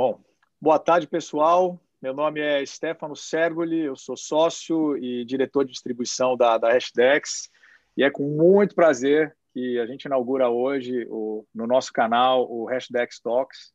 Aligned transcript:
Bom, 0.00 0.22
boa 0.60 0.78
tarde, 0.78 1.08
pessoal. 1.08 1.76
Meu 2.00 2.14
nome 2.14 2.40
é 2.40 2.64
Stefano 2.64 3.16
Sergoli, 3.16 3.80
eu 3.80 3.96
sou 3.96 4.16
sócio 4.16 4.96
e 4.96 5.24
diretor 5.24 5.64
de 5.64 5.72
distribuição 5.72 6.36
da, 6.36 6.56
da 6.56 6.72
Hashdex 6.72 7.50
e 7.96 8.04
é 8.04 8.08
com 8.08 8.22
muito 8.22 8.76
prazer 8.76 9.36
que 9.52 9.76
a 9.80 9.86
gente 9.86 10.04
inaugura 10.04 10.48
hoje 10.48 11.04
o, 11.10 11.44
no 11.52 11.66
nosso 11.66 11.92
canal 11.92 12.48
o 12.48 12.66
Hashdex 12.66 13.18
Talks, 13.18 13.72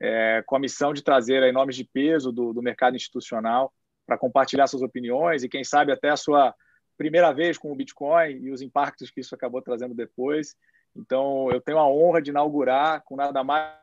é, 0.00 0.42
com 0.44 0.56
a 0.56 0.58
missão 0.58 0.92
de 0.92 1.04
trazer 1.04 1.40
aí 1.40 1.52
nomes 1.52 1.76
de 1.76 1.84
peso 1.84 2.32
do, 2.32 2.52
do 2.52 2.60
mercado 2.60 2.96
institucional 2.96 3.72
para 4.04 4.18
compartilhar 4.18 4.66
suas 4.66 4.82
opiniões 4.82 5.44
e, 5.44 5.48
quem 5.48 5.62
sabe, 5.62 5.92
até 5.92 6.08
a 6.08 6.16
sua 6.16 6.52
primeira 6.98 7.32
vez 7.32 7.56
com 7.56 7.70
o 7.70 7.76
Bitcoin 7.76 8.38
e 8.42 8.50
os 8.50 8.60
impactos 8.60 9.08
que 9.08 9.20
isso 9.20 9.36
acabou 9.36 9.62
trazendo 9.62 9.94
depois. 9.94 10.56
Então, 10.96 11.48
eu 11.52 11.60
tenho 11.60 11.78
a 11.78 11.88
honra 11.88 12.20
de 12.20 12.30
inaugurar 12.30 13.04
com 13.04 13.14
nada 13.14 13.44
mais 13.44 13.78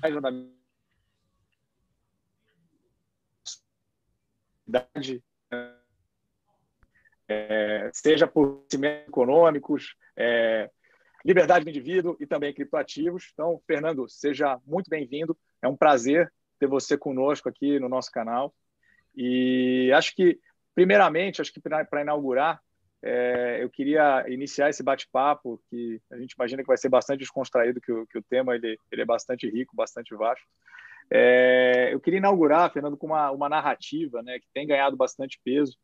nada 0.00 0.30
é, 7.28 7.90
seja 7.92 8.26
por 8.26 8.64
econômicos, 9.06 9.96
é, 10.16 10.70
liberdade 11.24 11.64
do 11.64 11.70
indivíduo 11.70 12.16
e 12.20 12.26
também 12.26 12.52
criptoativos. 12.52 13.30
Então, 13.32 13.60
Fernando, 13.66 14.08
seja 14.08 14.60
muito 14.66 14.90
bem-vindo. 14.90 15.36
É 15.62 15.68
um 15.68 15.76
prazer 15.76 16.32
ter 16.58 16.66
você 16.66 16.98
conosco 16.98 17.48
aqui 17.48 17.78
no 17.78 17.88
nosso 17.88 18.10
canal. 18.10 18.54
E 19.16 19.90
acho 19.94 20.14
que, 20.14 20.38
primeiramente, 20.74 21.40
acho 21.40 21.52
que 21.52 21.60
para 21.60 22.02
inaugurar, 22.02 22.60
é, 23.02 23.62
eu 23.62 23.70
queria 23.70 24.24
iniciar 24.28 24.70
esse 24.70 24.82
bate-papo, 24.82 25.62
que 25.68 26.00
a 26.10 26.18
gente 26.18 26.32
imagina 26.32 26.62
que 26.62 26.68
vai 26.68 26.76
ser 26.76 26.88
bastante 26.88 27.20
descontraído, 27.20 27.80
que 27.80 27.92
o, 27.92 28.06
que 28.06 28.18
o 28.18 28.22
tema 28.22 28.54
ele, 28.54 28.78
ele 28.90 29.02
é 29.02 29.04
bastante 29.04 29.48
rico, 29.48 29.76
bastante 29.76 30.14
vasto. 30.14 30.44
É, 31.10 31.90
eu 31.92 32.00
queria 32.00 32.18
inaugurar, 32.18 32.72
Fernando, 32.72 32.96
com 32.96 33.06
uma, 33.06 33.30
uma 33.30 33.48
narrativa 33.48 34.22
né, 34.22 34.38
que 34.38 34.46
tem 34.52 34.66
ganhado 34.66 34.96
bastante 34.96 35.40
peso, 35.44 35.76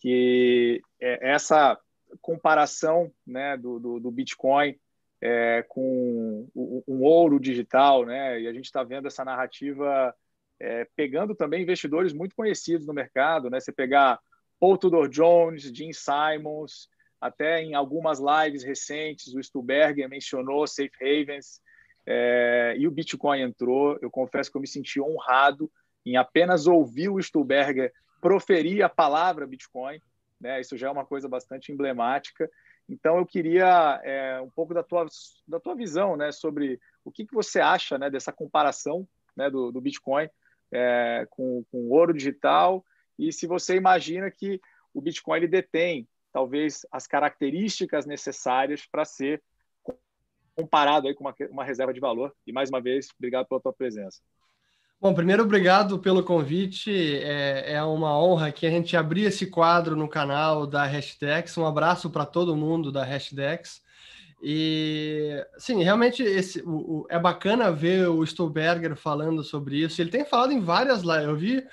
que 0.00 0.82
é 1.00 1.30
essa 1.32 1.78
comparação 2.20 3.10
né, 3.26 3.56
do, 3.56 3.78
do, 3.78 4.00
do 4.00 4.10
Bitcoin 4.10 4.78
é, 5.20 5.64
com 5.68 6.48
um 6.54 7.02
ouro 7.02 7.40
digital, 7.40 8.04
né? 8.04 8.40
E 8.40 8.46
a 8.46 8.52
gente 8.52 8.66
está 8.66 8.82
vendo 8.82 9.06
essa 9.06 9.24
narrativa 9.24 10.14
é, 10.60 10.86
pegando 10.94 11.34
também 11.34 11.62
investidores 11.62 12.12
muito 12.12 12.36
conhecidos 12.36 12.86
no 12.86 12.92
mercado, 12.92 13.48
né? 13.48 13.58
Você 13.58 13.72
pegar 13.72 14.20
Paul 14.60 14.76
Tudor 14.76 15.08
Jones, 15.08 15.62
Jim 15.62 15.90
Simons, 15.92 16.88
até 17.20 17.62
em 17.62 17.74
algumas 17.74 18.20
lives 18.20 18.62
recentes 18.62 19.34
o 19.34 19.42
Stuberger 19.42 20.08
mencionou 20.08 20.66
safe 20.66 20.90
havens 21.00 21.60
é, 22.06 22.74
e 22.78 22.86
o 22.86 22.90
Bitcoin 22.90 23.40
entrou. 23.40 23.98
Eu 24.00 24.10
confesso 24.10 24.50
que 24.50 24.56
eu 24.56 24.60
me 24.60 24.68
senti 24.68 25.00
honrado 25.00 25.70
em 26.04 26.16
apenas 26.16 26.66
ouvir 26.66 27.08
o 27.08 27.20
Stuberger 27.20 27.92
proferir 28.20 28.82
a 28.82 28.88
palavra 28.88 29.46
Bitcoin 29.46 30.00
né? 30.40 30.60
Isso 30.60 30.76
já 30.76 30.88
é 30.88 30.90
uma 30.90 31.04
coisa 31.04 31.28
bastante 31.28 31.72
emblemática. 31.72 32.50
Então, 32.88 33.18
eu 33.18 33.26
queria 33.26 34.00
é, 34.04 34.40
um 34.40 34.50
pouco 34.50 34.72
da 34.72 34.82
tua, 34.82 35.06
da 35.46 35.58
tua 35.58 35.74
visão 35.74 36.16
né, 36.16 36.30
sobre 36.30 36.78
o 37.04 37.10
que, 37.10 37.26
que 37.26 37.34
você 37.34 37.58
acha 37.58 37.98
né, 37.98 38.08
dessa 38.08 38.32
comparação 38.32 39.08
né, 39.36 39.50
do, 39.50 39.72
do 39.72 39.80
Bitcoin 39.80 40.28
é, 40.70 41.26
com, 41.30 41.64
com 41.70 41.88
ouro 41.88 42.12
digital 42.12 42.84
e 43.18 43.32
se 43.32 43.46
você 43.46 43.76
imagina 43.76 44.30
que 44.30 44.60
o 44.92 45.00
Bitcoin 45.00 45.38
ele 45.38 45.48
detém 45.48 46.08
talvez 46.32 46.84
as 46.92 47.06
características 47.06 48.04
necessárias 48.04 48.84
para 48.86 49.04
ser 49.04 49.42
comparado 50.56 51.06
aí 51.06 51.14
com 51.14 51.22
uma, 51.22 51.34
uma 51.50 51.64
reserva 51.64 51.92
de 51.92 52.00
valor. 52.00 52.32
E 52.46 52.52
mais 52.52 52.70
uma 52.70 52.80
vez, 52.80 53.08
obrigado 53.16 53.46
pela 53.46 53.60
tua 53.60 53.72
presença. 53.72 54.20
Bom, 54.98 55.12
primeiro, 55.12 55.42
obrigado 55.42 55.98
pelo 55.98 56.22
convite. 56.22 56.90
É, 57.18 57.74
é, 57.74 57.82
uma 57.82 58.18
honra 58.18 58.50
que 58.50 58.66
a 58.66 58.70
gente 58.70 58.96
abrir 58.96 59.24
esse 59.24 59.46
quadro 59.46 59.94
no 59.94 60.08
canal 60.08 60.66
da 60.66 60.86
Hashdex. 60.86 61.58
Um 61.58 61.66
abraço 61.66 62.08
para 62.08 62.24
todo 62.24 62.56
mundo 62.56 62.90
da 62.90 63.04
Hashdex. 63.04 63.82
E, 64.42 65.44
sim, 65.58 65.82
realmente 65.82 66.22
esse, 66.22 66.62
o, 66.62 66.70
o, 67.00 67.06
é 67.10 67.18
bacana 67.18 67.70
ver 67.70 68.08
o 68.08 68.24
Stolberger 68.24 68.96
falando 68.96 69.44
sobre 69.44 69.82
isso. 69.82 70.00
Ele 70.00 70.10
tem 70.10 70.24
falado 70.24 70.52
em 70.52 70.60
várias 70.60 71.02
lives. 71.02 71.24
Eu 71.24 71.36
vi 71.36 71.66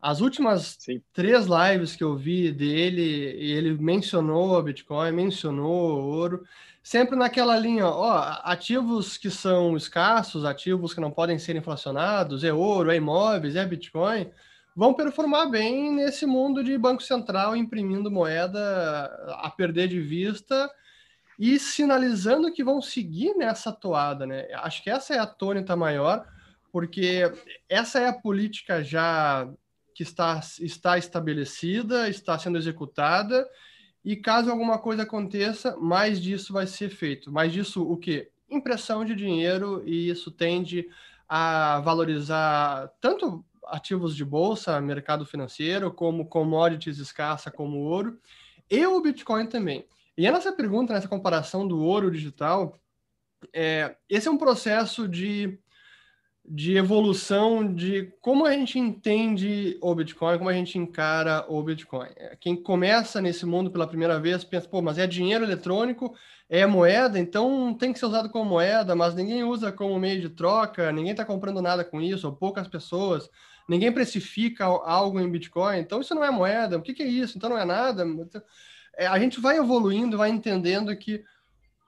as 0.00 0.20
últimas 0.20 0.76
sim. 0.78 1.02
três 1.14 1.46
lives 1.46 1.96
que 1.96 2.04
eu 2.04 2.14
vi 2.14 2.52
dele, 2.52 3.02
e 3.02 3.52
ele 3.52 3.76
mencionou 3.78 4.56
a 4.56 4.62
Bitcoin, 4.62 5.12
mencionou 5.12 5.98
o 5.98 6.06
ouro 6.14 6.44
sempre 6.86 7.16
naquela 7.16 7.58
linha, 7.58 7.84
ó, 7.88 8.16
ativos 8.44 9.18
que 9.18 9.28
são 9.28 9.76
escassos, 9.76 10.44
ativos 10.44 10.94
que 10.94 11.00
não 11.00 11.10
podem 11.10 11.36
ser 11.36 11.56
inflacionados, 11.56 12.44
é 12.44 12.52
ouro, 12.52 12.92
é 12.92 12.96
imóveis, 12.96 13.56
é 13.56 13.66
Bitcoin, 13.66 14.30
vão 14.76 14.94
performar 14.94 15.50
bem 15.50 15.92
nesse 15.92 16.24
mundo 16.26 16.62
de 16.62 16.78
Banco 16.78 17.02
Central 17.02 17.56
imprimindo 17.56 18.08
moeda 18.08 19.04
a 19.40 19.50
perder 19.50 19.88
de 19.88 20.00
vista 20.00 20.70
e 21.36 21.58
sinalizando 21.58 22.52
que 22.52 22.62
vão 22.62 22.80
seguir 22.80 23.34
nessa 23.34 23.72
toada, 23.72 24.24
né? 24.24 24.46
Acho 24.52 24.80
que 24.84 24.88
essa 24.88 25.12
é 25.12 25.18
a 25.18 25.26
tônica 25.26 25.74
maior, 25.74 26.24
porque 26.70 27.32
essa 27.68 27.98
é 27.98 28.06
a 28.06 28.14
política 28.14 28.84
já 28.84 29.48
que 29.92 30.04
está, 30.04 30.38
está 30.60 30.96
estabelecida, 30.96 32.08
está 32.08 32.38
sendo 32.38 32.58
executada, 32.58 33.44
e 34.06 34.14
caso 34.14 34.52
alguma 34.52 34.78
coisa 34.78 35.02
aconteça, 35.02 35.76
mais 35.78 36.20
disso 36.20 36.52
vai 36.52 36.64
ser 36.64 36.90
feito. 36.90 37.32
Mais 37.32 37.52
disso 37.52 37.82
o 37.82 37.96
quê? 37.96 38.30
Impressão 38.48 39.04
de 39.04 39.16
dinheiro, 39.16 39.82
e 39.84 40.08
isso 40.08 40.30
tende 40.30 40.88
a 41.28 41.80
valorizar 41.80 42.88
tanto 43.00 43.44
ativos 43.66 44.14
de 44.14 44.24
bolsa, 44.24 44.80
mercado 44.80 45.26
financeiro, 45.26 45.92
como 45.92 46.28
commodities 46.28 46.98
escassa, 46.98 47.50
como 47.50 47.78
ouro, 47.78 48.16
e 48.70 48.86
o 48.86 49.00
Bitcoin 49.00 49.48
também. 49.48 49.84
E 50.16 50.30
nessa 50.30 50.52
pergunta, 50.52 50.94
nessa 50.94 51.08
comparação 51.08 51.66
do 51.66 51.80
ouro 51.82 52.08
digital, 52.08 52.78
é, 53.52 53.96
esse 54.08 54.28
é 54.28 54.30
um 54.30 54.38
processo 54.38 55.08
de 55.08 55.58
de 56.48 56.76
evolução 56.76 57.74
de 57.74 58.12
como 58.20 58.46
a 58.46 58.52
gente 58.52 58.78
entende 58.78 59.76
o 59.82 59.94
Bitcoin, 59.94 60.38
como 60.38 60.50
a 60.50 60.54
gente 60.54 60.78
encara 60.78 61.44
o 61.48 61.60
Bitcoin. 61.62 62.08
Quem 62.40 62.54
começa 62.54 63.20
nesse 63.20 63.44
mundo 63.44 63.70
pela 63.70 63.86
primeira 63.86 64.20
vez 64.20 64.44
pensa, 64.44 64.68
pô, 64.68 64.80
mas 64.80 64.96
é 64.96 65.06
dinheiro 65.06 65.44
eletrônico, 65.44 66.14
é 66.48 66.64
moeda, 66.64 67.18
então 67.18 67.74
tem 67.74 67.92
que 67.92 67.98
ser 67.98 68.06
usado 68.06 68.30
como 68.30 68.48
moeda, 68.48 68.94
mas 68.94 69.14
ninguém 69.14 69.42
usa 69.42 69.72
como 69.72 69.98
meio 69.98 70.20
de 70.20 70.28
troca, 70.28 70.92
ninguém 70.92 71.10
está 71.10 71.24
comprando 71.24 71.60
nada 71.60 71.84
com 71.84 72.00
isso, 72.00 72.28
ou 72.28 72.36
poucas 72.36 72.68
pessoas, 72.68 73.28
ninguém 73.68 73.90
precifica 73.90 74.64
algo 74.64 75.18
em 75.18 75.30
Bitcoin, 75.30 75.78
então 75.78 76.00
isso 76.00 76.14
não 76.14 76.22
é 76.22 76.30
moeda, 76.30 76.78
o 76.78 76.82
que, 76.82 76.94
que 76.94 77.02
é 77.02 77.08
isso? 77.08 77.36
Então 77.36 77.50
não 77.50 77.58
é 77.58 77.64
nada. 77.64 78.06
É, 78.96 79.08
a 79.08 79.18
gente 79.18 79.40
vai 79.40 79.58
evoluindo, 79.58 80.18
vai 80.18 80.30
entendendo 80.30 80.96
que 80.96 81.24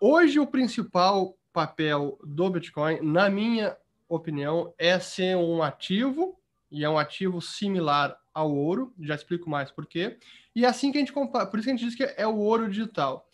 hoje 0.00 0.40
o 0.40 0.46
principal 0.46 1.36
papel 1.52 2.18
do 2.24 2.50
Bitcoin, 2.50 3.00
na 3.02 3.30
minha 3.30 3.76
opinião, 4.08 4.72
é 4.78 4.98
ser 4.98 5.36
um 5.36 5.62
ativo, 5.62 6.38
e 6.70 6.84
é 6.84 6.88
um 6.88 6.98
ativo 6.98 7.40
similar 7.40 8.16
ao 8.32 8.54
ouro, 8.54 8.92
já 9.00 9.14
explico 9.14 9.48
mais 9.48 9.70
por 9.70 9.86
quê. 9.86 10.18
E 10.54 10.64
é 10.64 10.68
assim 10.68 10.92
que 10.92 10.98
a 10.98 11.00
gente 11.00 11.12
compara, 11.12 11.46
por 11.46 11.58
isso 11.58 11.66
que 11.66 11.72
a 11.72 11.76
gente 11.76 11.84
diz 11.84 11.94
que 11.94 12.14
é 12.16 12.26
o 12.26 12.36
ouro 12.36 12.68
digital. 12.68 13.28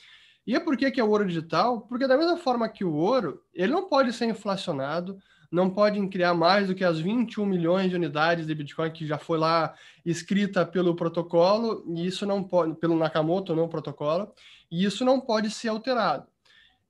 E 0.47 0.55
é 0.55 0.61
por 0.61 0.77
que, 0.77 0.91
que 0.91 1.01
é 1.01 1.05
o 1.05 1.11
ouro 1.11 1.27
digital? 1.27 1.81
Porque 1.83 2.07
da 2.07 2.17
mesma 2.17 2.37
forma 2.37 2.69
que 2.69 2.85
o 2.85 2.93
ouro, 2.93 3.43
ele 3.55 3.73
não 3.73 3.89
pode 3.89 4.13
ser 4.13 4.27
inflacionado, 4.27 5.19
não 5.51 5.71
pode 5.71 6.05
criar 6.09 6.35
mais 6.35 6.69
do 6.69 6.75
que 6.75 6.85
as 6.85 6.99
21 6.99 7.47
milhões 7.47 7.89
de 7.89 7.97
unidades 7.97 8.47
de 8.47 8.55
Bitcoin 8.55 8.91
que 8.91 9.07
já 9.07 9.19
foi 9.19 9.39
lá 9.39 9.75
escrita 10.05 10.67
pelo 10.67 10.97
protocolo, 10.97 11.85
e 11.95 12.07
isso 12.07 12.27
não 12.27 12.43
pode, 12.43 12.75
pelo 12.75 12.97
Nakamoto, 12.97 13.55
não 13.55 13.69
protocolo, 13.69 14.33
e 14.71 14.85
isso 14.85 15.05
não 15.05 15.21
pode 15.21 15.51
ser 15.51 15.69
alterado. 15.69 16.27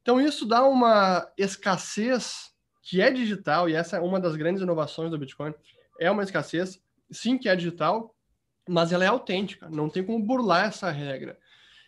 Então 0.03 0.21
isso 0.21 0.47
dá 0.47 0.65
uma 0.67 1.31
escassez 1.37 2.54
que 2.85 3.01
é 3.01 3.11
digital, 3.11 3.69
e 3.69 3.75
essa 3.75 3.97
é 3.97 4.01
uma 4.01 4.21
das 4.21 4.37
grandes 4.37 4.63
inovações 4.63 5.11
do 5.11 5.19
Bitcoin, 5.19 5.55
é 5.99 6.11
uma 6.11 6.23
escassez, 6.23 6.81
sim 7.11 7.39
que 7.39 7.49
é 7.49 7.57
digital, 7.57 8.15
mas 8.69 8.93
ela 8.93 9.05
é 9.05 9.07
autêntica, 9.07 9.71
não 9.71 9.89
tem 9.89 10.05
como 10.05 10.23
burlar 10.23 10.67
essa 10.67 10.91
regra. 10.91 11.39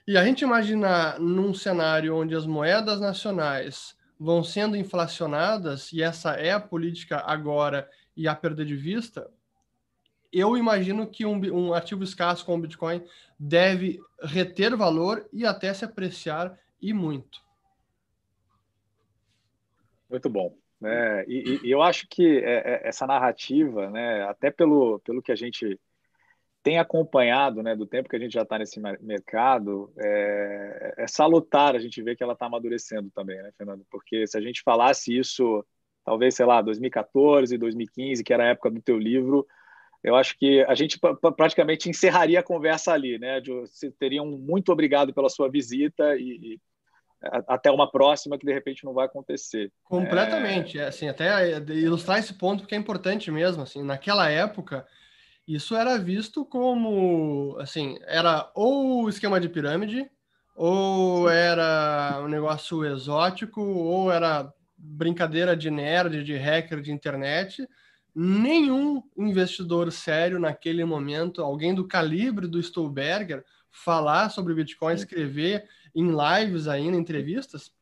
E 0.08 0.16
a 0.16 0.24
gente 0.24 0.42
imaginar 0.42 1.20
num 1.20 1.52
cenário 1.52 2.16
onde 2.16 2.34
as 2.34 2.46
moedas 2.46 2.98
nacionais 2.98 3.94
vão 4.18 4.42
sendo 4.42 4.74
inflacionadas, 4.74 5.92
e 5.92 6.02
essa 6.02 6.32
é 6.32 6.52
a 6.52 6.60
política 6.60 7.22
agora 7.26 7.90
e 8.16 8.26
a 8.26 8.34
perder 8.34 8.64
de 8.64 8.76
vista, 8.76 9.30
eu 10.32 10.56
imagino 10.56 11.06
que 11.06 11.26
um, 11.26 11.38
um 11.54 11.74
ativo 11.74 12.02
escasso 12.04 12.44
como 12.44 12.58
o 12.58 12.62
Bitcoin 12.62 13.04
deve 13.38 14.00
reter 14.22 14.74
valor 14.74 15.28
e 15.30 15.44
até 15.44 15.74
se 15.74 15.84
apreciar 15.84 16.58
e 16.80 16.94
muito. 16.94 17.44
Muito 20.08 20.30
bom. 20.30 20.56
Né? 20.80 21.24
E, 21.26 21.60
e, 21.64 21.70
eu 21.70 21.82
acho 21.82 22.06
que 22.08 22.38
é, 22.38 22.82
é, 22.84 22.88
essa 22.88 23.06
narrativa, 23.06 23.90
né, 23.90 24.22
até 24.24 24.50
pelo, 24.50 24.98
pelo 25.00 25.22
que 25.22 25.32
a 25.32 25.36
gente 25.36 25.80
tem 26.62 26.78
acompanhado, 26.78 27.62
né, 27.62 27.76
do 27.76 27.86
tempo 27.86 28.08
que 28.08 28.16
a 28.16 28.18
gente 28.18 28.32
já 28.32 28.42
está 28.42 28.58
nesse 28.58 28.80
mercado, 29.00 29.92
é, 29.98 30.94
é, 30.98 31.06
salutar 31.06 31.76
a 31.76 31.78
gente 31.78 32.02
ver 32.02 32.16
que 32.16 32.22
ela 32.22 32.32
está 32.32 32.46
amadurecendo 32.46 33.10
também, 33.10 33.40
né, 33.42 33.52
Fernando? 33.56 33.86
Porque 33.90 34.26
se 34.26 34.36
a 34.36 34.40
gente 34.40 34.62
falasse 34.62 35.16
isso 35.16 35.64
talvez, 36.04 36.36
sei 36.36 36.46
lá, 36.46 36.62
2014, 36.62 37.58
2015, 37.58 38.22
que 38.22 38.32
era 38.32 38.44
a 38.44 38.48
época 38.48 38.70
do 38.70 38.80
teu 38.80 38.96
livro, 38.96 39.46
eu 40.04 40.14
acho 40.14 40.38
que 40.38 40.62
a 40.62 40.74
gente 40.74 41.00
praticamente 41.36 41.90
encerraria 41.90 42.38
a 42.38 42.44
conversa 42.44 42.92
ali, 42.92 43.18
né? 43.18 43.40
Você 43.40 43.90
teria 43.90 44.22
um 44.22 44.38
muito 44.38 44.70
obrigado 44.70 45.12
pela 45.12 45.28
sua 45.28 45.50
visita 45.50 46.16
e 46.16 46.60
até 47.48 47.70
uma 47.70 47.90
próxima 47.90 48.38
que 48.38 48.46
de 48.46 48.52
repente 48.52 48.84
não 48.84 48.92
vai 48.92 49.06
acontecer. 49.06 49.72
Completamente, 49.84 50.78
é... 50.78 50.86
assim, 50.86 51.08
até 51.08 51.58
ilustrar 51.58 52.18
esse 52.18 52.34
ponto 52.34 52.60
porque 52.60 52.74
é 52.74 52.78
importante 52.78 53.30
mesmo, 53.30 53.62
assim, 53.62 53.82
naquela 53.82 54.28
época 54.28 54.86
isso 55.46 55.76
era 55.76 55.96
visto 55.96 56.44
como, 56.44 57.56
assim, 57.60 57.98
era 58.06 58.50
ou 58.54 59.08
esquema 59.08 59.40
de 59.40 59.48
pirâmide, 59.48 60.10
ou 60.56 61.28
era 61.28 62.20
um 62.24 62.28
negócio 62.28 62.84
exótico, 62.84 63.60
ou 63.60 64.10
era 64.10 64.52
brincadeira 64.76 65.56
de 65.56 65.70
nerd, 65.70 66.24
de 66.24 66.36
hacker 66.36 66.80
de 66.80 66.90
internet, 66.90 67.66
nenhum 68.14 69.02
investidor 69.16 69.92
sério 69.92 70.40
naquele 70.40 70.84
momento, 70.84 71.42
alguém 71.42 71.74
do 71.74 71.86
calibre 71.86 72.48
do 72.48 72.58
Stolberger, 72.58 73.44
falar 73.70 74.30
sobre 74.30 74.54
Bitcoin, 74.54 74.94
escrever 74.94 75.68
em 75.96 76.10
lives 76.10 76.68
ainda, 76.68 76.96
entrevistas, 76.96 77.72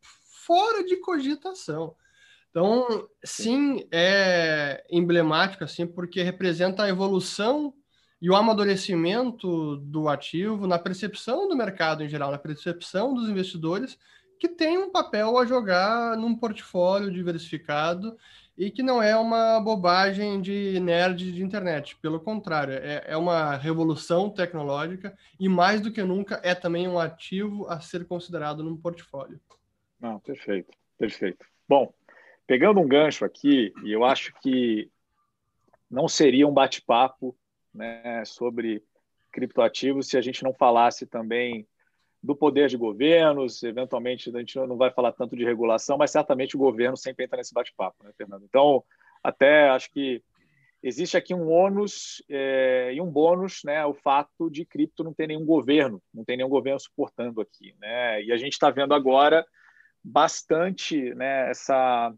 fora 0.46 0.84
de 0.84 0.96
cogitação. 0.96 1.96
Então, 2.50 3.08
sim, 3.24 3.84
é 3.90 4.84
emblemático 4.88 5.64
assim, 5.64 5.84
porque 5.84 6.22
representa 6.22 6.84
a 6.84 6.88
evolução 6.88 7.74
e 8.22 8.30
o 8.30 8.36
amadurecimento 8.36 9.76
do 9.78 10.08
ativo 10.08 10.66
na 10.66 10.78
percepção 10.78 11.48
do 11.48 11.56
mercado 11.56 12.04
em 12.04 12.08
geral, 12.08 12.30
na 12.30 12.38
percepção 12.38 13.12
dos 13.12 13.28
investidores 13.28 13.98
que 14.38 14.48
tem 14.48 14.78
um 14.78 14.90
papel 14.90 15.36
a 15.36 15.44
jogar 15.44 16.16
num 16.16 16.36
portfólio 16.36 17.10
diversificado 17.10 18.16
e 18.56 18.70
que 18.70 18.82
não 18.82 19.02
é 19.02 19.16
uma 19.16 19.60
bobagem 19.60 20.40
de 20.40 20.78
nerd 20.80 21.32
de 21.32 21.42
internet. 21.42 21.96
Pelo 21.96 22.20
contrário, 22.20 22.74
é, 22.74 23.04
é 23.06 23.16
uma 23.16 23.56
revolução 23.56 24.30
tecnológica 24.30 25.16
e, 25.38 25.48
mais 25.48 25.80
do 25.80 25.92
que 25.92 26.02
nunca, 26.02 26.40
é 26.42 26.54
também 26.54 26.86
um 26.86 26.98
ativo 26.98 27.66
a 27.68 27.80
ser 27.80 28.06
considerado 28.06 28.62
num 28.62 28.76
portfólio. 28.76 29.40
Não, 30.00 30.20
perfeito, 30.20 30.70
perfeito. 30.98 31.44
Bom, 31.68 31.92
pegando 32.46 32.80
um 32.80 32.88
gancho 32.88 33.24
aqui, 33.24 33.72
e 33.84 33.92
eu 33.92 34.04
acho 34.04 34.32
que 34.40 34.90
não 35.90 36.06
seria 36.06 36.46
um 36.46 36.52
bate-papo 36.52 37.36
né, 37.72 38.24
sobre 38.24 38.82
criptoativos 39.32 40.08
se 40.08 40.16
a 40.16 40.20
gente 40.20 40.44
não 40.44 40.54
falasse 40.54 41.06
também 41.06 41.66
do 42.24 42.34
poder 42.34 42.70
de 42.70 42.76
governos, 42.78 43.62
eventualmente 43.62 44.34
a 44.34 44.38
gente 44.38 44.58
não 44.60 44.78
vai 44.78 44.90
falar 44.90 45.12
tanto 45.12 45.36
de 45.36 45.44
regulação, 45.44 45.98
mas 45.98 46.10
certamente 46.10 46.56
o 46.56 46.58
governo 46.58 46.96
sempre 46.96 47.26
entra 47.26 47.36
nesse 47.36 47.52
bate-papo, 47.52 48.02
né, 48.02 48.12
Fernando? 48.16 48.46
Então, 48.46 48.82
até 49.22 49.68
acho 49.68 49.90
que 49.90 50.24
existe 50.82 51.18
aqui 51.18 51.34
um 51.34 51.50
ônus 51.50 52.24
é, 52.30 52.94
e 52.94 53.00
um 53.00 53.10
bônus, 53.10 53.60
né, 53.62 53.84
o 53.84 53.92
fato 53.92 54.48
de 54.48 54.64
cripto 54.64 55.04
não 55.04 55.12
ter 55.12 55.26
nenhum 55.26 55.44
governo, 55.44 56.02
não 56.14 56.24
tem 56.24 56.38
nenhum 56.38 56.48
governo 56.48 56.80
suportando 56.80 57.42
aqui, 57.42 57.76
né? 57.78 58.22
E 58.22 58.32
a 58.32 58.38
gente 58.38 58.54
está 58.54 58.70
vendo 58.70 58.94
agora 58.94 59.46
bastante, 60.02 61.14
né, 61.14 61.50
essa, 61.50 62.10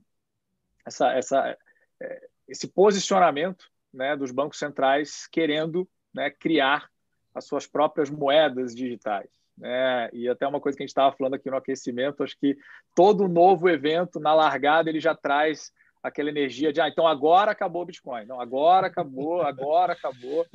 essa, 0.87 1.12
essa, 1.14 1.59
é, 2.00 2.29
esse 2.47 2.69
posicionamento, 2.69 3.69
né, 3.93 4.17
dos 4.17 4.31
bancos 4.31 4.61
centrais 4.61 5.26
querendo, 5.26 5.88
né, 6.14 6.31
criar 6.31 6.88
as 7.35 7.44
suas 7.44 7.67
próprias 7.67 8.09
moedas 8.09 8.73
digitais 8.73 9.37
né? 9.56 10.08
E 10.12 10.29
até 10.29 10.47
uma 10.47 10.61
coisa 10.61 10.76
que 10.76 10.82
a 10.82 10.87
gente 10.87 10.91
estava 10.91 11.17
falando 11.17 11.35
aqui 11.35 11.50
no 11.50 11.56
aquecimento, 11.56 12.23
acho 12.23 12.38
que 12.38 12.56
todo 12.94 13.29
novo 13.29 13.69
evento 13.69 14.20
na 14.20 14.35
largada 14.35 14.91
ele 14.91 15.00
já 15.00 15.14
traz 15.14 15.73
aquela 16.03 16.29
energia 16.29 16.73
de 16.73 16.81
ah, 16.81 16.88
então 16.88 17.06
agora 17.06 17.50
acabou 17.50 17.82
o 17.82 17.87
Bitcoin, 17.87 18.26
não, 18.26 18.41
agora 18.41 18.87
acabou, 18.87 19.43
agora 19.43 19.93
acabou, 19.93 20.47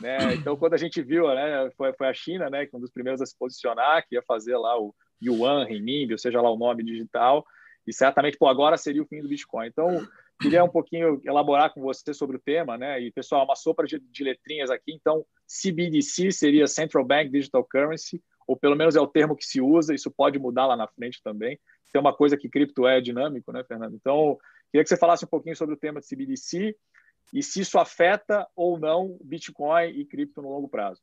né? 0.00 0.34
Então 0.34 0.56
quando 0.56 0.74
a 0.74 0.76
gente 0.76 1.02
viu, 1.02 1.26
né, 1.34 1.68
foi, 1.76 1.92
foi 1.94 2.06
a 2.06 2.14
China, 2.14 2.48
né, 2.48 2.66
que 2.66 2.76
um 2.76 2.80
dos 2.80 2.92
primeiros 2.92 3.20
a 3.20 3.26
se 3.26 3.36
posicionar, 3.36 4.06
que 4.06 4.14
ia 4.14 4.22
fazer 4.22 4.56
lá 4.56 4.78
o 4.78 4.94
yuan, 5.20 5.64
renminbi, 5.64 6.12
ou 6.12 6.18
seja 6.18 6.40
lá 6.40 6.50
o 6.50 6.56
nome 6.56 6.84
digital, 6.84 7.44
e 7.86 7.92
certamente 7.92 8.38
pô, 8.38 8.46
agora 8.46 8.76
seria 8.76 9.02
o 9.02 9.06
fim 9.06 9.20
do 9.20 9.28
Bitcoin. 9.28 9.66
Então 9.66 10.06
queria 10.40 10.62
um 10.62 10.68
pouquinho 10.68 11.20
elaborar 11.24 11.74
com 11.74 11.80
você 11.80 12.14
sobre 12.14 12.36
o 12.36 12.40
tema, 12.40 12.78
né? 12.78 13.00
E 13.00 13.10
pessoal, 13.10 13.44
uma 13.44 13.56
sopa 13.56 13.84
de, 13.84 13.98
de 13.98 14.24
letrinhas 14.24 14.70
aqui, 14.70 14.92
então 14.92 15.24
CBDC 15.46 16.30
seria 16.30 16.68
Central 16.68 17.04
Bank 17.04 17.30
Digital 17.30 17.64
Currency 17.64 18.22
ou 18.50 18.56
pelo 18.56 18.74
menos 18.74 18.96
é 18.96 19.00
o 19.00 19.06
termo 19.06 19.36
que 19.36 19.44
se 19.44 19.60
usa, 19.60 19.94
isso 19.94 20.10
pode 20.10 20.36
mudar 20.36 20.66
lá 20.66 20.76
na 20.76 20.88
frente 20.88 21.22
também. 21.22 21.56
Tem 21.92 22.00
uma 22.00 22.12
coisa 22.12 22.36
que 22.36 22.48
cripto 22.48 22.84
é 22.84 23.00
dinâmico, 23.00 23.52
né, 23.52 23.62
Fernando? 23.62 23.94
Então, 23.94 24.36
queria 24.72 24.82
que 24.82 24.88
você 24.88 24.96
falasse 24.96 25.24
um 25.24 25.28
pouquinho 25.28 25.54
sobre 25.54 25.76
o 25.76 25.78
tema 25.78 26.00
de 26.00 26.08
CBDC 26.08 26.76
e 27.32 27.44
se 27.44 27.60
isso 27.60 27.78
afeta 27.78 28.48
ou 28.56 28.76
não 28.76 29.16
Bitcoin 29.22 29.90
e 29.90 30.04
cripto 30.04 30.42
no 30.42 30.48
longo 30.48 30.68
prazo. 30.68 31.00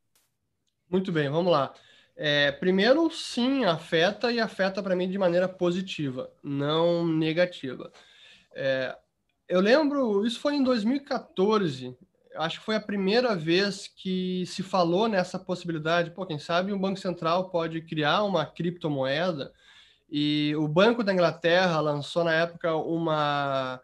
Muito 0.90 1.10
bem, 1.10 1.30
vamos 1.30 1.50
lá. 1.50 1.74
É, 2.18 2.52
primeiro, 2.52 3.10
sim, 3.10 3.64
afeta 3.64 4.30
e 4.30 4.42
afeta 4.42 4.84
para 4.84 4.94
mim 4.94 5.10
de 5.10 5.18
maneira 5.18 5.48
positiva, 5.48 6.30
não 6.44 7.08
negativa. 7.08 7.90
É, 8.54 8.94
eu 9.48 9.62
lembro, 9.62 10.26
isso 10.26 10.42
foi 10.42 10.56
em 10.56 10.64
2014, 10.64 11.98
acho 12.38 12.60
que 12.60 12.66
foi 12.66 12.76
a 12.76 12.82
primeira 12.82 13.36
vez 13.36 13.88
que 13.88 14.46
se 14.46 14.64
falou 14.64 15.08
nessa 15.08 15.38
possibilidade. 15.38 16.12
Pô, 16.12 16.26
quem 16.26 16.40
sabe 16.40 16.72
o 16.72 16.80
Banco 16.80 17.00
Central 17.00 17.50
pode 17.50 17.82
criar 17.82 18.24
uma 18.24 18.46
criptomoeda. 18.46 19.52
E 20.10 20.54
o 20.58 20.68
Banco 20.68 21.04
da 21.04 21.14
Inglaterra 21.14 21.80
lançou 21.80 22.24
na 22.24 22.34
época 22.34 22.76
uma, 22.76 23.82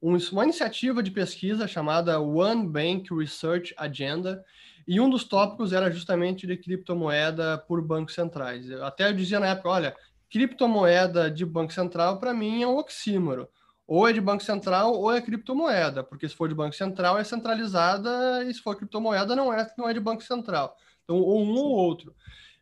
uma 0.00 0.44
iniciativa 0.44 1.02
de 1.02 1.10
pesquisa 1.10 1.68
chamada 1.68 2.20
One 2.20 2.66
Bank 2.66 3.14
Research 3.14 3.74
Agenda. 3.76 4.44
E 4.88 5.00
um 5.00 5.10
dos 5.10 5.24
tópicos 5.24 5.72
era 5.72 5.90
justamente 5.90 6.46
de 6.46 6.56
criptomoeda 6.56 7.58
por 7.58 7.82
bancos 7.82 8.14
centrais. 8.14 8.70
Até 8.82 9.08
eu 9.08 9.12
dizia 9.12 9.40
na 9.40 9.48
época, 9.48 9.68
olha, 9.68 9.96
criptomoeda 10.30 11.30
de 11.30 11.44
banco 11.44 11.72
central 11.72 12.18
para 12.18 12.32
mim 12.32 12.62
é 12.62 12.66
um 12.66 12.76
oxímoro 12.76 13.48
ou 13.86 14.08
é 14.08 14.12
de 14.12 14.20
Banco 14.20 14.42
Central 14.42 14.92
ou 14.92 15.12
é 15.12 15.20
criptomoeda, 15.20 16.02
porque 16.02 16.28
se 16.28 16.34
for 16.34 16.48
de 16.48 16.54
Banco 16.54 16.74
Central 16.74 17.18
é 17.18 17.24
centralizada 17.24 18.44
e 18.44 18.52
se 18.52 18.60
for 18.60 18.76
criptomoeda 18.76 19.36
não 19.36 19.52
é, 19.52 19.66
não 19.78 19.88
é 19.88 19.94
de 19.94 20.00
Banco 20.00 20.22
Central. 20.22 20.76
Então, 21.04 21.16
ou 21.16 21.42
um 21.42 21.54
ou 21.54 21.70
outro. 21.70 22.14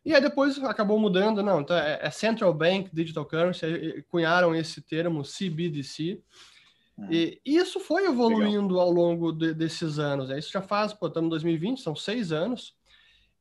E 0.05 0.13
aí 0.13 0.21
depois 0.21 0.63
acabou 0.63 0.99
mudando, 0.99 1.41
não, 1.41 1.61
então 1.61 1.75
é, 1.75 1.99
é 1.99 2.11
Central 2.11 2.53
Bank 2.53 2.91
Digital 2.93 3.25
Currency, 3.25 4.05
cunharam 4.07 4.53
esse 4.53 4.79
termo 4.81 5.23
CBDC. 5.23 6.21
Uhum. 6.95 7.07
E 7.11 7.41
isso 7.43 7.79
foi 7.79 8.05
evoluindo 8.05 8.75
Legal. 8.75 8.81
ao 8.81 8.91
longo 8.91 9.31
de, 9.31 9.53
desses 9.53 9.97
anos. 9.97 10.29
Né? 10.29 10.37
Isso 10.37 10.51
já 10.51 10.61
faz, 10.61 10.93
pô, 10.93 11.07
estamos 11.07 11.27
em 11.27 11.31
2020, 11.31 11.81
são 11.81 11.95
seis 11.95 12.31
anos. 12.31 12.75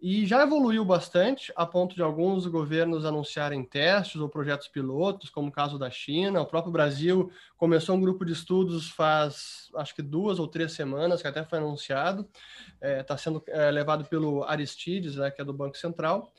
E 0.07 0.27
já 0.27 0.43
evoluiu 0.43 0.85
bastante, 0.85 1.51
a 1.57 1.65
ponto 1.65 1.95
de 1.95 2.03
alguns 2.03 2.47
governos 2.47 3.07
anunciarem 3.07 3.65
testes 3.65 4.21
ou 4.21 4.29
projetos 4.29 4.69
pilotos, 4.69 5.31
como 5.31 5.49
o 5.49 5.51
caso 5.51 5.79
da 5.79 5.89
China. 5.89 6.43
O 6.43 6.47
próprio 6.47 6.71
Brasil 6.71 7.33
começou 7.57 7.97
um 7.97 8.01
grupo 8.03 8.23
de 8.23 8.35
estudos 8.35 8.91
faz, 8.91 9.71
acho 9.77 9.95
que 9.95 10.03
duas 10.03 10.39
ou 10.39 10.47
três 10.47 10.73
semanas, 10.73 11.23
que 11.23 11.29
até 11.29 11.43
foi 11.43 11.57
anunciado. 11.57 12.29
Está 12.75 12.87
é, 12.87 13.03
tá 13.03 13.17
sendo 13.17 13.43
é, 13.49 13.71
levado 13.71 14.05
pelo 14.05 14.45
Aristides, 14.45 15.17
né, 15.17 15.31
que 15.31 15.41
é 15.41 15.45
do 15.45 15.55
Banco 15.55 15.79
Central. 15.79 16.31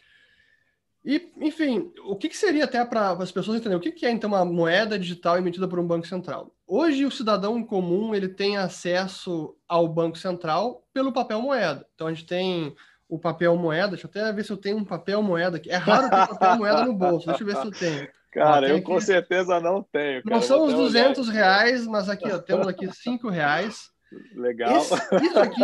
E, 1.03 1.31
enfim, 1.41 1.91
o 2.03 2.15
que, 2.15 2.29
que 2.29 2.37
seria 2.37 2.65
até 2.65 2.85
para 2.85 3.13
as 3.13 3.31
pessoas 3.31 3.57
entenderem 3.57 3.79
o 3.79 3.81
que, 3.81 3.91
que 3.91 4.05
é 4.05 4.11
então 4.11 4.29
uma 4.29 4.45
moeda 4.45 4.99
digital 4.99 5.39
emitida 5.39 5.67
por 5.67 5.79
um 5.79 5.87
banco 5.87 6.05
central? 6.05 6.55
Hoje 6.67 7.03
o 7.03 7.09
cidadão 7.09 7.63
comum 7.63 8.13
ele 8.13 8.29
tem 8.29 8.57
acesso 8.57 9.55
ao 9.67 9.87
banco 9.87 10.19
central 10.19 10.83
pelo 10.93 11.11
papel 11.11 11.41
moeda. 11.41 11.83
Então 11.95 12.05
a 12.05 12.13
gente 12.13 12.27
tem 12.27 12.75
o 13.07 13.19
papel 13.19 13.55
moeda. 13.55 13.89
Deixa 13.89 14.07
eu 14.07 14.09
até 14.09 14.31
ver 14.33 14.43
se 14.43 14.51
eu 14.51 14.57
tenho 14.57 14.77
um 14.77 14.85
papel 14.85 15.21
moeda 15.21 15.57
aqui. 15.57 15.69
É 15.69 15.75
raro 15.75 16.09
ter 16.09 16.37
papel 16.37 16.57
moeda 16.57 16.85
no 16.85 16.93
bolso. 16.93 17.27
Deixa 17.27 17.43
eu 17.43 17.47
ver 17.47 17.57
se 17.57 17.65
eu 17.65 17.71
tenho. 17.71 18.07
Cara, 18.31 18.65
ó, 18.65 18.69
eu 18.69 18.75
aqui... 18.77 18.85
com 18.85 18.99
certeza 18.99 19.59
não 19.61 19.81
tenho. 19.81 20.21
Cara. 20.23 20.35
Não 20.35 20.41
são 20.41 20.65
os 20.65 20.73
200 20.73 21.29
reais, 21.29 21.87
mas 21.87 22.09
aqui 22.09 22.29
ó, 22.29 22.37
temos 22.37 22.67
aqui 22.67 22.91
5 22.91 23.29
reais. 23.29 23.89
Legal. 24.35 24.77
Esse, 24.77 24.93
isso, 25.23 25.39
aqui, 25.39 25.61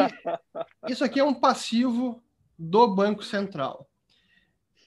isso 0.88 1.04
aqui 1.04 1.20
é 1.20 1.24
um 1.24 1.34
passivo 1.34 2.24
do 2.58 2.88
Banco 2.88 3.24
Central. 3.24 3.88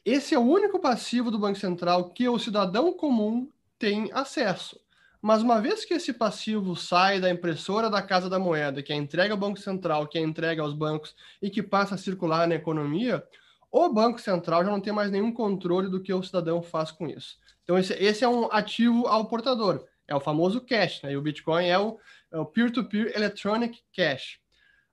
Esse 0.04 0.34
é 0.34 0.38
o 0.38 0.42
único 0.42 0.78
passivo 0.78 1.30
do 1.30 1.38
Banco 1.38 1.58
Central 1.58 2.10
que 2.10 2.28
o 2.28 2.38
cidadão 2.38 2.92
comum 2.92 3.48
tem 3.78 4.10
acesso. 4.12 4.78
Mas 5.26 5.40
uma 5.40 5.58
vez 5.58 5.86
que 5.86 5.94
esse 5.94 6.12
passivo 6.12 6.76
sai 6.76 7.18
da 7.18 7.30
impressora 7.30 7.88
da 7.88 8.02
Casa 8.02 8.28
da 8.28 8.38
Moeda, 8.38 8.82
que 8.82 8.92
é 8.92 8.96
entregue 8.96 9.32
ao 9.32 9.38
Banco 9.38 9.58
Central, 9.58 10.06
que 10.06 10.18
é 10.18 10.20
entregue 10.20 10.60
aos 10.60 10.74
bancos 10.74 11.16
e 11.40 11.48
que 11.48 11.62
passa 11.62 11.94
a 11.94 11.98
circular 11.98 12.46
na 12.46 12.56
economia, 12.56 13.26
o 13.72 13.88
Banco 13.88 14.20
Central 14.20 14.66
já 14.66 14.70
não 14.70 14.82
tem 14.82 14.92
mais 14.92 15.10
nenhum 15.10 15.32
controle 15.32 15.88
do 15.88 16.02
que 16.02 16.12
o 16.12 16.22
cidadão 16.22 16.60
faz 16.60 16.90
com 16.90 17.08
isso. 17.08 17.38
Então, 17.62 17.78
esse, 17.78 17.94
esse 17.94 18.22
é 18.22 18.28
um 18.28 18.52
ativo 18.52 19.06
ao 19.06 19.24
portador. 19.24 19.86
É 20.06 20.14
o 20.14 20.20
famoso 20.20 20.60
cash, 20.60 21.00
né? 21.02 21.12
E 21.12 21.16
o 21.16 21.22
Bitcoin 21.22 21.68
é 21.68 21.78
o, 21.78 21.98
é 22.30 22.38
o 22.38 22.44
Peer-to-Peer 22.44 23.06
-peer 23.06 23.16
Electronic 23.16 23.82
Cash. 23.96 24.38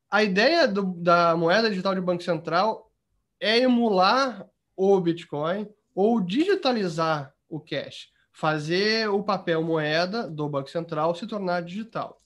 A 0.10 0.24
ideia 0.24 0.66
do, 0.66 0.94
da 0.94 1.36
moeda 1.36 1.70
digital 1.70 1.94
de 1.94 2.00
Banco 2.00 2.24
Central 2.24 2.90
é 3.38 3.58
emular 3.58 4.48
o 4.78 4.98
Bitcoin 5.02 5.68
ou 5.94 6.22
digitalizar 6.22 7.34
o 7.50 7.60
cash 7.60 8.11
fazer 8.32 9.10
o 9.10 9.24
papel 9.24 9.64
moeda 9.64 10.30
do 10.30 10.48
Banco 10.48 10.70
Central 10.70 11.14
se 11.16 11.28
tornar 11.28 11.62
digital. 11.62 12.22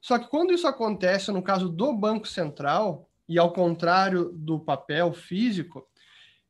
Só 0.00 0.18
que 0.18 0.28
quando 0.28 0.52
isso 0.52 0.66
acontece 0.66 1.30
no 1.30 1.42
caso 1.42 1.68
do 1.68 1.92
Banco 1.92 2.26
Central, 2.26 3.08
e 3.28 3.38
ao 3.38 3.52
contrário 3.52 4.30
do 4.32 4.58
papel 4.58 5.12
físico, 5.12 5.86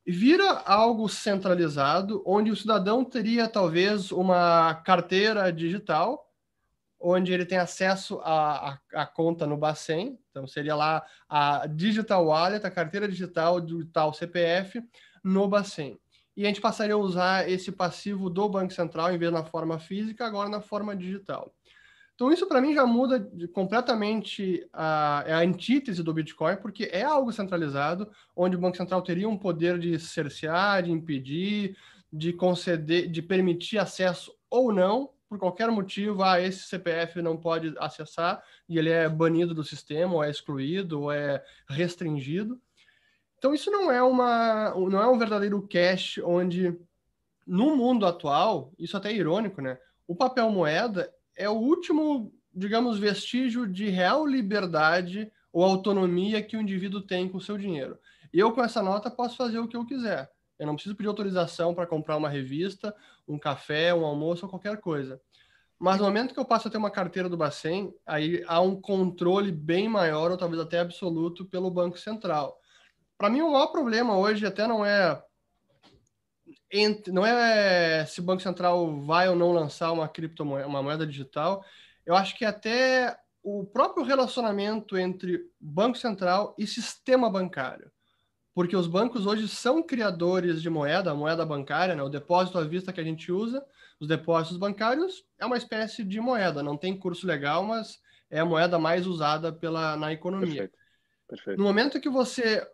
vira 0.07 0.63
algo 0.65 1.09
centralizado, 1.09 2.23
onde 2.27 2.51
o 2.51 2.57
cidadão 2.57 3.05
teria 3.05 3.49
talvez 3.49 4.11
uma 4.11 4.75
carteira 4.85 5.53
digital, 5.53 6.29
onde 6.99 7.33
ele 7.33 7.45
tem 7.45 7.59
acesso 7.59 8.21
à, 8.25 8.71
à, 8.71 9.03
à 9.03 9.07
conta 9.07 9.47
no 9.47 9.57
Bacen, 9.57 10.19
então 10.31 10.47
seria 10.47 10.75
lá 10.75 11.05
a 11.29 11.67
Digital 11.67 12.27
Wallet, 12.27 12.67
a 12.67 12.71
carteira 12.71 13.09
digital 13.09 13.61
do 13.61 13.85
tal 13.87 14.13
CPF 14.15 14.83
no 15.23 15.47
Bacen. 15.49 15.99
E 16.37 16.45
a 16.45 16.49
gente 16.49 16.61
passaria 16.61 16.95
a 16.95 16.99
usar 16.99 17.49
esse 17.49 17.71
passivo 17.71 18.31
do 18.31 18.49
Banco 18.49 18.73
Central, 18.73 19.13
em 19.13 19.19
vez 19.19 19.33
na 19.33 19.45
forma 19.45 19.79
física, 19.79 20.27
agora 20.27 20.49
na 20.49 20.61
forma 20.61 20.97
digital. 20.97 21.55
Então, 22.15 22.31
isso 22.31 22.47
para 22.47 22.61
mim 22.61 22.75
já 22.75 22.87
muda 22.87 23.19
de, 23.19 23.49
completamente 23.49 24.67
a, 24.73 25.25
é 25.27 25.33
a 25.33 25.39
antítese 25.41 26.03
do 26.03 26.15
Bitcoin, 26.15 26.57
porque 26.57 26.85
é 26.93 27.03
algo 27.03 27.33
centralizado, 27.33 28.11
onde 28.37 28.57
o 28.57 28.61
Banco 28.61 28.77
Central 28.77 29.03
teria 29.03 29.29
um 29.29 29.37
poder 29.37 29.79
de 29.79 29.99
cercear, 29.99 30.83
de 30.83 30.93
impedir, 30.93 31.77
de 32.13 32.33
conceder, 32.33 33.11
de 33.11 33.23
permitir 33.23 33.79
acesso 33.79 34.33
ou 34.51 34.73
não, 34.73 35.11
por 35.29 35.39
qualquer 35.39 35.71
motivo, 35.71 36.23
ah, 36.23 36.39
esse 36.39 36.65
CPF 36.65 37.23
não 37.23 37.39
pode 37.39 37.75
acessar 37.79 38.45
e 38.69 38.79
ele 38.79 38.91
é 38.91 39.09
banido 39.09 39.55
do 39.55 39.65
sistema, 39.65 40.13
ou 40.13 40.23
é 40.23 40.31
excluído, 40.31 41.01
ou 41.01 41.11
é 41.11 41.43
restringido. 41.67 42.61
Então, 43.43 43.53
isso 43.53 43.73
não 43.73 43.91
é, 43.91 44.01
uma, 44.01 44.71
não 44.71 45.03
é 45.03 45.09
um 45.09 45.19
verdadeiro 45.19 45.61
cash 45.67 46.21
onde, 46.23 46.79
no 47.45 47.75
mundo 47.75 48.07
atual, 48.07 48.73
isso 48.79 48.97
até 48.97 49.11
é 49.11 49.17
irônico, 49.17 49.61
né? 49.61 49.81
O 50.07 50.15
papel 50.15 50.49
moeda 50.49 51.13
é 51.35 51.49
o 51.49 51.55
último, 51.55 52.33
digamos, 52.55 53.01
vestígio 53.01 53.67
de 53.67 53.89
real 53.89 54.25
liberdade 54.25 55.29
ou 55.53 55.65
autonomia 55.65 56.41
que 56.41 56.57
o 56.57 56.61
indivíduo 56.61 57.01
tem 57.01 57.29
com 57.29 57.39
o 57.39 57.41
seu 57.41 57.59
dinheiro. 57.59 57.99
Eu, 58.33 58.53
com 58.53 58.63
essa 58.63 58.81
nota, 58.81 59.11
posso 59.11 59.37
fazer 59.37 59.59
o 59.59 59.67
que 59.67 59.77
eu 59.77 59.85
quiser. 59.85 60.31
Eu 60.57 60.69
não 60.69 60.75
preciso 60.75 60.95
pedir 60.95 61.09
autorização 61.09 61.75
para 61.75 61.85
comprar 61.85 62.17
uma 62.17 62.29
revista, 62.29 62.95
um 63.27 63.41
café, 63.41 63.93
um 63.93 64.07
almoço 64.07 64.47
ou 64.47 64.51
qualquer 64.51 64.77
coisa. 64.77 65.21
Mas 65.81 65.99
no 65.99 66.05
momento 66.05 66.33
que 66.33 66.39
eu 66.39 66.45
passo 66.45 66.69
a 66.69 66.71
ter 66.71 66.79
uma 66.79 66.93
carteira 66.93 67.29
do 67.29 67.37
Bacen, 67.37 67.93
aí 68.07 68.45
há 68.47 68.61
um 68.61 68.81
controle 68.81 69.51
bem 69.51 69.89
maior, 69.89 70.31
ou 70.31 70.37
talvez 70.37 70.63
até 70.63 70.79
absoluto, 70.79 71.45
pelo 71.45 71.73
Banco 71.73 71.99
Central. 71.99 72.62
Para 73.23 73.31
mim, 73.31 73.41
o 73.41 73.53
maior 73.53 73.69
problema 73.69 74.19
hoje 74.19 74.45
até 74.45 74.67
não 74.67 74.85
é 74.85 75.23
não 77.07 77.25
é 77.25 78.05
se 78.05 78.19
o 78.19 78.23
Banco 78.25 78.43
Central 78.43 79.01
vai 79.03 79.29
ou 79.29 79.37
não 79.37 79.53
lançar 79.53 79.93
uma 79.93 80.09
criptomoeda, 80.09 80.67
uma 80.67 80.83
moeda 80.83 81.07
digital. 81.07 81.65
Eu 82.05 82.17
acho 82.17 82.37
que 82.37 82.45
até 82.45 83.17
o 83.41 83.65
próprio 83.65 84.05
relacionamento 84.05 84.99
entre 84.99 85.41
Banco 85.61 85.97
Central 85.99 86.53
e 86.59 86.67
sistema 86.67 87.31
bancário. 87.31 87.93
Porque 88.53 88.75
os 88.75 88.89
bancos 88.89 89.25
hoje 89.25 89.47
são 89.47 89.85
criadores 89.85 90.61
de 90.61 90.69
moeda, 90.69 91.13
a 91.13 91.15
moeda 91.15 91.47
bancária, 91.47 91.95
né? 91.95 92.03
o 92.03 92.09
depósito 92.09 92.59
à 92.59 92.65
vista 92.65 92.93
que 92.93 93.01
a 93.01 93.05
gente 93.05 93.31
usa, 93.31 93.65
os 94.01 94.09
depósitos 94.09 94.59
bancários 94.59 95.25
é 95.39 95.47
uma 95.47 95.57
espécie 95.57 96.03
de 96.03 96.21
moeda, 96.21 96.61
não 96.61 96.77
tem 96.77 96.99
curso 96.99 97.25
legal, 97.25 97.63
mas 97.63 98.01
é 98.29 98.41
a 98.41 98.45
moeda 98.45 98.81
mais 98.81 99.07
usada 99.07 99.53
pela, 99.53 99.97
na 99.97 100.13
economia. 100.13 100.63
Perfeito. 100.63 100.79
Perfeito. 101.29 101.59
No 101.59 101.65
momento 101.65 102.01
que 102.01 102.11
você 102.11 102.67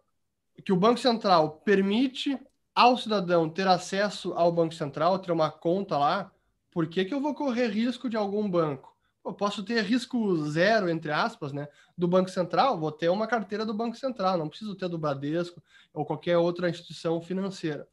que 0.65 0.73
o 0.73 0.77
Banco 0.77 1.01
Central 1.01 1.61
permite 1.65 2.39
ao 2.75 2.97
cidadão 2.97 3.49
ter 3.49 3.67
acesso 3.67 4.33
ao 4.35 4.53
Banco 4.53 4.75
Central, 4.75 5.19
ter 5.19 5.33
uma 5.33 5.51
conta 5.51 5.99
lá, 5.99 6.31
por 6.71 6.87
que, 6.87 7.05
que 7.05 7.13
eu 7.13 7.21
vou 7.21 7.35
correr 7.35 7.69
risco 7.69 8.09
de 8.09 8.17
algum 8.17 8.49
banco? 8.49 8.97
Eu 9.25 9.35
posso 9.35 9.63
ter 9.63 9.83
risco 9.83 10.37
zero, 10.47 10.89
entre 10.89 11.11
aspas, 11.11 11.53
né, 11.53 11.69
do 11.97 12.07
Banco 12.07 12.31
Central, 12.31 12.79
vou 12.79 12.93
ter 12.93 13.09
uma 13.09 13.27
carteira 13.27 13.67
do 13.67 13.75
Banco 13.75 13.97
Central, 13.97 14.39
não 14.39 14.49
preciso 14.49 14.75
ter 14.75 14.89
do 14.89 14.99
Bradesco 14.99 15.63
ou 15.93 16.05
qualquer 16.05 16.39
outra 16.39 16.71
instituição 16.71 17.21
financeira. 17.21 17.87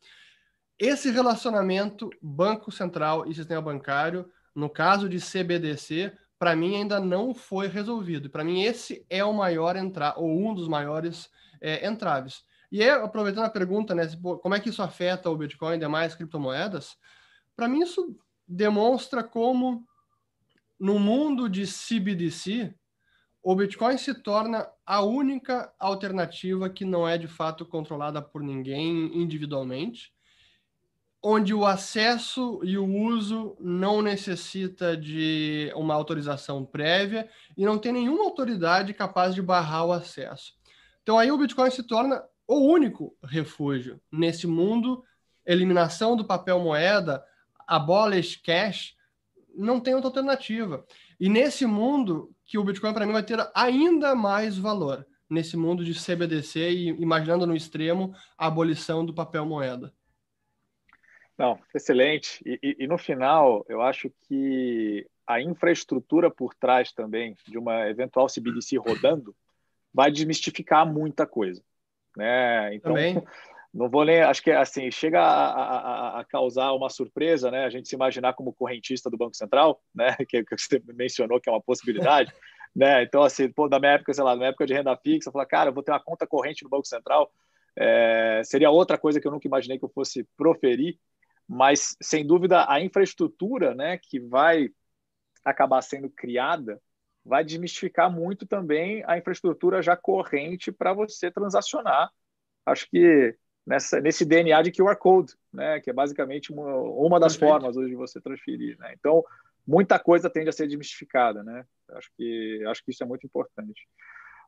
Esse 0.77 1.09
relacionamento 1.09 2.09
Banco 2.21 2.71
Central 2.71 3.29
e 3.29 3.33
sistema 3.33 3.61
bancário, 3.61 4.29
no 4.53 4.69
caso 4.69 5.09
de 5.09 5.19
CBDC, 5.19 6.13
para 6.37 6.55
mim 6.55 6.75
ainda 6.75 6.99
não 6.99 7.33
foi 7.33 7.67
resolvido. 7.67 8.29
Para 8.29 8.43
mim, 8.43 8.61
esse 8.61 9.05
é 9.09 9.23
o 9.23 9.33
maior 9.33 9.75
entrar 9.75 10.13
ou 10.17 10.29
um 10.29 10.53
dos 10.53 10.67
maiores 10.67 11.29
é, 11.61 11.87
entraves. 11.87 12.43
E 12.71 12.81
aí, 12.81 12.89
aproveitando 12.89 13.45
a 13.45 13.49
pergunta, 13.49 13.93
né, 13.93 14.03
como 14.41 14.55
é 14.55 14.59
que 14.59 14.69
isso 14.69 14.81
afeta 14.81 15.29
o 15.29 15.37
Bitcoin 15.37 15.75
e 15.75 15.79
demais 15.79 16.15
criptomoedas? 16.15 16.97
Para 17.55 17.67
mim, 17.67 17.81
isso 17.81 18.17
demonstra 18.47 19.23
como, 19.23 19.87
no 20.79 20.99
mundo 20.99 21.49
de 21.49 21.65
CBDC, 21.65 22.73
o 23.41 23.55
Bitcoin 23.55 23.97
se 23.97 24.13
torna 24.13 24.67
a 24.85 25.03
única 25.03 25.71
alternativa 25.79 26.69
que 26.69 26.83
não 26.83 27.07
é 27.07 27.17
de 27.17 27.27
fato 27.27 27.65
controlada 27.65 28.21
por 28.21 28.41
ninguém 28.41 29.15
individualmente, 29.15 30.11
onde 31.21 31.53
o 31.53 31.65
acesso 31.65 32.59
e 32.63 32.77
o 32.77 32.85
uso 32.85 33.55
não 33.59 34.01
necessita 34.01 34.95
de 34.95 35.71
uma 35.75 35.93
autorização 35.93 36.65
prévia 36.65 37.29
e 37.55 37.65
não 37.65 37.77
tem 37.77 37.91
nenhuma 37.91 38.23
autoridade 38.23 38.93
capaz 38.93 39.33
de 39.33 39.41
barrar 39.41 39.85
o 39.85 39.91
acesso. 39.91 40.53
Então 41.01 41.17
aí 41.17 41.31
o 41.31 41.37
Bitcoin 41.37 41.69
se 41.69 41.83
torna 41.83 42.23
o 42.47 42.59
único 42.59 43.15
refúgio 43.23 43.99
nesse 44.11 44.47
mundo. 44.47 45.03
Eliminação 45.45 46.15
do 46.15 46.25
papel 46.25 46.59
moeda, 46.59 47.23
abolish 47.67 48.41
cash, 48.41 48.95
não 49.55 49.79
tem 49.79 49.93
outra 49.93 50.09
alternativa. 50.09 50.83
E 51.19 51.29
nesse 51.29 51.67
mundo 51.67 52.33
que 52.43 52.57
o 52.57 52.63
Bitcoin 52.63 52.93
para 52.93 53.05
mim 53.05 53.13
vai 53.13 53.23
ter 53.23 53.37
ainda 53.53 54.15
mais 54.15 54.57
valor, 54.57 55.05
nesse 55.29 55.55
mundo 55.55 55.83
de 55.83 55.93
CBDC 55.93 56.71
e 56.71 56.87
imaginando 57.01 57.47
no 57.47 57.55
extremo 57.55 58.15
a 58.37 58.47
abolição 58.47 59.05
do 59.05 59.13
papel 59.13 59.45
moeda. 59.45 59.93
Não, 61.37 61.59
excelente. 61.73 62.41
E, 62.45 62.59
e, 62.61 62.83
e, 62.83 62.87
no 62.87 62.97
final, 62.97 63.65
eu 63.67 63.81
acho 63.81 64.11
que 64.21 65.05
a 65.27 65.41
infraestrutura 65.41 66.31
por 66.31 66.53
trás 66.53 66.93
também 66.93 67.35
de 67.47 67.57
uma 67.57 67.89
eventual 67.89 68.27
CBDC 68.27 68.77
rodando 68.77 69.35
vai 69.93 70.11
desmistificar 70.11 70.85
muita 70.85 71.25
coisa 71.27 71.61
né? 72.15 72.75
Então, 72.75 72.93
Também. 72.93 73.21
não 73.73 73.89
vou 73.89 74.05
nem, 74.05 74.21
acho 74.21 74.41
que 74.41 74.51
assim 74.51 74.89
chega 74.89 75.21
a, 75.21 75.51
a, 75.51 76.19
a, 76.21 76.25
causar 76.25 76.71
uma 76.73 76.89
surpresa, 76.89 77.51
né? 77.51 77.65
A 77.65 77.69
gente 77.69 77.89
se 77.89 77.95
imaginar 77.95 78.33
como 78.33 78.53
correntista 78.53 79.09
do 79.09 79.17
Banco 79.17 79.35
Central, 79.35 79.81
né? 79.93 80.15
Que, 80.27 80.43
que 80.43 80.57
você 80.57 80.81
mencionou 80.93 81.41
que 81.41 81.49
é 81.49 81.51
uma 81.51 81.61
possibilidade, 81.61 82.33
né? 82.75 83.03
Então 83.03 83.21
assim, 83.21 83.51
pô, 83.51 83.67
na 83.67 83.79
minha 83.79 83.93
época, 83.93 84.13
sei 84.13 84.23
lá, 84.23 84.35
na 84.35 84.47
época 84.47 84.65
de 84.65 84.73
renda 84.73 84.95
fixa, 84.95 85.31
falar, 85.31 85.45
cara, 85.45 85.69
eu 85.69 85.73
vou 85.73 85.83
ter 85.83 85.91
uma 85.91 85.99
conta 85.99 86.25
corrente 86.25 86.63
no 86.63 86.69
Banco 86.69 86.87
Central, 86.87 87.29
é, 87.77 88.41
seria 88.45 88.69
outra 88.69 88.97
coisa 88.97 89.19
que 89.19 89.27
eu 89.27 89.31
nunca 89.31 89.47
imaginei 89.47 89.77
que 89.77 89.83
eu 89.83 89.91
fosse 89.93 90.25
proferir, 90.37 90.97
mas 91.47 91.95
sem 92.01 92.25
dúvida 92.25 92.65
a 92.69 92.79
infraestrutura, 92.79 93.75
né? 93.75 93.99
Que 94.01 94.19
vai 94.19 94.69
acabar 95.43 95.81
sendo 95.81 96.09
criada 96.09 96.81
vai 97.25 97.43
desmistificar 97.43 98.11
muito 98.11 98.45
também 98.45 99.03
a 99.07 99.17
infraestrutura 99.17 99.81
já 99.81 99.97
corrente 99.97 100.71
para 100.71 100.93
você 100.93 101.31
transacionar. 101.31 102.11
Acho 102.65 102.87
que 102.87 103.35
nessa, 103.65 103.99
nesse 103.99 104.23
DNA 104.23 104.61
de 104.61 104.71
QR 104.71 104.95
Code, 104.95 105.33
né, 105.51 105.79
que 105.79 105.89
é 105.89 105.93
basicamente 105.93 106.53
uma, 106.53 106.75
uma 106.75 107.19
das 107.19 107.33
Perfeito. 107.33 107.51
formas 107.51 107.75
hoje 107.75 107.89
de 107.89 107.95
você 107.95 108.21
transferir. 108.21 108.77
Né? 108.77 108.93
Então, 108.97 109.23
muita 109.65 109.97
coisa 109.97 110.29
tende 110.29 110.49
a 110.49 110.51
ser 110.51 110.67
desmistificada. 110.67 111.43
Né? 111.43 111.65
Acho, 111.93 112.11
que, 112.15 112.63
acho 112.67 112.83
que 112.85 112.91
isso 112.91 113.03
é 113.03 113.07
muito 113.07 113.25
importante. 113.25 113.87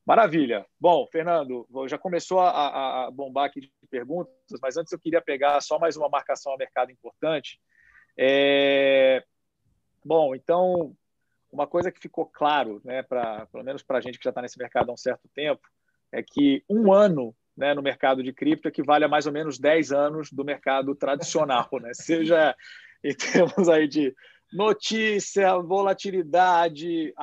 Maravilha. 0.05 0.65
Bom, 0.79 1.05
Fernando, 1.12 1.67
já 1.89 1.98
começou 1.98 2.39
a, 2.39 3.07
a, 3.07 3.12
bombar 3.12 3.46
aqui 3.46 3.60
de 3.60 3.72
perguntas, 3.89 4.31
mas 4.62 4.77
antes 4.77 4.93
eu 4.93 5.00
queria 5.00 5.22
pegar 5.22 5.60
só 5.60 5.77
mais 5.77 5.98
uma 5.98 6.07
marcação 6.07 6.53
a 6.53 6.57
mercado 6.57 6.91
importante. 6.91 7.60
É... 8.17 9.22
Bom, 10.05 10.34
então, 10.34 10.96
uma 11.51 11.67
coisa 11.67 11.91
que 11.91 11.99
ficou 11.99 12.25
claro, 12.25 12.81
né, 12.83 13.01
pra, 13.03 13.45
pelo 13.47 13.63
menos 13.63 13.83
para 13.83 13.97
a 13.97 14.01
gente 14.01 14.17
que 14.17 14.23
já 14.23 14.29
está 14.29 14.41
nesse 14.41 14.57
mercado 14.57 14.89
há 14.89 14.93
um 14.93 14.97
certo 14.97 15.27
tempo, 15.33 15.61
é 16.11 16.21
que 16.23 16.63
um 16.69 16.91
ano 16.91 17.35
né, 17.55 17.73
no 17.73 17.81
mercado 17.81 18.21
de 18.21 18.31
cripto 18.31 18.67
equivale 18.67 19.03
a 19.03 19.07
mais 19.07 19.25
ou 19.25 19.31
menos 19.31 19.57
10 19.57 19.91
anos 19.91 20.31
do 20.31 20.45
mercado 20.45 20.93
tradicional, 20.93 21.67
né? 21.81 21.91
seja 21.95 22.55
em 23.03 23.15
termos 23.15 23.67
aí 23.67 23.87
de 23.87 24.15
notícia, 24.53 25.57
volatilidade, 25.57 27.13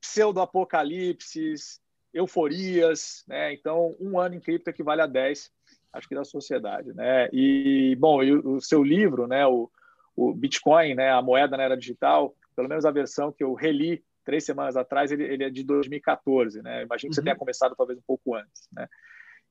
pseudo-apocalipses, 0.00 1.80
euforias. 2.12 3.24
Né? 3.26 3.54
Então, 3.54 3.96
um 4.00 4.18
ano 4.18 4.34
em 4.34 4.40
cripto 4.40 4.70
equivale 4.70 5.00
a 5.00 5.06
10, 5.06 5.50
acho 5.92 6.08
que 6.08 6.14
da 6.14 6.24
sociedade. 6.24 6.92
Né? 6.92 7.28
E, 7.32 7.96
bom, 7.98 8.22
e 8.22 8.32
o, 8.32 8.60
seu 8.60 8.82
livro, 8.82 9.26
né, 9.26 9.46
o, 9.46 9.70
o 10.14 10.34
Bitcoin, 10.34 10.94
né, 10.94 11.10
a 11.10 11.22
moeda 11.22 11.56
na 11.56 11.64
era 11.64 11.76
digital, 11.76 12.34
pelo 12.54 12.68
menos 12.68 12.84
a 12.84 12.90
versão 12.90 13.32
que 13.32 13.44
eu 13.44 13.54
reli 13.54 14.04
três 14.24 14.44
semanas 14.44 14.76
atrás, 14.76 15.10
ele, 15.10 15.24
ele 15.24 15.44
é 15.44 15.50
de 15.50 15.64
2014, 15.64 16.62
né? 16.62 16.82
Imagino 16.82 16.98
que 16.98 17.06
uhum. 17.06 17.12
você 17.14 17.22
tenha 17.22 17.36
começado 17.36 17.74
talvez 17.76 17.98
um 17.98 18.02
pouco 18.06 18.34
antes, 18.34 18.68
né? 18.72 18.86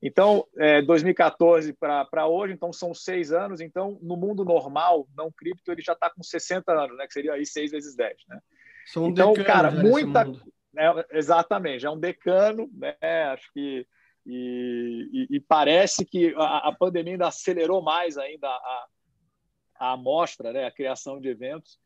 Então, 0.02 0.46
é, 0.56 0.80
2014 0.80 1.74
para 1.74 2.26
hoje, 2.26 2.54
então 2.54 2.72
são 2.72 2.94
seis 2.94 3.32
anos. 3.32 3.60
Então, 3.60 3.98
no 4.00 4.16
mundo 4.16 4.44
normal, 4.44 5.06
não 5.14 5.30
cripto, 5.30 5.70
ele 5.70 5.82
já 5.82 5.92
está 5.92 6.08
com 6.08 6.22
60 6.22 6.72
anos, 6.72 6.96
né? 6.96 7.06
Que 7.06 7.12
seria 7.12 7.34
aí 7.34 7.44
6 7.44 7.70
vezes 7.70 7.94
10, 7.94 8.16
né? 8.28 8.40
São 8.86 9.08
então, 9.08 9.34
cara, 9.34 9.70
muita. 9.70 10.24
Né, 10.72 11.04
exatamente, 11.10 11.84
é 11.84 11.90
um 11.90 11.98
decano, 11.98 12.70
né? 12.72 12.96
Acho 13.32 13.52
que. 13.52 13.86
E, 14.26 15.08
e, 15.12 15.36
e 15.36 15.40
parece 15.40 16.04
que 16.04 16.34
a, 16.36 16.68
a, 16.68 16.72
pandemia 16.72 17.14
ainda 17.14 17.28
acelerou 17.28 17.82
mais 17.82 18.18
ainda 18.18 18.48
a, 18.48 18.86
a 19.76 19.92
amostra, 19.92 20.52
né? 20.52 20.66
A 20.66 20.70
criação 20.70 21.20
de 21.20 21.28
eventos. 21.28 21.78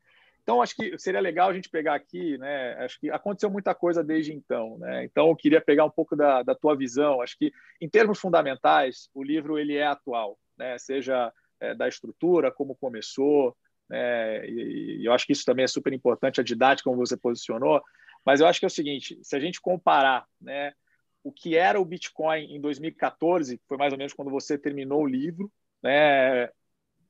Então, 0.45 0.61
acho 0.61 0.77
que 0.77 0.99
seria 0.99 1.23
legal 1.23 1.49
a 1.49 1.55
gente 1.55 1.71
pegar 1.71 1.95
aqui, 1.95 2.37
né? 2.37 2.75
Acho 2.85 3.01
que 3.01 3.11
aconteceu 3.11 3.51
muita 3.51 3.75
coisa 3.75 4.05
desde 4.05 4.31
então, 4.35 4.77
né? 4.79 5.03
Então, 5.03 5.29
eu 5.29 5.37
queria 5.37 5.59
pegar 5.59 5.87
um 5.87 5.91
pouco 5.91 6.15
da, 6.15 6.43
da 6.43 6.55
tua 6.55 6.77
visão. 6.77 7.23
Acho 7.23 7.39
que, 7.39 7.51
em 7.81 7.89
termos 7.89 8.21
fundamentais, 8.21 9.09
o 9.15 9.23
livro 9.23 9.59
ele 9.59 9.75
é 9.75 9.87
atual, 9.87 10.39
né? 10.59 10.77
Seja 10.77 11.33
é, 11.59 11.75
da 11.75 11.89
estrutura, 11.89 12.53
como 12.53 12.77
começou, 12.77 13.57
né? 13.89 14.47
E, 14.47 14.99
e, 15.01 15.05
eu 15.07 15.15
acho 15.15 15.25
que 15.25 15.33
isso 15.33 15.47
também 15.47 15.65
é 15.65 15.69
super 15.69 15.95
importante, 15.95 16.43
a 16.43 16.45
didática, 16.45 16.91
como 16.91 17.05
você 17.05 17.17
posicionou. 17.17 17.83
Mas 18.23 18.41
eu 18.41 18.47
acho 18.47 18.61
que 18.61 18.67
é 18.67 18.69
o 18.69 18.71
seguinte: 18.71 19.19
se 19.23 19.35
a 19.35 19.41
gente 19.41 19.63
comparar, 19.63 20.27
né? 20.39 20.75
O 21.23 21.33
que 21.33 21.57
era 21.57 21.81
o 21.81 21.85
Bitcoin 21.87 22.55
em 22.55 22.61
2014, 22.61 23.57
que 23.57 23.65
foi 23.67 23.79
mais 23.79 23.95
ou 23.95 23.99
menos 23.99 24.13
quando 24.13 24.31
você 24.31 24.59
terminou 24.59 25.05
o 25.05 25.09
livro, 25.09 25.51
né? 25.83 26.51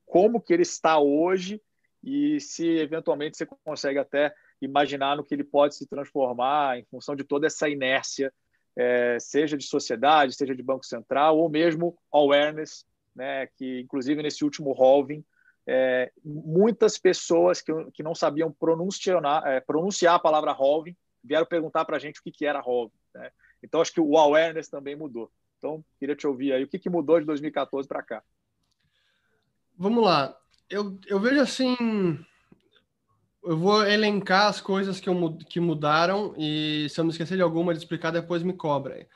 Como 0.05 0.39
que 0.39 0.53
ele 0.53 0.61
está 0.61 0.97
hoje 0.99 1.61
e 2.05 2.39
se 2.39 2.67
eventualmente 2.77 3.35
você 3.35 3.47
consegue 3.63 3.97
até 3.97 4.31
imaginar 4.61 5.17
no 5.17 5.23
que 5.23 5.33
ele 5.33 5.43
pode 5.43 5.75
se 5.75 5.87
transformar 5.87 6.77
em 6.77 6.85
função 6.85 7.15
de 7.15 7.23
toda 7.23 7.47
essa 7.47 7.67
inércia, 7.67 8.31
é, 8.77 9.17
seja 9.19 9.57
de 9.57 9.65
sociedade, 9.65 10.35
seja 10.35 10.55
de 10.55 10.61
Banco 10.61 10.85
Central, 10.85 11.39
ou 11.39 11.49
mesmo 11.49 11.97
awareness, 12.13 12.85
né, 13.15 13.47
que 13.47 13.79
inclusive 13.79 14.21
nesse 14.21 14.43
último 14.43 14.71
halving, 14.79 15.25
é, 15.67 16.11
muitas 16.23 16.99
pessoas 16.99 17.59
que, 17.59 17.71
que 17.91 18.03
não 18.03 18.13
sabiam 18.13 18.51
pronunciar, 18.51 19.47
é, 19.47 19.59
pronunciar 19.59 20.13
a 20.13 20.19
palavra 20.19 20.51
halving 20.51 20.95
vieram 21.23 21.47
perguntar 21.47 21.85
para 21.85 21.95
a 21.95 21.99
gente 21.99 22.19
o 22.19 22.23
que, 22.23 22.31
que 22.31 22.45
era 22.45 22.59
halving. 22.59 22.93
Né? 23.15 23.31
Então, 23.63 23.81
acho 23.81 23.91
que 23.91 23.99
o 23.99 24.15
awareness 24.15 24.69
também 24.69 24.95
mudou. 24.95 25.31
Então, 25.57 25.83
queria 25.97 26.15
te 26.15 26.27
ouvir 26.27 26.53
aí, 26.53 26.63
o 26.63 26.67
que, 26.67 26.77
que 26.77 26.89
mudou 26.89 27.19
de 27.19 27.25
2014 27.25 27.87
para 27.87 28.03
cá? 28.03 28.23
Vamos 29.75 30.03
lá 30.03 30.37
eu, 30.69 30.99
eu 31.07 31.19
vejo 31.19 31.39
assim. 31.41 31.75
Eu 33.43 33.57
vou 33.57 33.85
elencar 33.85 34.47
as 34.47 34.59
coisas 34.59 34.99
que, 34.99 35.07
eu, 35.07 35.37
que 35.47 35.59
mudaram 35.59 36.33
e 36.35 36.87
se 36.89 36.99
eu 36.99 37.05
me 37.05 37.11
esquecer 37.11 37.35
de 37.35 37.43
alguma 37.43 37.73
de 37.73 37.79
explicar, 37.79 38.09
depois 38.09 38.41
me 38.41 38.53
cobra. 38.53 39.07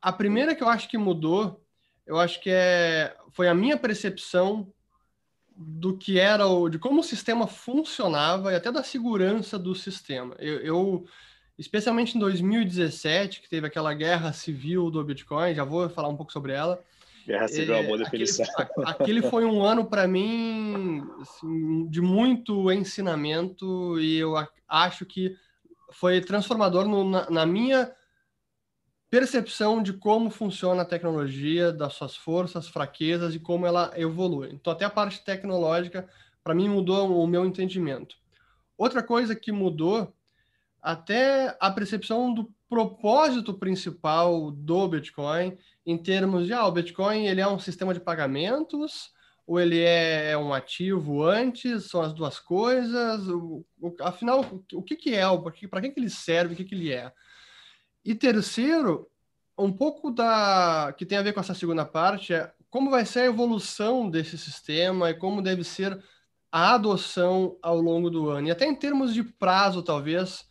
A 0.00 0.12
primeira 0.12 0.54
que 0.54 0.62
eu 0.62 0.68
acho 0.68 0.88
que 0.90 0.98
mudou, 0.98 1.64
eu 2.06 2.18
acho 2.18 2.38
que 2.42 2.50
é, 2.50 3.16
foi 3.30 3.48
a 3.48 3.54
minha 3.54 3.78
percepção 3.78 4.70
do 5.56 5.96
que 5.96 6.18
era 6.18 6.46
o, 6.46 6.68
de 6.68 6.78
como 6.78 7.00
o 7.00 7.04
sistema 7.04 7.46
funcionava 7.46 8.52
e 8.52 8.56
até 8.56 8.70
da 8.70 8.82
segurança 8.82 9.58
do 9.58 9.74
sistema. 9.74 10.34
Eu, 10.38 10.58
eu, 10.60 11.06
especialmente 11.58 12.16
em 12.16 12.20
2017, 12.20 13.40
que 13.40 13.48
teve 13.48 13.66
aquela 13.66 13.94
guerra 13.94 14.32
civil 14.32 14.90
do 14.90 15.02
Bitcoin, 15.02 15.54
já 15.54 15.64
vou 15.64 15.88
falar 15.88 16.08
um 16.08 16.16
pouco 16.16 16.32
sobre 16.32 16.52
ela. 16.52 16.82
Guerra 17.26 17.48
Civil 17.48 17.74
é 17.74 17.80
uma 17.80 17.86
boa 17.86 17.98
definição. 17.98 18.44
Aquele, 18.56 18.86
aquele 18.86 19.22
foi 19.22 19.44
um 19.44 19.62
ano 19.62 19.84
para 19.84 20.06
mim 20.06 21.02
assim, 21.20 21.88
de 21.88 22.00
muito 22.00 22.70
ensinamento 22.70 23.98
e 24.00 24.18
eu 24.18 24.34
acho 24.68 25.06
que 25.06 25.36
foi 25.92 26.20
transformador 26.20 26.86
no, 26.86 27.08
na, 27.08 27.30
na, 27.30 27.46
minha 27.46 27.92
percepção 29.10 29.82
de 29.82 29.92
como 29.92 30.30
funciona 30.30 30.82
a 30.82 30.86
tecnologia, 30.86 31.70
das 31.70 31.94
suas 31.94 32.16
forças, 32.16 32.68
fraquezas 32.68 33.34
e 33.34 33.38
como 33.38 33.66
ela 33.66 33.92
evolui. 33.96 34.50
Então, 34.52 34.72
até 34.72 34.84
a 34.84 34.90
parte 34.90 35.22
tecnológica, 35.22 36.08
para 36.42 36.54
mim, 36.54 36.68
mudou 36.68 37.22
o 37.22 37.26
meu 37.26 37.44
entendimento. 37.44 38.16
Outra 38.76 39.02
coisa 39.02 39.36
que 39.36 39.52
mudou, 39.52 40.12
até 40.80 41.56
a 41.60 41.70
percepção 41.70 42.32
do 42.32 42.50
propósito 42.72 43.52
principal 43.52 44.50
do 44.50 44.88
Bitcoin 44.88 45.58
em 45.84 45.98
termos 45.98 46.46
de, 46.46 46.54
ah, 46.54 46.66
o 46.66 46.72
Bitcoin 46.72 47.26
ele 47.26 47.42
é 47.42 47.46
um 47.46 47.58
sistema 47.58 47.92
de 47.92 48.00
pagamentos 48.00 49.10
ou 49.46 49.60
ele 49.60 49.78
é 49.78 50.34
um 50.38 50.54
ativo 50.54 51.22
antes, 51.22 51.90
são 51.90 52.00
as 52.00 52.14
duas 52.14 52.38
coisas, 52.38 53.28
o, 53.28 53.62
o, 53.78 53.94
afinal, 54.00 54.40
o, 54.40 54.78
o 54.78 54.82
que, 54.82 54.96
que 54.96 55.14
é, 55.14 55.22
para 55.68 55.82
que, 55.82 55.90
que 55.90 56.00
ele 56.00 56.08
serve, 56.08 56.54
o 56.54 56.56
que, 56.56 56.64
que 56.64 56.74
ele 56.74 56.90
é. 56.90 57.12
E 58.02 58.14
terceiro, 58.14 59.06
um 59.58 59.70
pouco 59.70 60.10
da 60.10 60.94
que 60.96 61.04
tem 61.04 61.18
a 61.18 61.22
ver 61.22 61.34
com 61.34 61.40
essa 61.40 61.54
segunda 61.54 61.84
parte 61.84 62.32
é 62.32 62.50
como 62.70 62.90
vai 62.90 63.04
ser 63.04 63.20
a 63.20 63.26
evolução 63.26 64.08
desse 64.08 64.38
sistema 64.38 65.10
e 65.10 65.14
como 65.14 65.42
deve 65.42 65.62
ser 65.62 66.02
a 66.50 66.72
adoção 66.72 67.58
ao 67.60 67.78
longo 67.78 68.08
do 68.08 68.30
ano. 68.30 68.48
E 68.48 68.50
até 68.50 68.64
em 68.64 68.74
termos 68.74 69.12
de 69.12 69.22
prazo, 69.22 69.82
talvez, 69.82 70.46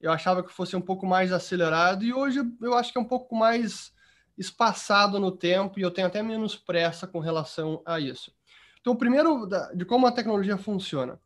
eu 0.00 0.12
achava 0.12 0.42
que 0.42 0.52
fosse 0.52 0.76
um 0.76 0.80
pouco 0.80 1.06
mais 1.06 1.32
acelerado 1.32 2.04
e 2.04 2.12
hoje 2.12 2.40
eu 2.60 2.74
acho 2.74 2.92
que 2.92 2.98
é 2.98 3.00
um 3.00 3.06
pouco 3.06 3.34
mais 3.34 3.92
espaçado 4.36 5.18
no 5.18 5.32
tempo 5.32 5.78
e 5.78 5.82
eu 5.82 5.90
tenho 5.90 6.06
até 6.06 6.22
menos 6.22 6.56
pressa 6.56 7.06
com 7.06 7.18
relação 7.18 7.82
a 7.86 7.98
isso. 7.98 8.32
Então, 8.80 8.92
o 8.92 8.96
primeiro 8.96 9.48
de 9.74 9.84
como 9.84 10.06
a 10.06 10.12
tecnologia 10.12 10.56
funciona, 10.56 11.18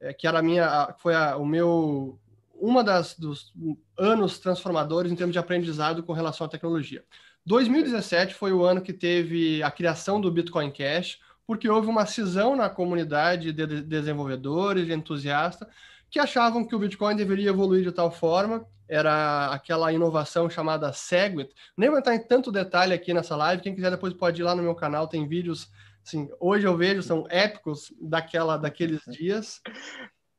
é, 0.00 0.12
que 0.12 0.26
era 0.26 0.38
a 0.38 0.42
minha, 0.42 0.94
foi 0.98 1.14
a, 1.14 1.36
o 1.36 1.44
meu 1.44 2.18
uma 2.58 2.82
das 2.82 3.14
dos 3.18 3.52
anos 3.98 4.38
transformadores 4.38 5.12
em 5.12 5.14
termos 5.14 5.34
de 5.34 5.38
aprendizado 5.38 6.02
com 6.02 6.12
relação 6.12 6.46
à 6.46 6.50
tecnologia. 6.50 7.04
2017 7.44 8.34
foi 8.34 8.52
o 8.52 8.64
ano 8.64 8.80
que 8.80 8.92
teve 8.92 9.62
a 9.62 9.70
criação 9.70 10.20
do 10.20 10.32
Bitcoin 10.32 10.70
Cash, 10.70 11.20
porque 11.46 11.68
houve 11.68 11.86
uma 11.86 12.06
cisão 12.06 12.56
na 12.56 12.68
comunidade 12.68 13.52
de 13.52 13.82
desenvolvedores 13.82 14.88
e 14.88 14.92
entusiastas 14.92 15.68
que 16.10 16.18
achavam 16.18 16.64
que 16.64 16.74
o 16.74 16.78
Bitcoin 16.78 17.16
deveria 17.16 17.50
evoluir 17.50 17.82
de 17.82 17.92
tal 17.92 18.10
forma 18.10 18.66
era 18.88 19.52
aquela 19.52 19.92
inovação 19.92 20.48
chamada 20.48 20.92
Segwit. 20.92 21.52
Nem 21.76 21.90
vou 21.90 21.98
entrar 21.98 22.14
em 22.14 22.22
tanto 22.22 22.52
detalhe 22.52 22.94
aqui 22.94 23.12
nessa 23.12 23.36
live, 23.36 23.62
quem 23.62 23.74
quiser 23.74 23.90
depois 23.90 24.14
pode 24.14 24.40
ir 24.40 24.44
lá 24.44 24.54
no 24.54 24.62
meu 24.62 24.74
canal, 24.74 25.08
tem 25.08 25.26
vídeos, 25.26 25.70
assim, 26.04 26.28
hoje 26.38 26.66
eu 26.66 26.76
vejo, 26.76 27.02
são 27.02 27.26
épicos 27.28 27.92
daquela, 28.00 28.56
daqueles 28.56 29.00
dias. 29.08 29.60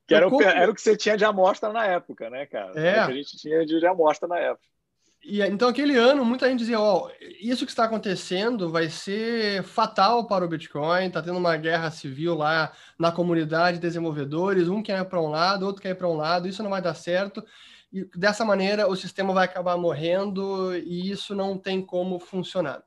Que 0.08 0.16
era, 0.16 0.28
o, 0.30 0.42
era 0.42 0.72
o 0.72 0.74
que 0.74 0.82
você 0.82 0.96
tinha 0.96 1.18
de 1.18 1.26
amostra 1.26 1.74
na 1.74 1.86
época, 1.86 2.30
né, 2.30 2.46
cara? 2.46 2.72
É. 2.80 2.88
Era 2.88 3.04
o 3.04 3.08
que 3.08 3.12
a 3.12 3.16
gente 3.16 3.38
tinha 3.38 3.66
de, 3.66 3.78
de 3.78 3.86
amostra 3.86 4.28
na 4.28 4.40
época. 4.40 4.66
E, 5.30 5.42
então, 5.42 5.68
aquele 5.68 5.98
ano, 5.98 6.24
muita 6.24 6.48
gente 6.48 6.60
dizia: 6.60 6.80
Ó, 6.80 7.08
oh, 7.08 7.12
isso 7.42 7.66
que 7.66 7.72
está 7.72 7.84
acontecendo 7.84 8.72
vai 8.72 8.90
ser 8.90 9.62
fatal 9.64 10.26
para 10.26 10.46
o 10.46 10.48
Bitcoin. 10.48 11.08
Está 11.08 11.22
tendo 11.22 11.38
uma 11.38 11.58
guerra 11.58 11.92
civil 11.92 12.34
lá 12.36 12.72
na 12.98 13.12
comunidade 13.12 13.78
de 13.78 13.82
desenvolvedores. 13.82 14.70
Um 14.70 14.82
quer 14.82 15.02
ir 15.02 15.06
para 15.06 15.22
um 15.22 15.28
lado, 15.28 15.66
outro 15.66 15.82
quer 15.82 15.90
ir 15.90 15.96
para 15.96 16.08
um 16.08 16.16
lado. 16.16 16.48
Isso 16.48 16.64
não 16.64 16.70
vai 16.70 16.82
dar 16.82 16.94
certo 16.94 17.44
e 17.92 18.04
dessa 18.16 18.44
maneira 18.44 18.88
o 18.88 18.96
sistema 18.96 19.34
vai 19.34 19.46
acabar 19.46 19.78
morrendo 19.78 20.76
e 20.76 21.10
isso 21.10 21.36
não 21.36 21.58
tem 21.58 21.82
como 21.82 22.20
funcionar. 22.20 22.84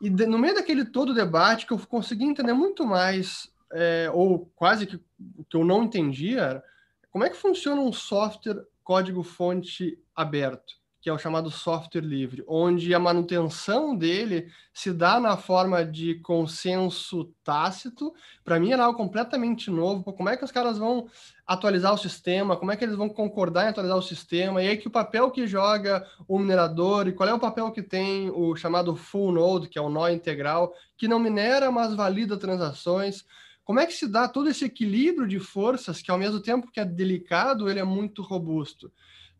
E 0.00 0.08
de, 0.08 0.26
no 0.26 0.38
meio 0.38 0.54
daquele 0.54 0.84
todo 0.84 1.14
debate 1.14 1.66
que 1.66 1.72
eu 1.72 1.78
consegui 1.78 2.24
entender 2.24 2.52
muito 2.52 2.86
mais, 2.86 3.52
é, 3.72 4.10
ou 4.12 4.50
quase 4.54 4.86
que 4.86 5.00
que 5.50 5.56
eu 5.56 5.64
não 5.64 5.82
entendia, 5.82 6.62
como 7.10 7.24
é 7.24 7.30
que 7.30 7.36
funciona 7.36 7.80
um 7.80 7.92
software 7.92 8.64
código-fonte 8.84 9.98
aberto 10.14 10.77
que 11.00 11.08
é 11.08 11.12
o 11.12 11.18
chamado 11.18 11.50
software 11.50 12.00
livre, 12.00 12.42
onde 12.48 12.92
a 12.92 12.98
manutenção 12.98 13.94
dele 13.96 14.50
se 14.72 14.92
dá 14.92 15.20
na 15.20 15.36
forma 15.36 15.84
de 15.84 16.16
consenso 16.16 17.32
tácito. 17.44 18.12
Para 18.44 18.58
mim 18.58 18.72
era 18.72 18.84
algo 18.84 18.98
completamente 18.98 19.70
novo. 19.70 20.12
Como 20.12 20.28
é 20.28 20.36
que 20.36 20.44
os 20.44 20.50
caras 20.50 20.76
vão 20.76 21.08
atualizar 21.46 21.94
o 21.94 21.98
sistema? 21.98 22.56
Como 22.56 22.72
é 22.72 22.76
que 22.76 22.84
eles 22.84 22.96
vão 22.96 23.08
concordar 23.08 23.64
em 23.64 23.68
atualizar 23.68 23.96
o 23.96 24.02
sistema? 24.02 24.60
E 24.60 24.68
aí 24.68 24.76
que 24.76 24.88
o 24.88 24.90
papel 24.90 25.30
que 25.30 25.46
joga 25.46 26.04
o 26.26 26.38
minerador 26.38 27.06
e 27.06 27.12
qual 27.12 27.28
é 27.28 27.34
o 27.34 27.38
papel 27.38 27.70
que 27.70 27.82
tem 27.82 28.28
o 28.30 28.56
chamado 28.56 28.96
full 28.96 29.30
node, 29.30 29.68
que 29.68 29.78
é 29.78 29.82
o 29.82 29.88
nó 29.88 30.08
integral, 30.08 30.74
que 30.96 31.06
não 31.06 31.20
minera, 31.20 31.70
mas 31.70 31.94
valida 31.94 32.36
transações. 32.36 33.24
Como 33.64 33.78
é 33.78 33.86
que 33.86 33.92
se 33.92 34.08
dá 34.08 34.26
todo 34.26 34.48
esse 34.48 34.64
equilíbrio 34.64 35.28
de 35.28 35.38
forças 35.38 36.02
que 36.02 36.10
ao 36.10 36.18
mesmo 36.18 36.40
tempo 36.40 36.72
que 36.72 36.80
é 36.80 36.84
delicado, 36.84 37.70
ele 37.70 37.78
é 37.78 37.84
muito 37.84 38.20
robusto? 38.22 38.90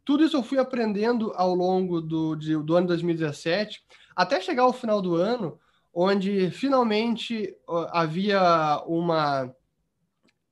Tudo 0.09 0.25
isso 0.25 0.39
eu 0.39 0.43
fui 0.43 0.59
aprendendo 0.59 1.35
ao 1.37 1.55
longo 1.55 2.01
do, 2.01 2.35
de, 2.35 2.57
do 2.57 2.75
ano 2.75 2.87
2017, 2.87 3.83
até 4.17 4.41
chegar 4.41 4.63
ao 4.63 4.73
final 4.73 5.03
do 5.03 5.15
ano, 5.15 5.61
onde 5.93 6.51
finalmente 6.51 7.55
havia 7.91 8.83
uma, 8.87 9.55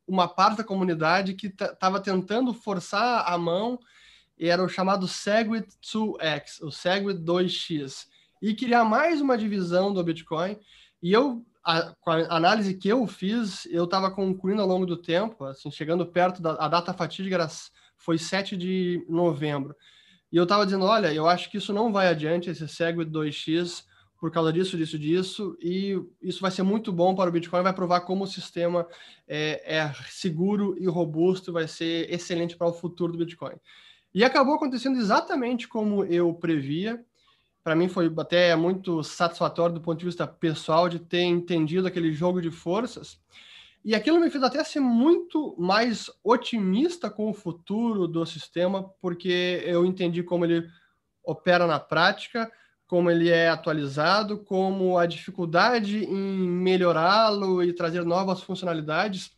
uma 0.06 0.28
parte 0.28 0.58
da 0.58 0.62
comunidade 0.62 1.32
que 1.32 1.46
estava 1.46 2.02
tentando 2.02 2.52
forçar 2.52 3.24
a 3.26 3.38
mão, 3.38 3.78
e 4.38 4.46
era 4.46 4.62
o 4.62 4.68
chamado 4.68 5.08
Segwit 5.08 5.68
2X, 5.82 6.60
o 6.60 6.70
Segwit 6.70 7.20
2X, 7.20 8.08
e 8.42 8.54
criar 8.54 8.84
mais 8.84 9.22
uma 9.22 9.38
divisão 9.38 9.90
do 9.90 10.04
Bitcoin. 10.04 10.58
E 11.02 11.14
eu, 11.14 11.42
a, 11.64 11.94
com 11.98 12.10
a 12.10 12.36
análise 12.36 12.74
que 12.74 12.90
eu 12.90 13.06
fiz, 13.06 13.64
eu 13.70 13.84
estava 13.84 14.10
concluindo 14.10 14.60
ao 14.60 14.68
longo 14.68 14.84
do 14.84 14.98
tempo, 14.98 15.46
assim, 15.46 15.70
chegando 15.70 16.04
perto 16.04 16.42
da 16.42 16.68
data 16.68 16.92
fatídica, 16.92 17.48
foi 18.06 18.18
7 18.18 18.56
de 18.56 19.04
novembro. 19.08 19.74
E 20.30 20.36
eu 20.36 20.44
estava 20.44 20.64
dizendo, 20.64 20.84
olha, 20.84 21.12
eu 21.12 21.28
acho 21.28 21.50
que 21.50 21.58
isso 21.58 21.72
não 21.72 21.92
vai 21.92 22.06
adiante, 22.06 22.48
esse 22.48 22.66
Segwit 22.68 23.10
2x, 23.10 23.84
por 24.20 24.30
causa 24.30 24.52
disso, 24.52 24.76
disso, 24.76 24.96
disso, 24.96 25.58
e 25.60 26.00
isso 26.22 26.40
vai 26.40 26.52
ser 26.52 26.62
muito 26.62 26.92
bom 26.92 27.16
para 27.16 27.28
o 27.28 27.32
Bitcoin, 27.32 27.64
vai 27.64 27.72
provar 27.72 28.02
como 28.02 28.22
o 28.22 28.26
sistema 28.28 28.86
é, 29.26 29.78
é 29.78 29.92
seguro 30.08 30.76
e 30.78 30.86
robusto, 30.86 31.52
vai 31.52 31.66
ser 31.66 32.08
excelente 32.08 32.56
para 32.56 32.68
o 32.68 32.72
futuro 32.72 33.12
do 33.12 33.18
Bitcoin. 33.18 33.56
E 34.14 34.22
acabou 34.22 34.54
acontecendo 34.54 34.98
exatamente 34.98 35.66
como 35.66 36.04
eu 36.04 36.32
previa. 36.32 37.04
Para 37.64 37.74
mim 37.74 37.88
foi 37.88 38.10
até 38.16 38.54
muito 38.54 39.02
satisfatório 39.02 39.74
do 39.74 39.80
ponto 39.80 39.98
de 39.98 40.06
vista 40.06 40.26
pessoal 40.28 40.88
de 40.88 41.00
ter 41.00 41.22
entendido 41.22 41.88
aquele 41.88 42.12
jogo 42.12 42.40
de 42.40 42.52
forças. 42.52 43.20
E 43.86 43.94
aquilo 43.94 44.18
me 44.18 44.28
fez 44.28 44.42
até 44.42 44.64
ser 44.64 44.80
muito 44.80 45.54
mais 45.56 46.10
otimista 46.24 47.08
com 47.08 47.30
o 47.30 47.32
futuro 47.32 48.08
do 48.08 48.26
sistema, 48.26 48.82
porque 49.00 49.62
eu 49.64 49.86
entendi 49.86 50.24
como 50.24 50.44
ele 50.44 50.68
opera 51.22 51.68
na 51.68 51.78
prática, 51.78 52.50
como 52.88 53.08
ele 53.08 53.28
é 53.28 53.48
atualizado, 53.48 54.40
como 54.40 54.98
a 54.98 55.06
dificuldade 55.06 56.04
em 56.04 56.48
melhorá-lo 56.48 57.62
e 57.62 57.72
trazer 57.72 58.04
novas 58.04 58.42
funcionalidades 58.42 59.30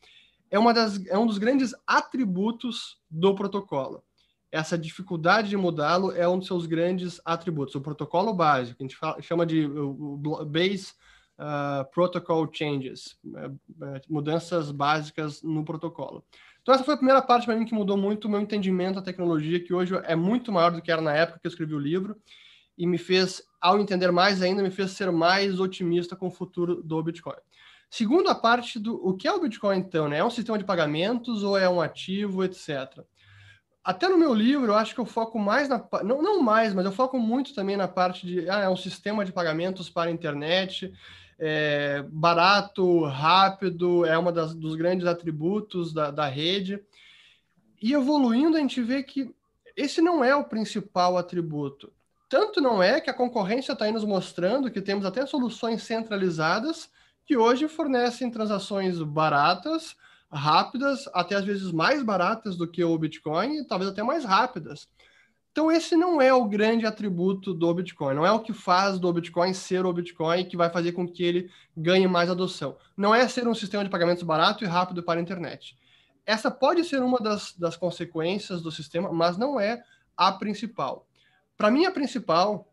é, 0.50 0.58
uma 0.58 0.72
das, 0.72 1.04
é 1.08 1.18
um 1.18 1.26
dos 1.26 1.36
grandes 1.36 1.74
atributos 1.86 2.96
do 3.10 3.34
protocolo. 3.34 4.02
Essa 4.50 4.78
dificuldade 4.78 5.50
de 5.50 5.58
mudá-lo 5.58 6.10
é 6.12 6.26
um 6.26 6.38
dos 6.38 6.46
seus 6.46 6.64
grandes 6.64 7.20
atributos. 7.22 7.74
O 7.74 7.82
protocolo 7.82 8.32
básico, 8.32 8.78
que 8.78 8.82
a 8.82 8.86
gente 8.86 8.96
fala, 8.96 9.20
chama 9.20 9.44
de 9.44 9.68
Base 10.46 10.94
uh, 11.38 11.90
Protocol 11.92 12.48
Changes, 12.52 13.16
uh, 13.24 13.58
mudanças 14.08 14.70
básicas 14.70 15.42
no 15.42 15.64
protocolo. 15.64 16.24
Então, 16.60 16.74
essa 16.74 16.84
foi 16.84 16.94
a 16.94 16.98
primeira 16.98 17.22
parte 17.22 17.46
para 17.46 17.56
mim 17.56 17.64
que 17.64 17.74
mudou 17.74 17.96
muito 17.96 18.26
o 18.26 18.30
meu 18.30 18.40
entendimento 18.40 18.96
da 18.96 19.02
tecnologia, 19.02 19.62
que 19.62 19.72
hoje 19.72 19.94
é 20.04 20.14
muito 20.14 20.52
maior 20.52 20.70
do 20.70 20.82
que 20.82 20.92
era 20.92 21.00
na 21.00 21.14
época 21.14 21.38
que 21.40 21.46
eu 21.46 21.50
escrevi 21.50 21.74
o 21.74 21.78
livro 21.78 22.16
e 22.76 22.86
me 22.86 22.98
fez, 22.98 23.42
ao 23.60 23.80
entender 23.80 24.12
mais 24.12 24.42
ainda, 24.42 24.62
me 24.62 24.70
fez 24.70 24.90
ser 24.90 25.10
mais 25.10 25.58
otimista 25.58 26.14
com 26.14 26.28
o 26.28 26.30
futuro 26.30 26.82
do 26.82 27.02
Bitcoin. 27.02 27.38
Segundo 27.90 28.28
a 28.28 28.34
parte 28.34 28.78
do 28.78 28.94
o 28.96 29.16
que 29.16 29.26
é 29.26 29.32
o 29.32 29.40
Bitcoin, 29.40 29.78
então, 29.78 30.08
né? 30.08 30.18
É 30.18 30.24
um 30.24 30.30
sistema 30.30 30.58
de 30.58 30.64
pagamentos 30.64 31.42
ou 31.42 31.56
é 31.56 31.68
um 31.68 31.80
ativo, 31.80 32.44
etc. 32.44 33.02
Até 33.82 34.06
no 34.06 34.18
meu 34.18 34.34
livro, 34.34 34.66
eu 34.66 34.76
acho 34.76 34.94
que 34.94 35.00
eu 35.00 35.06
foco 35.06 35.38
mais 35.38 35.68
na. 35.68 35.82
Não, 36.04 36.20
não 36.20 36.42
mais, 36.42 36.74
mas 36.74 36.84
eu 36.84 36.92
foco 36.92 37.18
muito 37.18 37.54
também 37.54 37.76
na 37.76 37.88
parte 37.88 38.26
de. 38.26 38.48
Ah, 38.50 38.60
é 38.60 38.68
um 38.68 38.76
sistema 38.76 39.24
de 39.24 39.32
pagamentos 39.32 39.88
para 39.88 40.10
a 40.10 40.12
internet, 40.12 40.92
é, 41.38 42.04
barato, 42.10 43.04
rápido, 43.04 44.04
é 44.04 44.20
das, 44.32 44.54
dos 44.54 44.74
grandes 44.74 45.06
atributos 45.06 45.92
da, 45.92 46.10
da 46.10 46.26
rede. 46.26 46.82
E 47.80 47.92
evoluindo, 47.92 48.56
a 48.56 48.60
gente 48.60 48.82
vê 48.82 49.02
que 49.02 49.32
esse 49.76 50.00
não 50.00 50.24
é 50.24 50.34
o 50.34 50.44
principal 50.44 51.16
atributo. 51.16 51.92
Tanto 52.28 52.60
não 52.60 52.82
é 52.82 53.00
que 53.00 53.08
a 53.08 53.14
concorrência 53.14 53.72
está 53.72 53.90
nos 53.90 54.04
mostrando 54.04 54.70
que 54.70 54.82
temos 54.82 55.06
até 55.06 55.24
soluções 55.24 55.82
centralizadas 55.82 56.90
que 57.24 57.36
hoje 57.36 57.68
fornecem 57.68 58.30
transações 58.30 59.00
baratas, 59.02 59.94
rápidas, 60.30 61.04
até 61.12 61.36
às 61.36 61.44
vezes 61.44 61.70
mais 61.70 62.02
baratas 62.02 62.56
do 62.56 62.66
que 62.66 62.82
o 62.82 62.98
Bitcoin, 62.98 63.58
e 63.58 63.64
talvez 63.66 63.90
até 63.90 64.02
mais 64.02 64.24
rápidas. 64.24 64.88
Então, 65.58 65.72
esse 65.72 65.96
não 65.96 66.22
é 66.22 66.32
o 66.32 66.44
grande 66.44 66.86
atributo 66.86 67.52
do 67.52 67.74
Bitcoin, 67.74 68.14
não 68.14 68.24
é 68.24 68.30
o 68.30 68.38
que 68.38 68.52
faz 68.52 68.96
do 68.96 69.12
Bitcoin 69.12 69.52
ser 69.52 69.84
o 69.84 69.92
Bitcoin 69.92 70.44
que 70.44 70.56
vai 70.56 70.70
fazer 70.70 70.92
com 70.92 71.04
que 71.04 71.24
ele 71.24 71.50
ganhe 71.76 72.06
mais 72.06 72.30
adoção. 72.30 72.76
Não 72.96 73.12
é 73.12 73.26
ser 73.26 73.48
um 73.48 73.54
sistema 73.56 73.82
de 73.82 73.90
pagamentos 73.90 74.22
barato 74.22 74.62
e 74.62 74.68
rápido 74.68 75.02
para 75.02 75.18
a 75.18 75.22
internet. 75.22 75.76
Essa 76.24 76.48
pode 76.48 76.84
ser 76.84 77.02
uma 77.02 77.18
das, 77.18 77.56
das 77.56 77.76
consequências 77.76 78.62
do 78.62 78.70
sistema, 78.70 79.12
mas 79.12 79.36
não 79.36 79.58
é 79.58 79.82
a 80.16 80.30
principal. 80.30 81.08
Para 81.56 81.72
mim, 81.72 81.86
a 81.86 81.90
principal 81.90 82.72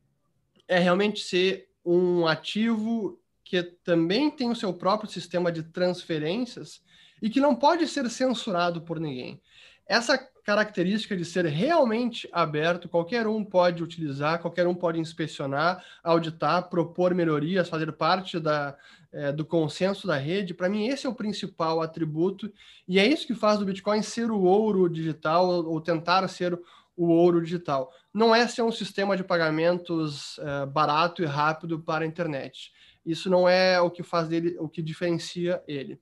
é 0.67 0.77
realmente 0.77 1.21
ser 1.21 1.67
um 1.83 2.27
ativo 2.27 3.19
que 3.43 3.63
também 3.63 4.29
tem 4.29 4.51
o 4.51 4.55
seu 4.55 4.71
próprio 4.71 5.09
sistema 5.09 5.51
de 5.51 5.63
transferências 5.63 6.83
e 7.19 7.31
que 7.31 7.39
não 7.39 7.55
pode 7.55 7.87
ser 7.87 8.07
censurado 8.11 8.79
por 8.79 8.99
ninguém. 8.99 9.41
Essa 9.87 10.17
característica 10.17 11.17
de 11.17 11.25
ser 11.25 11.45
realmente 11.45 12.29
aberto, 12.31 12.87
qualquer 12.87 13.27
um 13.27 13.43
pode 13.43 13.83
utilizar, 13.83 14.39
qualquer 14.39 14.67
um 14.67 14.75
pode 14.75 14.99
inspecionar, 14.99 15.83
auditar, 16.03 16.69
propor 16.69 17.15
melhorias, 17.15 17.67
fazer 17.67 17.91
parte 17.91 18.39
da, 18.39 18.75
é, 19.11 19.31
do 19.31 19.43
consenso 19.43 20.05
da 20.05 20.17
rede. 20.17 20.53
Para 20.53 20.69
mim, 20.69 20.87
esse 20.87 21.07
é 21.07 21.09
o 21.09 21.15
principal 21.15 21.81
atributo, 21.81 22.51
e 22.87 22.99
é 22.99 23.05
isso 23.05 23.25
que 23.25 23.33
faz 23.33 23.57
do 23.57 23.65
Bitcoin 23.65 24.01
ser 24.03 24.29
o 24.29 24.43
ouro 24.43 24.87
digital, 24.87 25.47
ou 25.47 25.81
tentar 25.81 26.27
ser 26.27 26.59
o 26.95 27.07
ouro 27.07 27.41
digital. 27.41 27.91
Não 28.13 28.33
é 28.33 28.47
ser 28.47 28.61
um 28.61 28.71
sistema 28.71 29.17
de 29.17 29.23
pagamentos 29.23 30.37
uh, 30.37 30.67
barato 30.67 31.23
e 31.23 31.25
rápido 31.25 31.79
para 31.79 32.05
a 32.05 32.07
internet. 32.07 32.71
Isso 33.05 33.29
não 33.29 33.47
é 33.47 33.79
o 33.79 33.91
que 33.91 34.03
faz 34.03 34.27
dele, 34.27 34.55
o 34.59 34.69
que 34.69 34.81
diferencia 34.81 35.61
ele. 35.67 35.99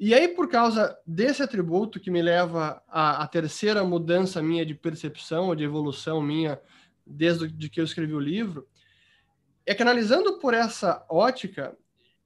E 0.00 0.14
aí, 0.14 0.28
por 0.28 0.48
causa 0.48 0.98
desse 1.06 1.42
atributo 1.42 2.00
que 2.00 2.10
me 2.10 2.22
leva 2.22 2.82
à, 2.88 3.22
à 3.22 3.26
terceira 3.28 3.84
mudança 3.84 4.42
minha 4.42 4.64
de 4.64 4.74
percepção, 4.74 5.54
de 5.54 5.62
evolução 5.62 6.22
minha, 6.22 6.58
desde 7.06 7.46
de 7.48 7.68
que 7.68 7.80
eu 7.80 7.84
escrevi 7.84 8.14
o 8.14 8.20
livro, 8.20 8.66
é 9.66 9.74
que 9.74 9.82
analisando 9.82 10.38
por 10.38 10.54
essa 10.54 11.04
ótica 11.08 11.76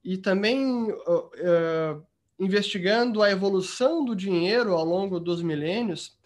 e 0.01 0.17
também 0.17 0.89
uh, 0.89 2.05
investigando 2.39 3.21
a 3.21 3.29
evolução 3.29 4.05
do 4.05 4.15
dinheiro 4.15 4.73
ao 4.73 4.85
longo 4.85 5.19
dos 5.19 5.41
milênios, 5.41 6.17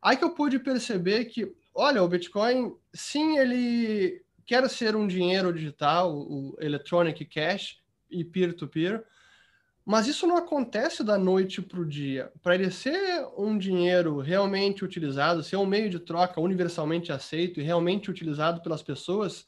Aí 0.00 0.16
que 0.16 0.24
eu 0.24 0.30
pude 0.30 0.58
perceber 0.58 1.24
que, 1.26 1.52
olha, 1.74 2.02
o 2.02 2.08
Bitcoin, 2.08 2.74
sim, 2.92 3.38
ele 3.38 4.22
quer 4.46 4.68
ser 4.70 4.94
um 4.94 5.06
dinheiro 5.06 5.52
digital, 5.52 6.16
o 6.16 6.56
electronic 6.60 7.24
cash 7.24 7.78
e 8.10 8.24
peer-to-peer, 8.24 9.00
-peer, 9.00 9.04
mas 9.88 10.06
isso 10.06 10.26
não 10.26 10.36
acontece 10.36 11.02
da 11.02 11.16
noite 11.16 11.62
para 11.62 11.80
o 11.80 11.86
dia. 11.86 12.30
Para 12.42 12.54
ele 12.54 12.70
ser 12.70 13.26
um 13.38 13.56
dinheiro 13.56 14.18
realmente 14.18 14.84
utilizado, 14.84 15.42
ser 15.42 15.56
um 15.56 15.64
meio 15.64 15.88
de 15.88 15.98
troca 15.98 16.38
universalmente 16.42 17.10
aceito 17.10 17.58
e 17.58 17.62
realmente 17.62 18.10
utilizado 18.10 18.60
pelas 18.60 18.82
pessoas, 18.82 19.46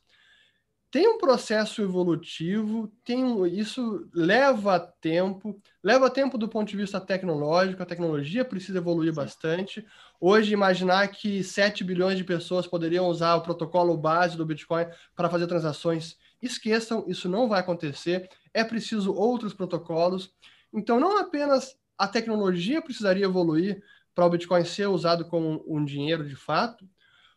tem 0.91 1.07
um 1.07 1.19
processo 1.19 1.83
evolutivo, 1.83 2.91
tem 3.05 3.23
um, 3.23 3.45
isso 3.45 4.09
leva 4.15 4.81
tempo, 4.81 5.61
leva 5.85 6.09
tempo 6.09 6.39
do 6.39 6.49
ponto 6.49 6.71
de 6.71 6.77
vista 6.79 6.99
tecnológico, 6.99 7.83
a 7.83 7.87
tecnologia 7.87 8.43
precisa 8.43 8.79
evoluir 8.79 9.11
Sim. 9.11 9.17
bastante. 9.17 9.87
Hoje, 10.19 10.55
imaginar 10.55 11.07
que 11.09 11.45
7 11.45 11.85
bilhões 11.85 12.17
de 12.17 12.25
pessoas 12.25 12.67
poderiam 12.67 13.07
usar 13.09 13.35
o 13.35 13.43
protocolo 13.43 13.95
base 13.95 14.39
do 14.39 14.47
Bitcoin 14.47 14.87
para 15.15 15.29
fazer 15.29 15.47
transações, 15.47 16.17
esqueçam, 16.43 17.05
isso 17.07 17.29
não 17.29 17.49
vai 17.49 17.61
acontecer. 17.61 18.29
É 18.53 18.65
preciso 18.65 19.15
outros 19.15 19.55
protocolos. 19.55 20.33
Então, 20.73 20.99
não 20.99 21.19
apenas 21.19 21.77
a 21.99 22.09
tecnologia 22.09 22.81
precisaria 22.81 23.25
evoluir 23.25 23.83
para 24.15 24.27
o 24.27 24.31
Bitcoin 24.31 24.65
ser 24.65 24.87
usado 24.87 25.25
como 25.27 25.65
um 25.67 25.85
dinheiro 25.85 26.27
de 26.27 26.37
fato, 26.37 26.89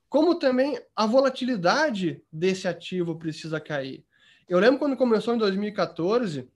como 0.10 0.36
também 0.36 0.80
a 0.96 1.06
volatilidade 1.06 2.24
desse 2.32 2.68
ativo 2.68 3.18
precisa 3.18 3.60
cair. 3.60 4.06
Eu 4.48 4.60
lembro 4.60 4.80
quando 4.80 4.98
começou 4.98 5.34
em 5.34 5.38
2014, 5.38 6.50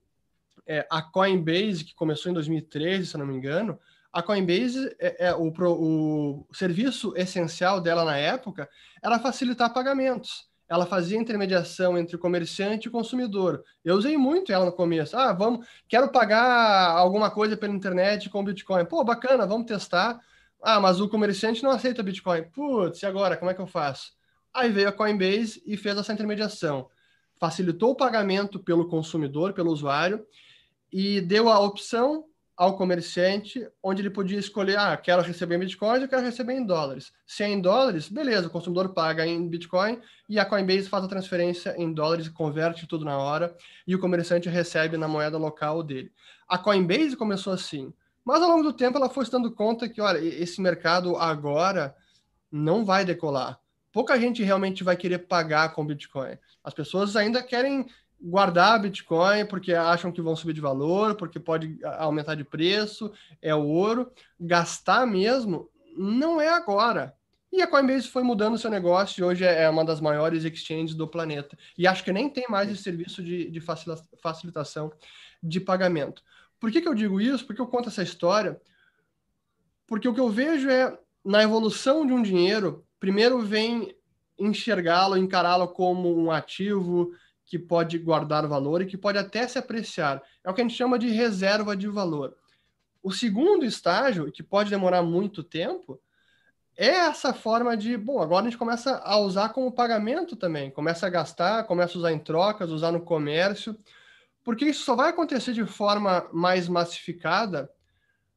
é, 0.66 0.86
a 0.90 1.02
Coinbase, 1.02 1.84
que 1.84 1.94
começou 1.94 2.30
em 2.30 2.34
2013, 2.34 3.06
se 3.06 3.18
não 3.18 3.26
me 3.26 3.34
engano, 3.34 3.78
a 4.12 4.22
Coinbase, 4.22 4.94
é, 4.98 5.28
é 5.28 5.34
o, 5.34 5.50
o, 5.50 6.46
serviço 6.52 7.14
essencial 7.16 7.80
dela 7.80 8.04
na 8.04 8.16
época 8.16 8.68
era 9.02 9.18
facilitar 9.18 9.72
pagamentos. 9.72 10.47
Ela 10.68 10.84
fazia 10.84 11.18
intermediação 11.18 11.96
entre 11.96 12.18
comerciante 12.18 12.88
e 12.88 12.90
consumidor. 12.90 13.64
Eu 13.84 13.96
usei 13.96 14.16
muito 14.16 14.52
ela 14.52 14.66
no 14.66 14.72
começo. 14.72 15.16
Ah, 15.16 15.32
vamos, 15.32 15.66
quero 15.88 16.10
pagar 16.12 16.90
alguma 16.90 17.30
coisa 17.30 17.56
pela 17.56 17.72
internet 17.72 18.28
com 18.28 18.44
Bitcoin. 18.44 18.84
Pô, 18.84 19.02
bacana, 19.02 19.46
vamos 19.46 19.66
testar. 19.66 20.20
Ah, 20.62 20.78
mas 20.78 21.00
o 21.00 21.08
comerciante 21.08 21.62
não 21.62 21.70
aceita 21.70 22.02
Bitcoin. 22.02 22.44
Putz, 22.50 23.02
e 23.02 23.06
agora? 23.06 23.36
Como 23.36 23.50
é 23.50 23.54
que 23.54 23.60
eu 23.60 23.66
faço? 23.66 24.12
Aí 24.52 24.70
veio 24.70 24.88
a 24.88 24.92
Coinbase 24.92 25.62
e 25.64 25.76
fez 25.76 25.96
essa 25.96 26.12
intermediação. 26.12 26.88
Facilitou 27.38 27.92
o 27.92 27.96
pagamento 27.96 28.58
pelo 28.58 28.88
consumidor, 28.88 29.52
pelo 29.52 29.70
usuário, 29.70 30.26
e 30.92 31.20
deu 31.20 31.48
a 31.48 31.60
opção 31.60 32.24
ao 32.58 32.76
comerciante, 32.76 33.64
onde 33.80 34.02
ele 34.02 34.10
podia 34.10 34.36
escolher, 34.36 34.76
ah, 34.76 34.96
quero 34.96 35.22
receber 35.22 35.54
em 35.54 35.60
Bitcoin, 35.60 36.00
eu 36.00 36.08
quero 36.08 36.22
receber 36.22 36.54
em 36.54 36.66
dólares. 36.66 37.12
Se 37.24 37.44
é 37.44 37.48
em 37.48 37.60
dólares, 37.60 38.08
beleza, 38.08 38.48
o 38.48 38.50
consumidor 38.50 38.92
paga 38.92 39.24
em 39.24 39.48
Bitcoin 39.48 40.00
e 40.28 40.40
a 40.40 40.44
Coinbase 40.44 40.88
faz 40.88 41.04
a 41.04 41.08
transferência 41.08 41.72
em 41.78 41.92
dólares, 41.92 42.28
converte 42.28 42.88
tudo 42.88 43.04
na 43.04 43.16
hora 43.16 43.56
e 43.86 43.94
o 43.94 44.00
comerciante 44.00 44.48
recebe 44.48 44.96
na 44.96 45.06
moeda 45.06 45.38
local 45.38 45.84
dele. 45.84 46.10
A 46.48 46.58
Coinbase 46.58 47.16
começou 47.16 47.52
assim. 47.52 47.94
Mas 48.24 48.42
ao 48.42 48.48
longo 48.48 48.64
do 48.64 48.72
tempo 48.72 48.98
ela 48.98 49.08
foi 49.08 49.24
se 49.24 49.30
dando 49.30 49.52
conta 49.52 49.88
que, 49.88 50.00
olha, 50.00 50.18
esse 50.18 50.60
mercado 50.60 51.16
agora 51.16 51.94
não 52.50 52.84
vai 52.84 53.04
decolar. 53.04 53.60
Pouca 53.92 54.18
gente 54.18 54.42
realmente 54.42 54.82
vai 54.82 54.96
querer 54.96 55.18
pagar 55.18 55.72
com 55.74 55.86
Bitcoin. 55.86 56.36
As 56.64 56.74
pessoas 56.74 57.14
ainda 57.14 57.40
querem 57.40 57.86
guardar 58.20 58.80
Bitcoin 58.80 59.46
porque 59.46 59.72
acham 59.72 60.10
que 60.10 60.20
vão 60.20 60.34
subir 60.34 60.52
de 60.52 60.60
valor, 60.60 61.14
porque 61.14 61.38
pode 61.38 61.78
aumentar 61.98 62.34
de 62.34 62.44
preço, 62.44 63.12
é 63.40 63.54
o 63.54 63.64
ouro. 63.64 64.10
Gastar 64.38 65.06
mesmo 65.06 65.70
não 65.96 66.40
é 66.40 66.48
agora. 66.48 67.14
E 67.50 67.62
a 67.62 67.66
Coinbase 67.66 68.08
foi 68.08 68.22
mudando 68.22 68.58
seu 68.58 68.70
negócio 68.70 69.20
e 69.20 69.24
hoje 69.24 69.44
é 69.44 69.68
uma 69.70 69.84
das 69.84 70.00
maiores 70.00 70.44
exchanges 70.44 70.94
do 70.94 71.08
planeta. 71.08 71.56
E 71.78 71.86
acho 71.86 72.04
que 72.04 72.12
nem 72.12 72.28
tem 72.28 72.46
mais 72.48 72.70
esse 72.70 72.82
serviço 72.82 73.22
de, 73.22 73.50
de 73.50 73.60
facilitação 73.60 74.92
de 75.42 75.58
pagamento. 75.58 76.22
Por 76.60 76.70
que, 76.70 76.80
que 76.80 76.88
eu 76.88 76.94
digo 76.94 77.20
isso? 77.20 77.46
Porque 77.46 77.60
eu 77.60 77.66
conto 77.66 77.88
essa 77.88 78.02
história? 78.02 78.60
Porque 79.86 80.06
o 80.06 80.12
que 80.12 80.20
eu 80.20 80.28
vejo 80.28 80.68
é, 80.68 80.98
na 81.24 81.42
evolução 81.42 82.06
de 82.06 82.12
um 82.12 82.22
dinheiro, 82.22 82.84
primeiro 83.00 83.40
vem 83.40 83.96
enxergá-lo, 84.38 85.16
encará-lo 85.16 85.68
como 85.68 86.14
um 86.16 86.30
ativo 86.30 87.12
que 87.48 87.58
pode 87.58 87.98
guardar 87.98 88.46
valor 88.46 88.82
e 88.82 88.86
que 88.86 88.98
pode 88.98 89.16
até 89.16 89.48
se 89.48 89.58
apreciar. 89.58 90.22
É 90.44 90.50
o 90.50 90.54
que 90.54 90.60
a 90.60 90.64
gente 90.64 90.76
chama 90.76 90.98
de 90.98 91.08
reserva 91.08 91.74
de 91.74 91.88
valor. 91.88 92.36
O 93.02 93.10
segundo 93.10 93.64
estágio, 93.64 94.30
que 94.30 94.42
pode 94.42 94.68
demorar 94.68 95.02
muito 95.02 95.42
tempo, 95.42 95.98
é 96.76 96.88
essa 96.88 97.32
forma 97.32 97.74
de, 97.74 97.96
bom, 97.96 98.20
agora 98.20 98.46
a 98.46 98.50
gente 98.50 98.58
começa 98.58 98.98
a 99.02 99.18
usar 99.18 99.48
como 99.48 99.72
pagamento 99.72 100.36
também, 100.36 100.70
começa 100.70 101.06
a 101.06 101.10
gastar, 101.10 101.64
começa 101.64 101.96
a 101.96 102.00
usar 102.00 102.12
em 102.12 102.18
trocas, 102.18 102.70
usar 102.70 102.92
no 102.92 103.00
comércio, 103.00 103.74
porque 104.44 104.66
isso 104.66 104.84
só 104.84 104.94
vai 104.94 105.08
acontecer 105.08 105.54
de 105.54 105.64
forma 105.64 106.28
mais 106.32 106.68
massificada, 106.68 107.70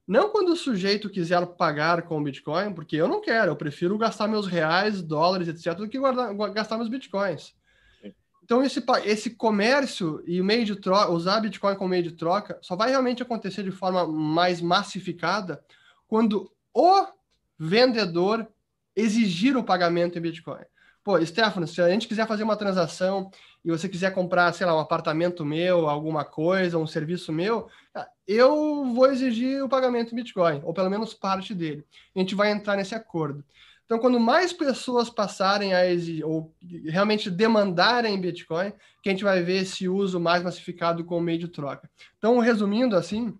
não 0.07 0.29
quando 0.29 0.53
o 0.53 0.55
sujeito 0.55 1.09
quiser 1.09 1.45
pagar 1.45 2.03
com 2.03 2.17
o 2.17 2.23
Bitcoin, 2.23 2.73
porque 2.73 2.95
eu 2.95 3.09
não 3.09 3.21
quero, 3.21 3.51
eu 3.51 3.55
prefiro 3.57 3.97
gastar 3.97 4.27
meus 4.27 4.47
reais, 4.47 5.01
dólares, 5.01 5.49
etc., 5.49 5.75
do 5.75 5.89
que 5.89 5.99
guardar, 5.99 6.33
gastar 6.53 6.77
meus 6.77 6.89
Bitcoins. 6.89 7.53
Então, 8.43 8.63
esse, 8.63 8.83
esse 9.05 9.29
comércio 9.31 10.21
e 10.25 10.41
o 10.41 10.43
meio 10.43 10.65
de 10.65 10.75
troca, 10.75 11.11
usar 11.11 11.39
Bitcoin 11.39 11.75
como 11.75 11.89
meio 11.89 12.03
de 12.03 12.11
troca, 12.11 12.57
só 12.61 12.75
vai 12.75 12.89
realmente 12.89 13.21
acontecer 13.21 13.63
de 13.63 13.71
forma 13.71 14.05
mais 14.05 14.59
massificada 14.59 15.63
quando 16.07 16.51
o 16.73 17.05
vendedor 17.57 18.47
exigir 18.95 19.55
o 19.55 19.63
pagamento 19.63 20.17
em 20.17 20.21
Bitcoin. 20.21 20.63
Pô, 21.03 21.23
Stefano, 21.25 21.67
se 21.67 21.81
a 21.81 21.89
gente 21.89 22.07
quiser 22.07 22.27
fazer 22.27 22.43
uma 22.43 22.55
transação 22.55 23.31
e 23.65 23.71
você 23.71 23.89
quiser 23.89 24.13
comprar, 24.13 24.53
sei 24.53 24.67
lá, 24.67 24.75
um 24.75 24.79
apartamento 24.79 25.43
meu, 25.43 25.87
alguma 25.89 26.23
coisa, 26.23 26.77
um 26.77 26.85
serviço 26.85 27.31
meu, 27.31 27.67
eu 28.27 28.85
vou 28.93 29.07
exigir 29.07 29.63
o 29.63 29.69
pagamento 29.69 30.13
em 30.13 30.15
Bitcoin, 30.15 30.61
ou 30.63 30.73
pelo 30.73 30.89
menos 30.89 31.13
parte 31.13 31.55
dele. 31.55 31.85
A 32.15 32.19
gente 32.19 32.35
vai 32.35 32.51
entrar 32.51 32.75
nesse 32.75 32.93
acordo. 32.93 33.43
Então, 33.91 33.99
quando 33.99 34.21
mais 34.21 34.53
pessoas 34.53 35.09
passarem 35.09 35.73
a 35.73 35.85
exigir, 35.85 36.25
ou 36.25 36.55
realmente 36.85 37.29
demandarem 37.29 38.21
Bitcoin, 38.21 38.71
que 39.03 39.09
a 39.09 39.11
gente 39.11 39.25
vai 39.25 39.43
ver 39.43 39.63
esse 39.63 39.89
uso 39.89 40.17
mais 40.17 40.41
massificado 40.41 41.03
como 41.03 41.19
meio 41.19 41.37
de 41.37 41.49
troca. 41.49 41.91
Então, 42.17 42.39
resumindo 42.39 42.95
assim, 42.95 43.37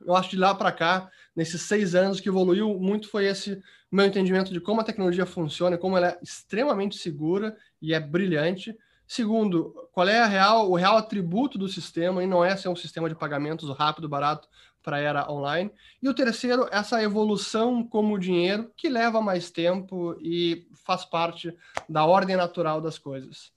eu 0.00 0.16
acho 0.16 0.30
que 0.30 0.36
de 0.36 0.40
lá 0.40 0.54
para 0.54 0.72
cá, 0.72 1.10
nesses 1.36 1.60
seis 1.60 1.94
anos 1.94 2.18
que 2.18 2.30
evoluiu 2.30 2.78
muito, 2.80 3.10
foi 3.10 3.26
esse 3.26 3.62
meu 3.92 4.06
entendimento 4.06 4.54
de 4.54 4.58
como 4.58 4.80
a 4.80 4.84
tecnologia 4.84 5.26
funciona, 5.26 5.76
como 5.76 5.98
ela 5.98 6.08
é 6.08 6.18
extremamente 6.22 6.96
segura 6.96 7.54
e 7.82 7.92
é 7.92 8.00
brilhante. 8.00 8.74
Segundo, 9.06 9.86
qual 9.92 10.08
é 10.08 10.24
real, 10.24 10.70
o 10.70 10.76
real 10.76 10.96
atributo 10.96 11.58
do 11.58 11.68
sistema, 11.68 12.24
e 12.24 12.26
não 12.26 12.42
é 12.42 12.56
ser 12.56 12.70
um 12.70 12.76
sistema 12.76 13.06
de 13.06 13.14
pagamentos 13.14 13.68
rápido, 13.76 14.08
barato 14.08 14.48
para 14.82 14.96
a 14.96 15.00
era 15.00 15.30
online. 15.30 15.70
E 16.02 16.08
o 16.08 16.14
terceiro, 16.14 16.68
essa 16.70 17.02
evolução 17.02 17.82
como 17.82 18.18
dinheiro, 18.18 18.70
que 18.76 18.88
leva 18.88 19.20
mais 19.20 19.50
tempo 19.50 20.16
e 20.20 20.66
faz 20.84 21.04
parte 21.04 21.56
da 21.88 22.04
ordem 22.04 22.36
natural 22.36 22.80
das 22.80 22.98
coisas. 22.98 23.52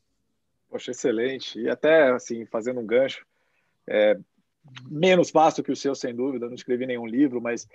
Poxa, 0.69 0.91
excelente. 0.91 1.59
E 1.59 1.69
até, 1.69 2.11
assim, 2.11 2.45
fazendo 2.45 2.79
um 2.79 2.85
gancho, 2.85 3.25
é, 3.87 4.17
menos 4.89 5.31
vasto 5.31 5.63
que 5.63 5.71
o 5.71 5.75
seu, 5.75 5.93
sem 5.95 6.15
dúvida, 6.15 6.47
não 6.47 6.55
escrevi 6.55 6.85
nenhum 6.85 7.05
livro, 7.05 7.41
mas 7.41 7.67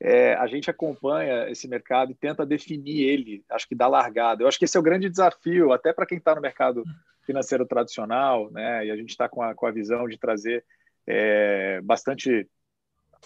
é, 0.00 0.34
a 0.34 0.46
gente 0.46 0.70
acompanha 0.70 1.48
esse 1.48 1.66
mercado 1.68 2.12
e 2.12 2.14
tenta 2.14 2.44
definir 2.44 3.08
ele, 3.08 3.44
acho 3.50 3.68
que 3.68 3.74
dá 3.74 3.86
largada. 3.86 4.42
Eu 4.42 4.48
acho 4.48 4.58
que 4.58 4.64
esse 4.64 4.76
é 4.76 4.80
o 4.80 4.84
grande 4.84 5.08
desafio, 5.08 5.72
até 5.72 5.92
para 5.92 6.06
quem 6.06 6.18
está 6.18 6.34
no 6.34 6.40
mercado 6.40 6.84
financeiro 7.22 7.66
tradicional, 7.66 8.50
né? 8.50 8.86
E 8.86 8.90
a 8.90 8.96
gente 8.96 9.10
está 9.10 9.28
com 9.28 9.42
a, 9.42 9.54
com 9.54 9.66
a 9.66 9.70
visão 9.70 10.06
de 10.06 10.18
trazer 10.18 10.64
é, 11.06 11.80
bastante 11.82 12.48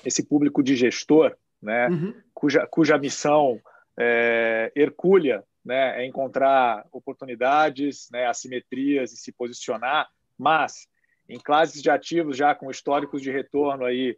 esse 0.04 0.22
público 0.22 0.62
de 0.62 0.76
gestor, 0.76 1.36
né? 1.60 1.88
Uhum. 1.88 2.14
Cuja, 2.34 2.66
cuja 2.66 2.98
missão 2.98 3.60
é, 3.98 4.72
hercúlea 4.76 5.44
né, 5.64 6.02
é 6.02 6.06
encontrar 6.06 6.86
oportunidades, 6.92 8.08
né, 8.10 8.26
assimetrias 8.26 9.12
e 9.12 9.16
se 9.16 9.32
posicionar, 9.32 10.08
mas 10.38 10.86
em 11.28 11.38
classes 11.38 11.82
de 11.82 11.90
ativos 11.90 12.36
já 12.36 12.54
com 12.54 12.70
históricos 12.70 13.20
de 13.20 13.30
retorno 13.30 13.84
aí, 13.84 14.16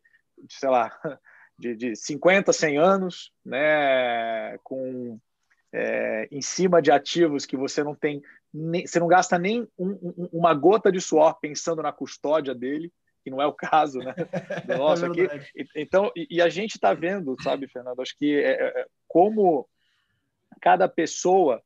sei 0.49 0.69
lá, 0.69 0.97
de, 1.59 1.75
de 1.75 1.97
50, 1.97 2.53
100 2.53 2.79
anos, 2.79 3.33
né, 3.45 4.57
com 4.63 5.19
é, 5.73 6.29
em 6.31 6.43
cima 6.43 6.81
de 6.81 6.91
ativos 6.91 7.47
que 7.47 7.57
você 7.57 7.83
não 7.83 7.95
tem, 7.95 8.23
nem, 8.53 8.87
você 8.87 9.01
não 9.01 9.09
gasta 9.09 9.39
nem 9.39 9.67
um, 9.79 9.91
um, 9.91 10.29
uma 10.33 10.55
gota 10.55 10.93
de 10.93 11.01
suor 11.01 11.39
pensando 11.41 11.83
na 11.83 11.93
custódia 11.93 12.55
dele, 12.55 12.93
que 13.23 13.31
não 13.31 13.41
é 13.41 13.47
o 13.47 13.53
caso, 13.53 13.99
né? 13.99 14.15
Do 14.67 14.77
nosso 14.79 15.05
é 15.05 15.09
aqui. 15.09 15.29
Então, 15.77 16.11
e, 16.17 16.27
e, 16.31 16.43
a 16.43 16.49
gente 16.49 16.75
está 16.75 16.95
vendo, 16.95 17.37
sabe, 17.43 17.69
Fernando? 17.69 18.01
Acho 18.01 18.17
que 18.17 18.37
é, 18.37 18.53
é, 18.53 18.87
como 19.07 19.69
cada 20.61 20.89
pessoa 20.89 21.63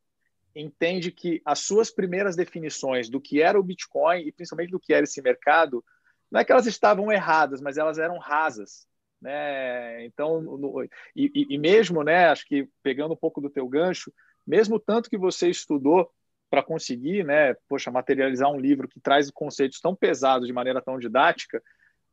entende 0.55 1.11
que 1.11 1.43
as 1.45 1.61
suas 1.61 1.90
primeiras 1.90 2.37
definições 2.37 3.09
do 3.09 3.21
que 3.21 3.43
era 3.43 3.59
o 3.59 3.62
Bitcoin 3.62 4.21
e 4.21 4.33
principalmente 4.33 4.71
do 4.71 4.81
que 4.81 4.95
era 4.95 5.05
esse 5.05 5.21
mercado, 5.21 5.85
não 6.31 6.40
é 6.40 6.45
que 6.45 6.53
elas 6.53 6.67
estavam 6.67 7.11
erradas, 7.11 7.61
mas 7.61 7.77
elas 7.77 7.99
eram 7.99 8.19
rasas, 8.19 8.87
né? 9.21 10.05
Então, 10.05 10.40
no, 10.40 10.83
e, 11.14 11.47
e, 11.51 11.59
mesmo, 11.59 12.03
né? 12.03 12.29
Acho 12.29 12.47
que 12.47 12.69
pegando 12.83 13.14
um 13.14 13.17
pouco 13.17 13.40
do 13.40 13.51
teu 13.51 13.69
gancho, 13.69 14.12
mesmo 14.47 14.79
tanto 14.79 15.09
que 15.09 15.19
você 15.19 15.49
estudou 15.49 16.11
para 16.55 16.62
conseguir, 16.62 17.25
né? 17.25 17.53
Poxa, 17.69 17.90
materializar 17.90 18.49
um 18.49 18.61
livro 18.61 18.87
que 18.87 19.01
traz 19.01 19.29
conceitos 19.29 19.81
tão 19.81 19.93
pesados 19.93 20.47
de 20.47 20.53
maneira 20.53 20.81
tão 20.81 21.01
didática, 21.01 21.61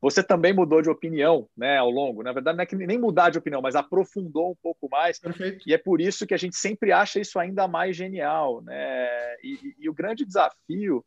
você 0.00 0.20
também 0.20 0.52
mudou 0.52 0.82
de 0.82 0.90
opinião, 0.90 1.48
né, 1.56 1.78
ao 1.78 1.88
longo. 1.88 2.24
Na 2.24 2.32
verdade, 2.32 2.56
não 2.56 2.64
é 2.64 2.66
que 2.66 2.74
nem 2.74 2.98
mudar 2.98 3.30
de 3.30 3.38
opinião, 3.38 3.62
mas 3.62 3.76
aprofundou 3.76 4.50
um 4.50 4.56
pouco 4.60 4.88
mais. 4.90 5.20
Perfeito. 5.20 5.62
E 5.64 5.72
é 5.72 5.78
por 5.78 6.00
isso 6.00 6.26
que 6.26 6.34
a 6.34 6.36
gente 6.36 6.56
sempre 6.56 6.90
acha 6.90 7.20
isso 7.20 7.38
ainda 7.38 7.68
mais 7.68 7.94
genial, 7.94 8.60
né? 8.62 9.36
E, 9.44 9.76
e, 9.78 9.88
o 9.88 9.94
grande 9.94 10.24
desafio 10.24 11.04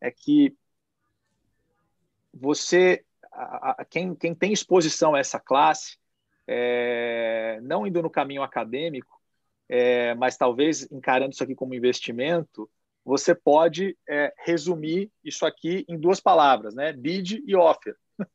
é 0.00 0.08
que 0.08 0.56
você, 2.32 3.04
a, 3.32 3.82
a, 3.82 3.84
quem, 3.84 4.14
quem 4.14 4.36
tem 4.36 4.52
exposição 4.52 5.16
a 5.16 5.18
essa 5.18 5.40
classe, 5.40 5.98
é, 6.46 7.58
não 7.60 7.84
indo 7.84 8.00
no 8.00 8.08
caminho 8.08 8.44
acadêmico, 8.44 9.17
é, 9.68 10.14
mas 10.14 10.36
talvez 10.36 10.90
encarando 10.90 11.32
isso 11.32 11.42
aqui 11.42 11.54
como 11.54 11.74
investimento, 11.74 12.68
você 13.04 13.34
pode 13.34 13.96
é, 14.08 14.32
resumir 14.44 15.10
isso 15.24 15.46
aqui 15.46 15.84
em 15.88 15.98
duas 15.98 16.20
palavras, 16.20 16.74
né? 16.74 16.92
Bid 16.92 17.42
e 17.46 17.56
offer. 17.56 17.96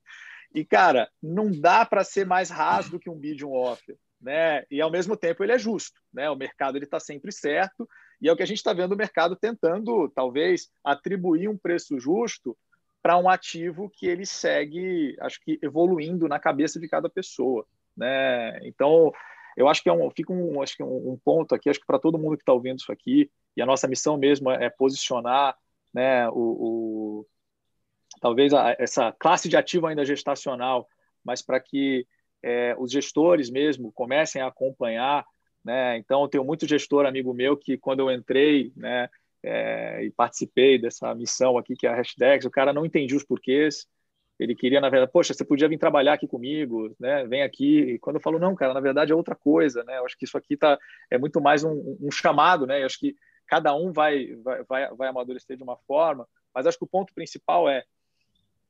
E, 0.56 0.64
cara, 0.64 1.10
não 1.20 1.50
dá 1.50 1.84
para 1.84 2.04
ser 2.04 2.28
mais 2.28 2.52
raso 2.52 2.92
do 2.92 3.00
que 3.00 3.10
um 3.10 3.18
bid 3.18 3.42
e 3.42 3.46
um 3.46 3.54
offer. 3.54 3.98
Né? 4.22 4.64
E, 4.70 4.80
ao 4.80 4.92
mesmo 4.92 5.18
tempo, 5.18 5.44
ele 5.44 5.52
é 5.52 5.58
justo. 5.58 6.00
Né? 6.14 6.30
O 6.30 6.36
mercado 6.36 6.78
está 6.78 7.00
sempre 7.00 7.32
certo. 7.32 7.90
E 8.22 8.30
é 8.30 8.32
o 8.32 8.36
que 8.36 8.44
a 8.44 8.46
gente 8.46 8.58
está 8.58 8.72
vendo 8.72 8.92
o 8.92 8.96
mercado 8.96 9.36
tentando, 9.36 10.08
talvez, 10.10 10.70
atribuir 10.84 11.50
um 11.50 11.58
preço 11.58 12.00
justo 12.00 12.56
para 13.02 13.18
um 13.18 13.28
ativo 13.28 13.90
que 13.90 14.06
ele 14.06 14.28
segue, 14.28 15.18
acho 15.20 15.42
que, 15.42 15.60
evoluindo 15.62 16.28
na 16.28 16.40
cabeça 16.40 16.80
de 16.80 16.88
cada 16.88 17.10
pessoa. 17.10 17.66
Né? 17.98 18.60
Então, 18.62 19.12
eu 19.58 19.68
acho 19.68 19.82
que 19.82 19.90
é 19.90 19.94
um, 19.94 20.10
fica 20.10 20.32
um, 20.34 20.62
acho 20.62 20.76
que 20.76 20.84
um, 20.84 21.14
um 21.14 21.18
ponto 21.24 21.54
aqui, 21.54 21.70
acho 21.70 21.80
que 21.80 21.86
para 21.86 22.00
todo 22.00 22.18
mundo 22.18 22.38
que 22.38 22.44
está 22.44 22.54
ouvindo 22.54 22.80
isso 22.80 22.92
aqui, 22.92 23.30
e 23.56 23.62
a 23.62 23.66
nossa 23.66 23.88
missão 23.88 24.18
mesmo 24.18 24.50
é 24.50 24.70
posicionar 24.70 25.56
né, 25.94 26.28
o, 26.30 26.34
o 26.34 27.28
talvez 28.20 28.54
a, 28.54 28.76
essa 28.80 29.12
classe 29.12 29.48
de 29.48 29.56
ativo 29.56 29.88
ainda 29.88 30.06
gestacional, 30.06 30.88
mas 31.24 31.42
para 31.42 31.60
que 31.60 32.08
é, 32.42 32.76
os 32.78 32.92
gestores 32.92 33.50
mesmo 33.50 33.92
comecem 33.92 34.42
a 34.42 34.48
acompanhar. 34.48 35.26
Né? 35.64 35.98
Então, 35.98 36.22
eu 36.22 36.28
tenho 36.28 36.44
muito 36.44 36.68
gestor 36.68 37.06
amigo 37.06 37.34
meu 37.34 37.56
que, 37.56 37.78
quando 37.78 38.02
eu 38.02 38.12
entrei 38.12 38.74
né, 38.76 39.10
é, 39.42 40.04
e 40.04 40.12
participei 40.12 40.78
dessa 40.78 41.14
missão 41.16 41.58
aqui, 41.58 41.76
que 41.76 41.88
é 41.88 41.90
a 41.90 41.96
Hashtags, 41.96 42.46
o 42.46 42.52
cara 42.52 42.74
não 42.74 42.86
entendia 42.86 43.18
os 43.18 43.24
porquês. 43.24 43.88
Ele 44.40 44.56
queria, 44.56 44.82
na 44.82 44.90
verdade, 44.90 45.12
poxa, 45.12 45.34
você 45.34 45.46
podia 45.46 45.70
vir 45.70 45.78
trabalhar 45.78 46.14
aqui 46.14 46.28
comigo, 46.28 46.96
né? 47.00 47.26
Vem 47.28 47.44
aqui. 47.44 47.80
E 47.82 48.00
quando 48.00 48.16
eu 48.16 48.22
falo, 48.22 48.40
não, 48.40 48.56
cara, 48.56 48.74
na 48.74 48.80
verdade 48.80 49.12
é 49.12 49.16
outra 49.16 49.36
coisa, 49.36 49.84
né? 49.84 49.98
Eu 50.00 50.06
acho 50.06 50.18
que 50.18 50.26
isso 50.26 50.38
aqui 50.38 50.58
tá, 50.58 50.78
é 51.10 51.18
muito 51.18 51.40
mais 51.40 51.64
um, 51.64 51.98
um 52.02 52.12
chamado, 52.12 52.66
né? 52.66 52.82
Eu 52.82 52.86
acho 52.86 53.00
que 53.00 53.16
cada 53.46 53.76
um 53.76 53.92
vai, 53.92 54.36
vai, 54.38 54.64
vai, 54.64 54.96
vai 54.96 55.08
amadurecer 55.08 55.56
de 55.56 55.64
uma 55.64 55.78
forma, 55.88 56.28
mas 56.54 56.66
acho 56.66 56.78
que 56.78 56.86
o 56.86 56.88
ponto 56.88 57.14
principal 57.14 57.70
é 57.70 57.84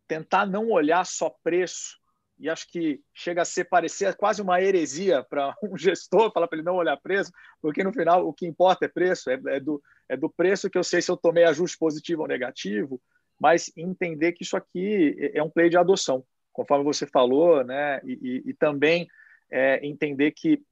tentar 0.08 0.45
não 0.45 0.69
olhar 0.69 1.06
só 1.06 1.30
preço, 1.43 1.97
e 2.39 2.49
acho 2.49 2.67
que 2.69 3.02
chega 3.13 3.41
a 3.41 3.45
ser 3.45 3.65
parecer 3.65 4.15
quase 4.15 4.41
uma 4.41 4.62
heresia 4.62 5.23
para 5.23 5.56
um 5.63 5.78
gestor 5.78 6.32
falar 6.32 6.47
para 6.47 6.58
ele 6.58 6.65
não 6.65 6.76
olhar 6.76 6.97
preço, 6.97 7.32
porque 7.62 7.84
no 7.84 7.93
final 7.93 8.28
o 8.28 8.34
que 8.34 8.45
importa 8.45 8.86
é 8.86 8.89
preço, 8.89 9.30
é, 9.30 9.39
é, 9.47 9.60
do, 9.60 9.82
é 10.10 10.17
do 10.17 10.30
preço 10.30 10.69
que 10.69 10.78
eu 10.78 10.84
sei 10.84 11.02
se 11.02 11.10
eu 11.10 11.17
tomei 11.17 11.43
ajuste 11.43 11.78
positivo 11.78 12.23
ou 12.23 12.28
negativo, 12.28 13.02
mas 13.43 13.69
entender 13.75 14.32
que 14.32 14.43
isso 14.43 14.56
aqui 14.56 15.17
é, 15.19 15.39
é 15.39 15.43
um 15.43 15.49
play 15.49 15.67
de 15.67 15.75
adoção, 15.75 16.23
conforme 16.53 16.86
você 16.86 17.06
falou, 17.06 17.62
né? 17.62 17.99
E, 18.06 18.13
e, 18.45 18.49
e 18.51 18.53
também 18.53 19.06
é, 19.51 19.86
entender 19.86 20.32
que 20.32 20.63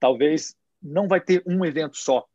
talvez 0.00 0.56
não 0.82 1.06
vai 1.06 1.20
ter 1.20 1.42
um 1.46 1.62
evento 1.66 1.98
só. 1.98 2.26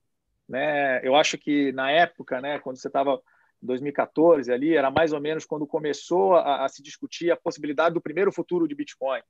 Né? 0.48 1.02
Eu 1.04 1.15
acho 1.15 1.39
que 1.39 1.72
na 1.72 1.89
época, 1.89 2.39
né, 2.39 2.60
quando 2.60 2.78
você 2.78 2.88
estava 2.88 3.20
em 3.63 3.65
2014 3.65 4.54
ali, 4.54 4.76
era 4.76 4.91
mais 4.91 5.12
ou 5.12 5.20
menos 5.20 5.43
quando 5.43 5.65
começou 5.65 6.36
a, 6.36 6.63
a, 6.63 6.70
se 6.70 6.84
discutir 6.84 7.32
a 7.32 7.36
possibilidade 7.36 7.96
do 7.96 8.02
primeiro 8.02 8.32
futuro 8.32 8.67
de 8.67 8.76
Bitcoin. 8.76 9.22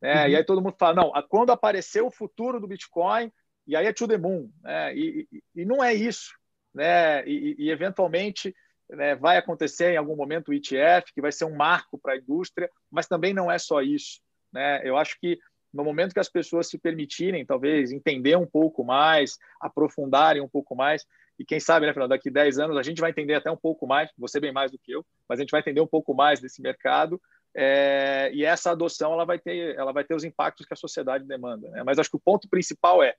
Né? 0.00 0.22
Uhum. 0.22 0.30
E 0.30 0.36
aí 0.36 0.44
todo 0.44 0.62
mundo 0.62 0.76
fala, 0.78 0.94
não, 0.94 1.12
quando 1.28 1.50
apareceu 1.50 2.06
o 2.06 2.12
futuro 2.12 2.60
do 2.60 2.68
Bitcoin, 2.68 3.32
e 3.66 3.74
aí 3.74 3.86
é 3.86 3.92
to 3.92 4.06
the 4.06 4.16
moon. 4.16 4.48
Né? 4.62 4.94
E, 4.94 5.28
e, 5.32 5.42
e 5.56 5.64
não 5.64 5.82
é 5.82 5.92
isso. 5.92 6.30
Né? 6.72 7.26
E, 7.26 7.56
e 7.58 7.70
eventualmente 7.70 8.54
né, 8.92 9.14
vai 9.14 9.36
acontecer 9.36 9.92
em 9.92 9.96
algum 9.96 10.16
momento 10.16 10.48
o 10.48 10.54
ETF, 10.54 11.12
que 11.14 11.20
vai 11.20 11.32
ser 11.32 11.44
um 11.44 11.56
marco 11.56 11.98
para 11.98 12.14
a 12.14 12.16
indústria, 12.16 12.70
mas 12.90 13.06
também 13.06 13.32
não 13.32 13.50
é 13.50 13.58
só 13.58 13.80
isso. 13.80 14.20
Né? 14.52 14.80
Eu 14.84 14.96
acho 14.96 15.18
que 15.20 15.38
no 15.72 15.82
momento 15.82 16.12
que 16.12 16.20
as 16.20 16.28
pessoas 16.28 16.68
se 16.68 16.78
permitirem, 16.78 17.46
talvez, 17.46 17.92
entender 17.92 18.36
um 18.36 18.46
pouco 18.46 18.84
mais, 18.84 19.38
aprofundarem 19.60 20.42
um 20.42 20.48
pouco 20.48 20.76
mais, 20.76 21.04
e 21.38 21.44
quem 21.44 21.58
sabe, 21.58 21.86
né, 21.86 22.06
daqui 22.06 22.30
10 22.30 22.58
anos 22.58 22.76
a 22.76 22.82
gente 22.82 23.00
vai 23.00 23.10
entender 23.10 23.34
até 23.34 23.50
um 23.50 23.56
pouco 23.56 23.86
mais, 23.86 24.10
você 24.18 24.38
bem 24.38 24.52
mais 24.52 24.70
do 24.70 24.78
que 24.78 24.92
eu, 24.92 25.04
mas 25.28 25.38
a 25.38 25.42
gente 25.42 25.50
vai 25.50 25.60
entender 25.60 25.80
um 25.80 25.86
pouco 25.86 26.14
mais 26.14 26.40
desse 26.40 26.60
mercado, 26.60 27.20
é, 27.54 28.30
e 28.32 28.44
essa 28.44 28.70
adoção 28.70 29.12
ela 29.12 29.24
vai, 29.24 29.38
ter, 29.38 29.74
ela 29.76 29.92
vai 29.92 30.04
ter 30.04 30.14
os 30.14 30.24
impactos 30.24 30.66
que 30.66 30.72
a 30.72 30.76
sociedade 30.76 31.24
demanda. 31.24 31.68
Né? 31.70 31.82
Mas 31.82 31.98
acho 31.98 32.10
que 32.10 32.16
o 32.16 32.22
ponto 32.22 32.48
principal 32.48 33.02
é 33.02 33.14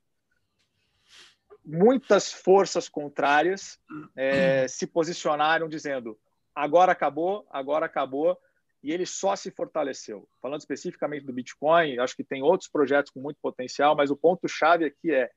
muitas 1.64 2.32
forças 2.32 2.88
contrárias 2.88 3.78
é, 4.14 4.68
se 4.68 4.86
posicionaram 4.86 5.68
dizendo 5.68 6.18
agora 6.54 6.92
acabou, 6.92 7.46
agora 7.50 7.86
acabou, 7.86 8.38
e 8.82 8.92
ele 8.92 9.06
só 9.06 9.34
se 9.34 9.50
fortaleceu. 9.50 10.28
Falando 10.40 10.60
especificamente 10.60 11.24
do 11.24 11.32
Bitcoin, 11.32 11.98
acho 11.98 12.14
que 12.14 12.22
tem 12.22 12.42
outros 12.42 12.68
projetos 12.68 13.10
com 13.10 13.20
muito 13.20 13.38
potencial, 13.40 13.96
mas 13.96 14.10
o 14.10 14.16
ponto-chave 14.16 14.84
aqui 14.84 15.10
é, 15.12 15.30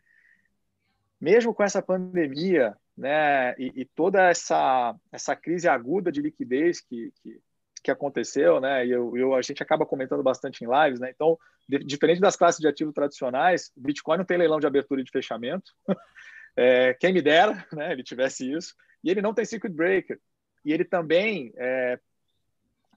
mesmo 1.19 1.53
com 1.53 1.63
essa 1.63 1.81
pandemia, 1.81 2.75
né, 2.95 3.55
e, 3.57 3.81
e, 3.81 3.85
toda 3.85 4.29
essa, 4.29 4.95
essa 5.11 5.35
crise 5.35 5.67
aguda 5.67 6.11
de 6.11 6.21
liquidez 6.21 6.81
que, 6.81 7.11
que, 7.21 7.39
que 7.87 7.91
aconteceu, 7.91 8.59
né, 8.59 8.85
e 8.85 8.91
eu, 8.91 9.15
eu, 9.15 9.33
a 9.33 9.41
gente 9.41 9.63
acaba 9.63 9.85
comentando 9.85 10.21
bastante 10.21 10.63
em 10.63 10.67
lives, 10.67 10.99
né, 10.99 11.09
então, 11.09 11.39
de, 11.67 11.79
diferente 11.79 12.19
das 12.19 12.35
classes 12.35 12.59
de 12.59 12.67
ativo 12.67 12.91
tradicionais, 12.91 13.71
Bitcoin 13.77 14.17
não 14.17 14.25
tem 14.25 14.37
leilão 14.37 14.59
de 14.59 14.67
abertura 14.67 14.99
e 14.99 15.03
de 15.05 15.11
fechamento, 15.11 15.71
é, 16.55 16.93
quem 16.93 17.13
me 17.13 17.21
dera, 17.21 17.65
né, 17.71 17.93
ele 17.93 18.03
tivesse 18.03 18.51
isso, 18.51 18.75
e 19.01 19.09
ele 19.09 19.21
não 19.21 19.33
tem 19.33 19.45
circuit 19.45 19.73
breaker, 19.73 20.19
e 20.65 20.73
ele 20.73 20.83
também, 20.83 21.53
é, 21.55 21.97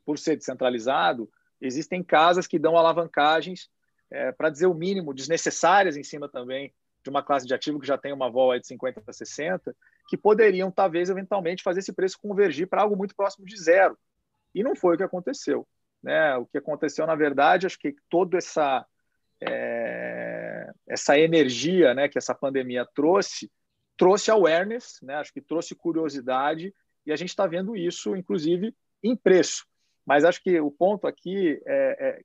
por 0.04 0.18
ser 0.18 0.34
descentralizado, 0.34 1.30
existem 1.60 2.02
casas 2.02 2.48
que 2.48 2.58
dão 2.58 2.76
alavancagens, 2.76 3.70
é, 4.10 4.32
para 4.32 4.50
dizer 4.50 4.66
o 4.66 4.74
mínimo, 4.74 5.14
desnecessárias 5.14 5.96
em 5.96 6.02
cima 6.02 6.28
também 6.28 6.74
de 7.02 7.08
uma 7.08 7.22
classe 7.22 7.46
de 7.46 7.54
ativo 7.54 7.78
que 7.78 7.86
já 7.86 7.96
tem 7.96 8.12
uma 8.12 8.28
vol 8.28 8.58
de 8.58 8.66
50 8.66 9.02
a 9.06 9.12
60, 9.12 9.74
que 10.08 10.16
poderiam, 10.16 10.70
talvez, 10.70 11.08
eventualmente, 11.08 11.62
fazer 11.62 11.80
esse 11.80 11.92
preço 11.92 12.18
convergir 12.20 12.68
para 12.68 12.82
algo 12.82 12.96
muito 12.96 13.14
próximo 13.14 13.46
de 13.46 13.56
zero. 13.56 13.96
E 14.54 14.62
não 14.62 14.74
foi 14.74 14.94
o 14.94 14.98
que 14.98 15.04
aconteceu. 15.04 15.66
Né? 16.02 16.36
O 16.36 16.46
que 16.46 16.58
aconteceu, 16.58 17.06
na 17.06 17.14
verdade, 17.14 17.66
acho 17.66 17.78
que 17.78 17.94
toda 18.08 18.38
essa, 18.38 18.86
é, 19.42 20.70
essa 20.88 21.18
energia 21.18 21.94
né, 21.94 22.08
que 22.08 22.18
essa 22.18 22.34
pandemia 22.34 22.86
trouxe, 22.94 23.50
trouxe 23.96 24.30
awareness, 24.30 24.98
né? 25.02 25.16
acho 25.16 25.32
que 25.32 25.40
trouxe 25.40 25.74
curiosidade, 25.74 26.74
e 27.06 27.12
a 27.12 27.16
gente 27.16 27.30
está 27.30 27.46
vendo 27.46 27.76
isso, 27.76 28.16
inclusive, 28.16 28.74
em 29.02 29.16
preço. 29.16 29.66
Mas 30.06 30.24
acho 30.24 30.42
que 30.42 30.60
o 30.60 30.70
ponto 30.70 31.06
aqui 31.06 31.60
é, 31.66 32.08
é 32.08 32.20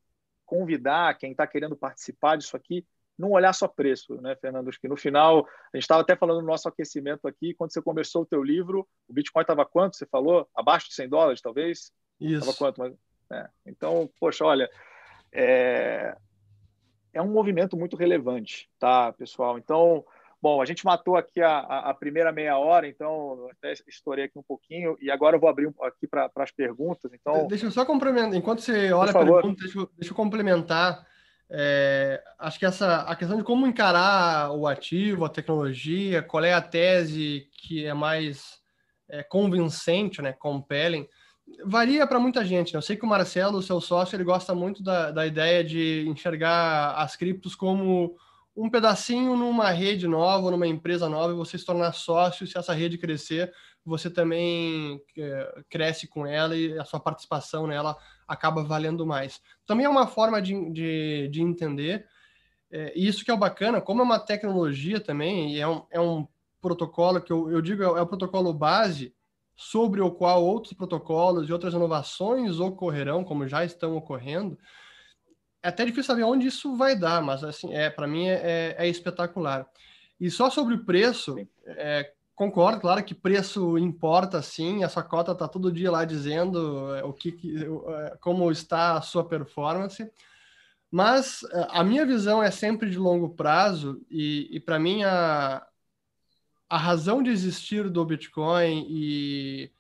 convidar 0.46 1.18
quem 1.18 1.32
está 1.32 1.46
querendo 1.46 1.76
participar 1.76 2.38
disso 2.38 2.56
aqui, 2.56 2.86
não 3.18 3.32
olhar 3.32 3.54
só 3.54 3.68
preço, 3.68 4.20
né, 4.22 4.36
Fernando? 4.36 4.68
Acho 4.68 4.80
que 4.80 4.88
no 4.88 4.98
final, 4.98 5.48
a 5.74 5.78
gente 5.78 5.84
estava 5.84 6.02
até 6.02 6.16
falando 6.16 6.42
no 6.42 6.48
nosso 6.48 6.68
aquecimento 6.68 7.28
aqui, 7.28 7.54
quando 7.54 7.72
você 7.72 7.82
começou 7.82 8.24
o 8.24 8.26
teu 8.26 8.44
livro, 8.44 8.88
o 9.08 9.14
Bitcoin 9.14 9.42
estava 9.42 9.66
quanto, 9.66 9.96
você 9.96 10.06
falou? 10.06 10.48
Abaixo 10.54 10.90
de 10.90 10.96
100 10.96 11.10
dólares, 11.10 11.42
talvez? 11.42 11.92
Isso. 12.20 12.50
Estava 12.50 12.58
quanto? 12.58 12.80
Mas, 12.80 12.94
é. 13.32 13.50
Então, 13.66 14.10
poxa, 14.20 14.46
olha, 14.46 14.70
é... 15.32 16.16
é 17.14 17.22
um 17.22 17.32
movimento 17.32 17.78
muito 17.78 17.96
relevante, 17.96 18.70
tá, 18.80 19.12
pessoal? 19.14 19.58
Então, 19.58 20.06
Bom, 20.46 20.62
a 20.62 20.66
gente 20.66 20.86
matou 20.86 21.18
aqui 21.18 21.42
a, 21.42 21.58
a, 21.58 21.92
primeira 21.92 22.32
meia 22.32 22.56
hora, 22.56 22.88
então 22.88 23.48
até 23.52 23.74
estourei 23.88 24.26
aqui 24.26 24.38
um 24.38 24.44
pouquinho 24.44 24.96
e 25.02 25.10
agora 25.10 25.36
eu 25.36 25.40
vou 25.40 25.50
abrir 25.50 25.74
aqui 25.82 26.06
para 26.06 26.30
as 26.36 26.52
perguntas. 26.52 27.12
Então, 27.12 27.48
deixa 27.48 27.66
eu 27.66 27.72
só 27.72 27.84
complementar. 27.84 28.36
Enquanto 28.36 28.62
você 28.62 28.94
olha 28.94 29.10
a 29.10 29.14
pergunta, 29.14 29.64
deixa 29.64 29.80
eu, 29.80 29.90
deixa 29.98 30.12
eu 30.12 30.16
complementar. 30.16 31.04
É, 31.50 32.24
acho 32.38 32.60
que 32.60 32.66
essa 32.68 33.02
a 33.02 33.16
questão 33.16 33.38
de 33.38 33.44
como 33.44 33.66
encarar 33.66 34.52
o 34.52 34.68
ativo, 34.68 35.26
a 35.26 35.30
tecnologia, 35.30 36.22
qual 36.22 36.44
é 36.44 36.54
a 36.54 36.62
tese 36.62 37.50
que 37.52 37.84
é 37.84 37.94
mais 37.96 38.60
é, 39.10 39.24
convincente, 39.24 40.22
né, 40.22 40.32
compelling, 40.32 41.08
varia 41.66 42.06
para 42.08 42.20
muita 42.20 42.44
gente. 42.44 42.74
Né? 42.74 42.78
Eu 42.78 42.82
sei 42.82 42.96
que 42.96 43.06
o 43.06 43.08
Marcelo, 43.08 43.58
o 43.58 43.64
seu 43.64 43.80
sócio, 43.80 44.16
ele 44.16 44.24
gosta 44.24 44.54
muito 44.54 44.84
da, 44.84 45.12
da 45.12 45.26
ideia 45.26 45.64
de 45.64 46.06
enxergar 46.08 46.94
as 46.96 47.16
criptos 47.16 47.56
como 47.56 48.16
um 48.56 48.70
pedacinho 48.70 49.36
numa 49.36 49.70
rede 49.70 50.08
nova, 50.08 50.50
numa 50.50 50.68
empresa 50.68 51.10
nova, 51.10 51.34
e 51.34 51.36
você 51.36 51.58
se 51.58 51.66
tornar 51.66 51.92
sócio, 51.94 52.48
se 52.48 52.58
essa 52.58 52.74
rede 52.74 52.98
crescer, 52.98 53.54
você 53.84 54.10
também 54.10 55.02
é, 55.18 55.64
cresce 55.70 56.08
com 56.08 56.26
ela 56.26 56.56
e 56.56 56.78
a 56.80 56.86
sua 56.86 57.00
participação 57.00 57.68
nela 57.68 57.98
acaba 58.28 58.64
valendo 58.64 59.06
mais. 59.06 59.42
Também 59.66 59.86
é 59.86 59.90
uma 59.90 60.08
forma 60.08 60.42
de, 60.42 60.72
de, 60.72 61.28
de 61.28 61.42
entender, 61.42 62.08
é, 62.72 62.94
isso 62.96 63.24
que 63.24 63.30
é 63.30 63.34
o 63.34 63.38
bacana, 63.38 63.82
como 63.82 64.02
é 64.02 64.04
uma 64.04 64.20
tecnologia 64.20 65.00
também, 65.00 65.54
e 65.54 65.60
é 65.60 65.68
um, 65.68 65.86
é 65.92 66.00
um 66.00 66.26
protocolo 66.62 67.22
que 67.22 67.32
eu, 67.32 67.52
eu 67.52 67.62
digo 67.62 67.84
é, 67.84 67.86
é 67.86 68.02
o 68.02 68.08
protocolo 68.08 68.54
base, 68.54 69.14
sobre 69.56 70.02
o 70.02 70.12
qual 70.12 70.44
outros 70.44 70.74
protocolos 70.74 71.48
e 71.48 71.54
outras 71.54 71.74
inovações 71.74 72.60
ocorrerão, 72.60 73.24
como 73.24 73.48
já 73.48 73.64
estão 73.64 73.96
ocorrendo, 73.96 74.58
é 75.64 75.70
até 75.70 75.84
difícil 75.86 76.04
saber 76.04 76.24
onde 76.24 76.48
isso 76.48 76.76
vai 76.76 76.96
dar, 76.96 77.22
mas 77.22 77.44
assim, 77.44 77.74
é 77.74 77.90
para 77.90 78.08
mim 78.08 78.28
é, 78.28 78.34
é, 78.34 78.76
é, 78.80 78.88
espetacular. 78.88 79.68
E 80.20 80.30
só 80.30 80.50
sobre 80.50 80.76
o 80.76 80.86
preço, 80.86 81.36
é, 81.66 82.12
concordo, 82.36 82.82
claro 82.82 83.04
que 83.04 83.16
preço 83.16 83.78
importa 83.78 84.42
sim, 84.42 84.84
a 84.84 84.90
sua 84.90 85.04
cota 85.04 85.32
está 85.32 85.48
todo 85.48 85.72
dia 85.72 85.90
lá 85.90 86.06
dizendo 86.06 86.94
é, 86.96 87.04
o 87.04 87.14
que, 87.14 87.36
é, 87.58 88.18
como 88.20 88.52
está 88.52 88.98
a 88.98 89.02
sua 89.02 89.28
performance, 89.28 90.08
mas 90.92 91.42
a 91.70 91.84
minha 91.84 92.06
visão 92.06 92.44
é 92.44 92.52
sempre 92.52 92.90
de 92.90 92.98
longo 92.98 93.30
prazo 93.30 94.02
e, 94.10 94.48
e 94.52 94.60
para 94.60 94.80
mim 94.80 95.04
a, 95.04 95.66
a 96.76 96.78
razão 96.78 97.24
de 97.24 97.30
existir 97.30 97.90
do 97.90 98.04
Bitcoin 98.04 98.86
e 98.90 99.72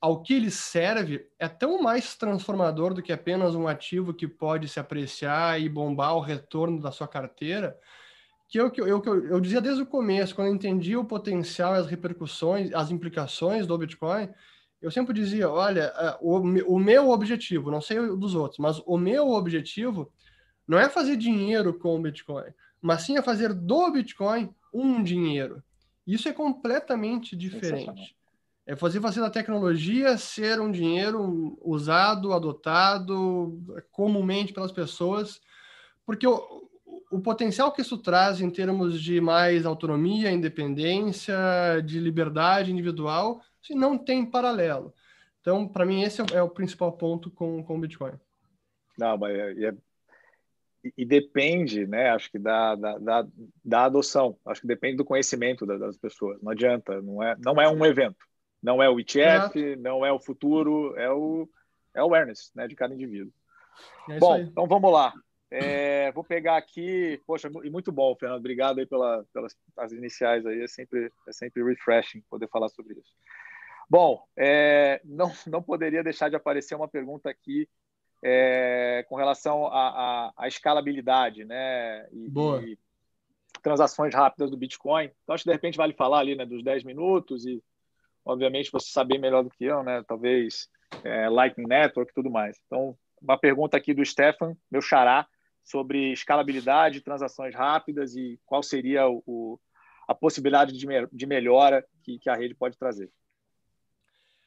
ao 0.00 0.22
que 0.22 0.34
ele 0.34 0.52
serve 0.52 1.28
é 1.36 1.48
tão 1.48 1.82
mais 1.82 2.14
transformador 2.14 2.94
do 2.94 3.02
que 3.02 3.12
apenas 3.12 3.56
um 3.56 3.66
ativo 3.66 4.14
que 4.14 4.28
pode 4.28 4.68
se 4.68 4.78
apreciar 4.78 5.60
e 5.60 5.68
bombar 5.68 6.14
o 6.14 6.20
retorno 6.20 6.80
da 6.80 6.92
sua 6.92 7.08
carteira, 7.08 7.76
que 8.48 8.56
eu, 8.56 8.70
eu, 8.76 9.02
eu, 9.04 9.26
eu 9.26 9.40
dizia 9.40 9.60
desde 9.60 9.82
o 9.82 9.86
começo, 9.86 10.32
quando 10.32 10.46
eu 10.46 10.54
entendi 10.54 10.96
o 10.96 11.04
potencial, 11.04 11.74
as 11.74 11.88
repercussões, 11.88 12.72
as 12.72 12.92
implicações 12.92 13.66
do 13.66 13.76
Bitcoin, 13.76 14.28
eu 14.80 14.92
sempre 14.92 15.12
dizia, 15.12 15.50
olha, 15.50 15.92
é, 15.96 16.18
o, 16.20 16.36
o 16.72 16.78
meu 16.78 17.10
objetivo, 17.10 17.68
não 17.68 17.80
sei 17.80 17.98
dos 18.16 18.36
outros, 18.36 18.60
mas 18.60 18.80
o 18.86 18.96
meu 18.96 19.30
objetivo 19.30 20.08
não 20.68 20.78
é 20.78 20.88
fazer 20.88 21.16
dinheiro 21.16 21.76
com 21.76 21.96
o 21.96 22.00
Bitcoin, 22.00 22.46
mas 22.80 23.02
sim 23.02 23.18
é 23.18 23.22
fazer 23.22 23.52
do 23.52 23.90
Bitcoin 23.90 24.54
um 24.76 25.02
dinheiro. 25.02 25.62
Isso 26.06 26.28
é 26.28 26.32
completamente 26.32 27.34
diferente. 27.34 28.16
É 28.66 28.74
fazer, 28.74 29.00
fazer 29.00 29.20
da 29.20 29.30
tecnologia 29.30 30.18
ser 30.18 30.60
um 30.60 30.70
dinheiro 30.70 31.56
usado, 31.62 32.32
adotado 32.32 33.60
comumente 33.92 34.52
pelas 34.52 34.72
pessoas, 34.72 35.40
porque 36.04 36.26
o, 36.26 36.68
o 37.10 37.20
potencial 37.20 37.72
que 37.72 37.80
isso 37.80 37.98
traz 37.98 38.40
em 38.40 38.50
termos 38.50 39.00
de 39.00 39.20
mais 39.20 39.64
autonomia, 39.64 40.32
independência, 40.32 41.36
de 41.84 42.00
liberdade 42.00 42.72
individual, 42.72 43.40
assim, 43.62 43.74
não 43.74 43.96
tem 43.96 44.24
paralelo. 44.26 44.92
Então, 45.40 45.68
para 45.68 45.86
mim, 45.86 46.02
esse 46.02 46.20
é 46.34 46.42
o 46.42 46.50
principal 46.50 46.92
ponto 46.92 47.30
com, 47.30 47.62
com 47.62 47.76
o 47.76 47.80
Bitcoin. 47.80 48.14
Não, 48.98 49.16
mas 49.16 49.36
é, 49.36 49.66
é, 49.66 49.74
e 50.96 51.04
depende, 51.04 51.86
né? 51.86 52.10
Acho 52.10 52.30
que 52.30 52.38
da, 52.38 52.74
da, 52.74 52.98
da, 52.98 53.26
da, 53.64 53.84
adoção. 53.84 54.38
Acho 54.44 54.60
que 54.60 54.66
depende 54.66 54.96
do 54.96 55.04
conhecimento 55.04 55.64
das 55.64 55.96
pessoas. 55.96 56.40
Não 56.42 56.52
adianta, 56.52 57.00
não 57.02 57.22
é, 57.22 57.36
não 57.38 57.60
é 57.60 57.68
um 57.68 57.84
evento. 57.84 58.26
Não 58.62 58.82
é 58.82 58.88
o 58.88 58.98
ETF, 58.98 59.58
Exato. 59.58 59.80
não 59.80 60.04
é 60.04 60.12
o 60.12 60.18
futuro, 60.18 60.96
é 60.96 61.10
o, 61.10 61.48
é 61.94 62.02
o 62.02 62.06
awareness 62.06 62.50
né, 62.54 62.66
de 62.66 62.74
cada 62.74 62.94
indivíduo. 62.94 63.32
É 64.08 64.18
bom, 64.18 64.38
então 64.38 64.66
vamos 64.66 64.92
lá. 64.92 65.12
É, 65.50 66.10
vou 66.12 66.24
pegar 66.24 66.56
aqui, 66.56 67.20
poxa, 67.26 67.48
e 67.62 67.70
muito 67.70 67.92
bom, 67.92 68.16
Fernando. 68.16 68.40
Obrigado 68.40 68.78
aí 68.78 68.86
pela, 68.86 69.24
pelas 69.32 69.56
as 69.76 69.92
iniciais 69.92 70.44
aí. 70.44 70.62
É 70.62 70.66
sempre, 70.66 71.12
é 71.26 71.32
sempre 71.32 71.62
refreshing 71.62 72.22
poder 72.28 72.48
falar 72.48 72.68
sobre 72.68 72.94
isso. 72.94 73.12
Bom, 73.88 74.26
é, 74.36 75.00
não, 75.04 75.32
não 75.46 75.62
poderia 75.62 76.02
deixar 76.02 76.28
de 76.28 76.36
aparecer 76.36 76.74
uma 76.74 76.88
pergunta 76.88 77.30
aqui 77.30 77.68
é, 78.22 79.04
com 79.08 79.16
relação 79.16 79.66
à 79.66 80.46
escalabilidade, 80.46 81.44
né? 81.44 82.06
E, 82.12 82.28
Boa. 82.28 82.62
E, 82.62 82.78
transações 83.62 84.14
rápidas 84.14 84.50
do 84.50 84.56
Bitcoin. 84.56 85.10
Então, 85.22 85.34
acho 85.34 85.42
que 85.42 85.50
de 85.50 85.54
repente 85.54 85.76
vale 85.76 85.92
falar 85.92 86.20
ali 86.20 86.36
né, 86.36 86.46
dos 86.46 86.62
10 86.62 86.84
minutos 86.84 87.44
e, 87.46 87.62
obviamente, 88.24 88.70
você 88.70 88.90
saber 88.90 89.18
melhor 89.18 89.42
do 89.42 89.50
que 89.50 89.64
eu, 89.64 89.82
né? 89.82 90.04
Talvez 90.06 90.68
é, 91.02 91.28
Lightning 91.28 91.66
Network 91.66 92.10
e 92.10 92.14
tudo 92.14 92.30
mais. 92.30 92.56
Então, 92.66 92.96
uma 93.20 93.38
pergunta 93.38 93.76
aqui 93.76 93.92
do 93.92 94.04
Stefan, 94.04 94.56
meu 94.70 94.80
xará, 94.80 95.26
sobre 95.64 96.12
escalabilidade, 96.12 97.00
transações 97.00 97.54
rápidas 97.54 98.14
e 98.14 98.38
qual 98.46 98.62
seria 98.62 99.08
o, 99.08 99.22
o 99.26 99.58
a 100.06 100.14
possibilidade 100.14 100.72
de, 100.72 100.86
de 101.12 101.26
melhora 101.26 101.84
que, 102.04 102.18
que, 102.20 102.30
a 102.30 102.36
rede 102.36 102.54
pode 102.54 102.78
trazer. 102.78 103.10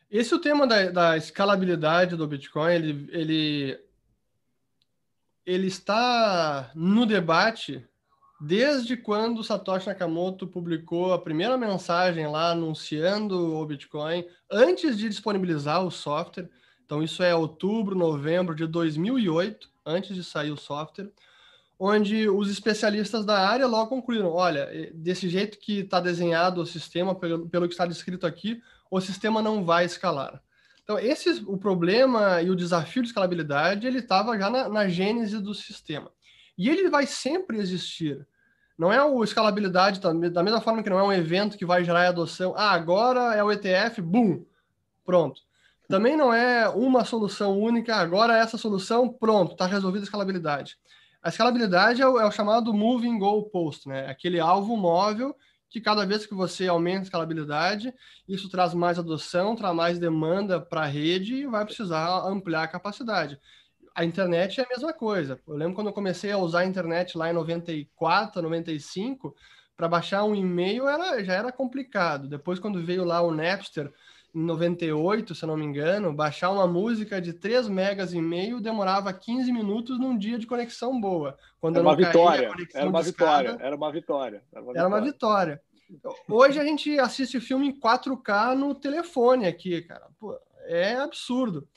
Esse 0.10 0.34
é 0.34 0.38
o 0.38 0.41
tema 0.41 0.66
da, 0.66 0.89
da 0.89 1.18
escalabilidade 1.18 2.16
do 2.16 2.28
Bitcoin, 2.28 2.74
ele, 2.74 3.10
ele, 3.12 3.80
ele 5.45 5.68
está 5.68 6.72
no 6.74 7.05
debate 7.05 7.88
desde 8.41 8.95
quando 8.95 9.43
Satoshi 9.43 9.88
Nakamoto 9.88 10.47
publicou 10.47 11.14
a 11.14 11.20
primeira 11.20 11.57
mensagem 11.57 12.26
lá 12.26 12.51
anunciando 12.51 13.55
o 13.55 13.66
Bitcoin, 13.66 14.26
antes 14.49 14.97
de 14.97 15.10
disponibilizar 15.10 15.86
o 15.86 15.91
software. 15.91 16.49
Então, 16.86 17.03
isso 17.03 17.22
é 17.22 17.36
outubro, 17.36 17.95
novembro 17.95 18.55
de 18.55 18.66
2008, 18.66 19.70
antes 19.86 20.16
de 20.16 20.24
sair 20.24 20.51
o 20.51 20.57
software, 20.57 21.12
onde 21.80 22.28
os 22.30 22.52
especialistas 22.52 23.26
da 23.26 23.48
área 23.48 23.66
logo 23.66 23.90
concluíram: 23.90 24.34
olha, 24.34 24.92
desse 24.94 25.30
jeito 25.30 25.58
que 25.58 25.80
está 25.80 26.02
desenhado 26.02 26.62
o 26.62 26.66
sistema, 26.66 27.16
pelo, 27.16 27.48
pelo 27.48 27.68
que 27.68 27.74
está 27.74 27.86
descrito 27.86 28.28
aqui, 28.28 28.62
o 28.92 29.00
sistema 29.00 29.42
não 29.42 29.64
vai 29.64 29.86
escalar. 29.86 30.42
Então, 30.84 31.00
esse 31.00 31.30
o 31.46 31.58
problema 31.58 32.42
e 32.42 32.50
o 32.50 32.56
desafio 32.56 33.04
de 33.04 33.10
escalabilidade, 33.10 33.88
ele 33.88 34.00
estava 34.00 34.38
já 34.38 34.50
na, 34.50 34.68
na 34.68 34.88
gênese 34.88 35.40
do 35.40 35.54
sistema. 35.54 36.12
E 36.58 36.68
ele 36.68 36.90
vai 36.90 37.06
sempre 37.06 37.58
existir. 37.60 38.28
Não 38.78 38.92
é 38.92 39.04
o 39.04 39.24
escalabilidade, 39.24 40.00
da 40.00 40.44
mesma 40.44 40.62
forma 40.62 40.82
que 40.82 40.90
não 40.90 41.00
é 41.00 41.04
um 41.04 41.14
evento 41.14 41.58
que 41.58 41.66
vai 41.66 41.84
gerar 41.84 42.08
adoção. 42.08 42.54
Ah, 42.58 42.72
agora 42.72 43.36
é 43.36 43.44
o 43.44 43.52
ETF, 43.52 44.02
boom, 44.02 44.44
pronto. 45.06 45.42
Também 45.88 46.16
não 46.16 46.34
é 46.34 46.68
uma 46.70 47.04
solução 47.06 47.60
única, 47.60 47.96
agora 47.96 48.38
é 48.38 48.42
essa 48.42 48.58
solução, 48.58 49.10
pronto, 49.10 49.52
está 49.52 49.66
resolvida 49.66 50.04
a 50.04 50.08
escalabilidade. 50.08 50.78
A 51.22 51.30
escalabilidade 51.30 52.02
é 52.02 52.08
o, 52.08 52.20
é 52.20 52.26
o 52.26 52.32
chamado 52.32 52.74
moving 52.74 53.18
goalpost, 53.18 53.88
né? 53.88 54.08
Aquele 54.10 54.40
alvo 54.40 54.78
móvel 54.78 55.36
que 55.70 55.80
cada 55.80 56.06
vez 56.06 56.26
que 56.26 56.34
você 56.34 56.68
aumenta 56.68 57.02
a 57.02 57.04
escalabilidade, 57.04 57.94
isso 58.28 58.50
traz 58.50 58.74
mais 58.74 58.98
adoção, 58.98 59.56
traz 59.56 59.76
mais 59.76 60.00
demanda 60.00 60.60
para 60.60 60.82
a 60.82 60.88
rede 60.88 61.36
e 61.36 61.48
vai 61.48 61.64
precisar 61.64 62.26
ampliar 62.28 62.64
a 62.64 62.68
capacidade 62.68 63.40
a 64.00 64.06
internet 64.06 64.62
é 64.62 64.64
a 64.64 64.70
mesma 64.70 64.94
coisa. 64.94 65.42
Eu 65.46 65.56
lembro 65.56 65.76
quando 65.76 65.88
eu 65.88 65.94
comecei 65.94 66.32
a 66.32 66.38
usar 66.38 66.62
a 66.62 66.66
internet 66.66 67.18
lá 67.18 67.30
em 67.30 67.34
94, 67.34 68.42
95, 68.42 69.36
para 69.76 69.90
baixar 69.90 70.24
um 70.24 70.34
e-mail 70.34 70.88
era, 70.88 71.22
já 71.24 71.34
era 71.34 71.52
complicado. 71.52 72.28
Depois, 72.30 72.60
quando 72.60 72.82
veio 72.82 73.04
lá 73.04 73.22
o 73.22 73.34
Napster, 73.34 73.92
em 74.34 74.44
98, 74.44 75.34
se 75.34 75.44
eu 75.44 75.48
não 75.48 75.58
me 75.58 75.66
engano, 75.66 76.14
baixar 76.14 76.52
uma 76.52 76.68
música 76.68 77.22
de 77.22 77.34
3 77.34 77.68
megas 77.68 78.14
e 78.14 78.22
meio 78.22 78.60
demorava 78.60 79.12
15 79.12 79.52
minutos 79.52 80.00
num 80.00 80.18
dia 80.18 80.38
de 80.38 80.48
conexão 80.48 81.00
boa. 81.00 81.38
Quando 81.60 81.78
era 81.78 81.88
uma 81.88 81.96
vitória, 81.96 82.52
era 82.74 82.90
uma 82.90 83.02
vitória, 83.02 83.58
era 83.60 83.76
uma 83.76 83.92
vitória, 83.92 84.44
era 84.52 84.62
uma 84.62 84.72
vitória. 84.72 84.80
Era 84.80 84.88
uma 84.88 85.02
vitória. 85.02 85.62
Hoje 86.30 86.60
a 86.60 86.64
gente 86.64 87.00
assiste 87.00 87.40
filme 87.40 87.68
em 87.68 87.80
4K 87.80 88.56
no 88.56 88.76
telefone 88.76 89.48
aqui, 89.48 89.82
cara. 89.82 90.08
Pô, 90.20 90.38
é 90.66 90.96
absurdo. 90.96 91.68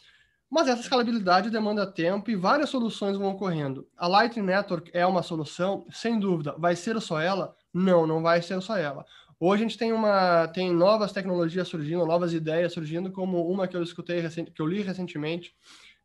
Mas 0.51 0.69
essa 0.69 0.83
escalabilidade 0.83 1.49
demanda 1.49 1.91
tempo 1.91 2.31
e 2.31 2.37
várias 2.37 2.69
soluções 2.69 3.17
vão 3.17 3.31
ocorrendo. 3.31 3.89
A 3.97 4.07
Lightning 4.07 4.45
Network 4.45 4.91
é 4.93 5.07
uma 5.07 5.23
solução, 5.23 5.87
sem 5.91 6.21
dúvida. 6.21 6.55
Vai 6.59 6.77
ser 6.77 7.01
só 7.01 7.19
ela? 7.19 7.57
Não, 7.73 8.07
não 8.07 8.23
vai 8.23 8.43
ser 8.43 8.61
só 8.61 8.77
ela. 8.77 9.07
Hoje 9.45 9.65
a 9.65 9.67
gente 9.67 9.77
tem 9.77 9.93
uma 9.93 10.47
tem 10.47 10.73
novas 10.73 11.11
tecnologias 11.11 11.67
surgindo, 11.67 12.07
novas 12.07 12.33
ideias 12.33 12.73
surgindo, 12.73 13.11
como 13.11 13.45
uma 13.51 13.67
que 13.67 13.77
eu 13.77 13.83
escutei 13.83 14.23
que 14.29 14.63
eu 14.63 14.67
li 14.67 14.83
recentemente, 14.83 15.53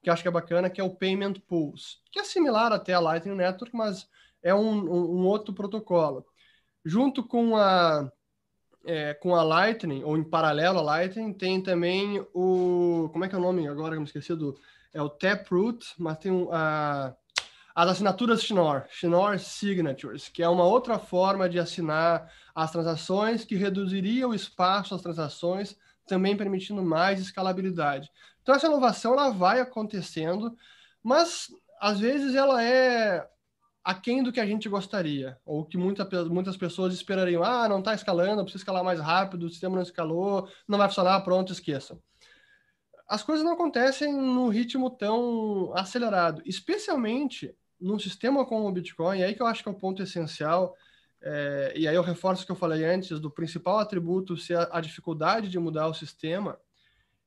que 0.02 0.10
acho 0.10 0.24
que 0.24 0.28
é 0.28 0.32
bacana, 0.32 0.72
que 0.72 0.82
é 0.82 0.84
o 0.84 0.90
Payment 0.90 1.36
Pools, 1.48 2.02
que 2.12 2.18
é 2.20 2.24
similar 2.24 2.74
até 2.74 2.94
a 2.94 3.00
Lightning 3.00 3.36
Network, 3.36 3.76
mas 3.76 4.10
é 4.42 4.56
um, 4.56 4.72
um, 4.72 5.20
um 5.20 5.26
outro 5.28 5.54
protocolo. 5.54 6.26
Junto 6.84 7.24
com 7.24 7.56
a 7.56 8.12
é, 8.84 9.14
com 9.14 9.36
a 9.36 9.44
Lightning, 9.44 10.04
ou 10.04 10.18
em 10.18 10.24
paralelo 10.24 10.80
à 10.80 10.82
Lightning, 10.82 11.32
tem 11.32 11.62
também 11.62 12.20
o. 12.34 13.08
Como 13.12 13.24
é 13.24 13.30
que 13.30 13.36
é 13.36 13.38
o 13.38 13.42
nome 13.42 13.68
agora? 13.68 13.94
Eu 13.94 14.00
me 14.00 14.08
esqueci 14.08 14.34
do. 14.34 14.58
É 14.92 15.00
o 15.00 15.10
Taproot, 15.10 15.86
mas 16.00 16.18
tem 16.18 16.32
a, 16.52 17.14
as 17.78 17.90
assinaturas 17.92 18.42
Schnorr, 18.42 18.88
Schnorr 18.90 19.38
Signatures, 19.38 20.28
que 20.30 20.42
é 20.42 20.50
uma 20.50 20.64
outra 20.64 20.98
forma 20.98 21.48
de 21.48 21.60
assinar 21.60 22.28
as 22.58 22.72
transações 22.72 23.46
que 23.46 23.56
reduziria 23.56 24.28
o 24.28 24.34
espaço 24.34 24.90
das 24.90 25.04
transações, 25.04 25.78
também 26.08 26.36
permitindo 26.36 26.82
mais 26.82 27.20
escalabilidade. 27.20 28.10
Então, 28.42 28.56
essa 28.56 28.66
inovação 28.66 29.14
ela 29.14 29.30
vai 29.30 29.60
acontecendo, 29.60 30.58
mas 31.04 31.50
às 31.80 32.00
vezes 32.00 32.34
ela 32.34 32.64
é 32.64 33.30
aquém 33.84 34.24
do 34.24 34.32
que 34.32 34.40
a 34.40 34.46
gente 34.46 34.68
gostaria, 34.68 35.38
ou 35.46 35.66
que 35.66 35.78
muita, 35.78 36.04
muitas 36.26 36.58
pessoas 36.58 36.96
esperariam. 36.96 37.44
Ah, 37.44 37.70
não 37.70 37.78
está 37.78 37.94
escalando, 37.94 38.42
precisa 38.42 38.64
escalar 38.64 38.84
mais 38.84 39.00
rápido, 39.00 39.46
o 39.46 39.50
sistema 39.52 39.76
não 39.76 39.84
escalou, 39.84 40.50
não 40.68 40.80
vai 40.80 40.88
funcionar, 40.88 41.22
pronto, 41.22 41.54
esqueçam. 41.54 42.02
As 43.08 43.22
coisas 43.22 43.46
não 43.46 43.54
acontecem 43.54 44.12
num 44.12 44.50
ritmo 44.50 44.90
tão 44.90 45.72
acelerado, 45.76 46.42
especialmente 46.44 47.56
num 47.80 48.00
sistema 48.00 48.44
como 48.48 48.68
o 48.68 48.72
Bitcoin, 48.72 49.20
e 49.20 49.24
aí 49.24 49.36
que 49.36 49.44
eu 49.44 49.46
acho 49.46 49.62
que 49.62 49.70
é 49.70 49.72
o 49.72 49.76
um 49.76 49.80
ponto 49.80 50.02
essencial, 50.02 50.76
é, 51.22 51.74
e 51.76 51.88
aí 51.88 51.96
eu 51.96 52.02
reforço 52.02 52.44
o 52.44 52.46
que 52.46 52.52
eu 52.52 52.56
falei 52.56 52.86
antes, 52.86 53.20
do 53.20 53.32
principal 53.32 53.80
atributo 53.80 54.38
ser 54.38 54.58
a, 54.58 54.70
a 54.74 54.82
dificuldade 54.82 55.50
de 55.50 55.60
mudar 55.60 55.88
o 55.88 55.94
sistema, 55.94 56.60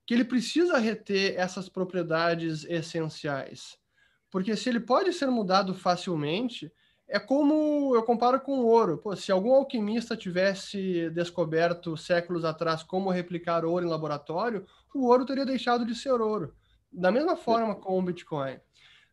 que 0.06 0.14
ele 0.14 0.24
precisa 0.24 0.78
reter 0.78 1.34
essas 1.38 1.68
propriedades 1.68 2.64
essenciais. 2.64 3.78
Porque 4.30 4.56
se 4.56 4.68
ele 4.68 4.80
pode 4.80 5.12
ser 5.12 5.26
mudado 5.26 5.74
facilmente, 5.74 6.72
é 7.08 7.18
como 7.18 7.94
eu 7.94 8.02
comparo 8.04 8.40
com 8.40 8.60
o 8.60 8.66
ouro. 8.66 8.98
Pô, 8.98 9.14
se 9.16 9.32
algum 9.32 9.52
alquimista 9.52 10.16
tivesse 10.16 11.10
descoberto 11.10 11.96
séculos 11.96 12.44
atrás 12.44 12.84
como 12.84 13.10
replicar 13.10 13.64
ouro 13.64 13.84
em 13.84 13.88
laboratório, 13.88 14.64
o 14.94 15.06
ouro 15.06 15.26
teria 15.26 15.44
deixado 15.44 15.84
de 15.84 15.94
ser 15.94 16.12
ouro. 16.12 16.54
Da 16.92 17.10
mesma 17.10 17.36
forma 17.36 17.74
com 17.74 17.98
o 17.98 18.02
Bitcoin. 18.02 18.58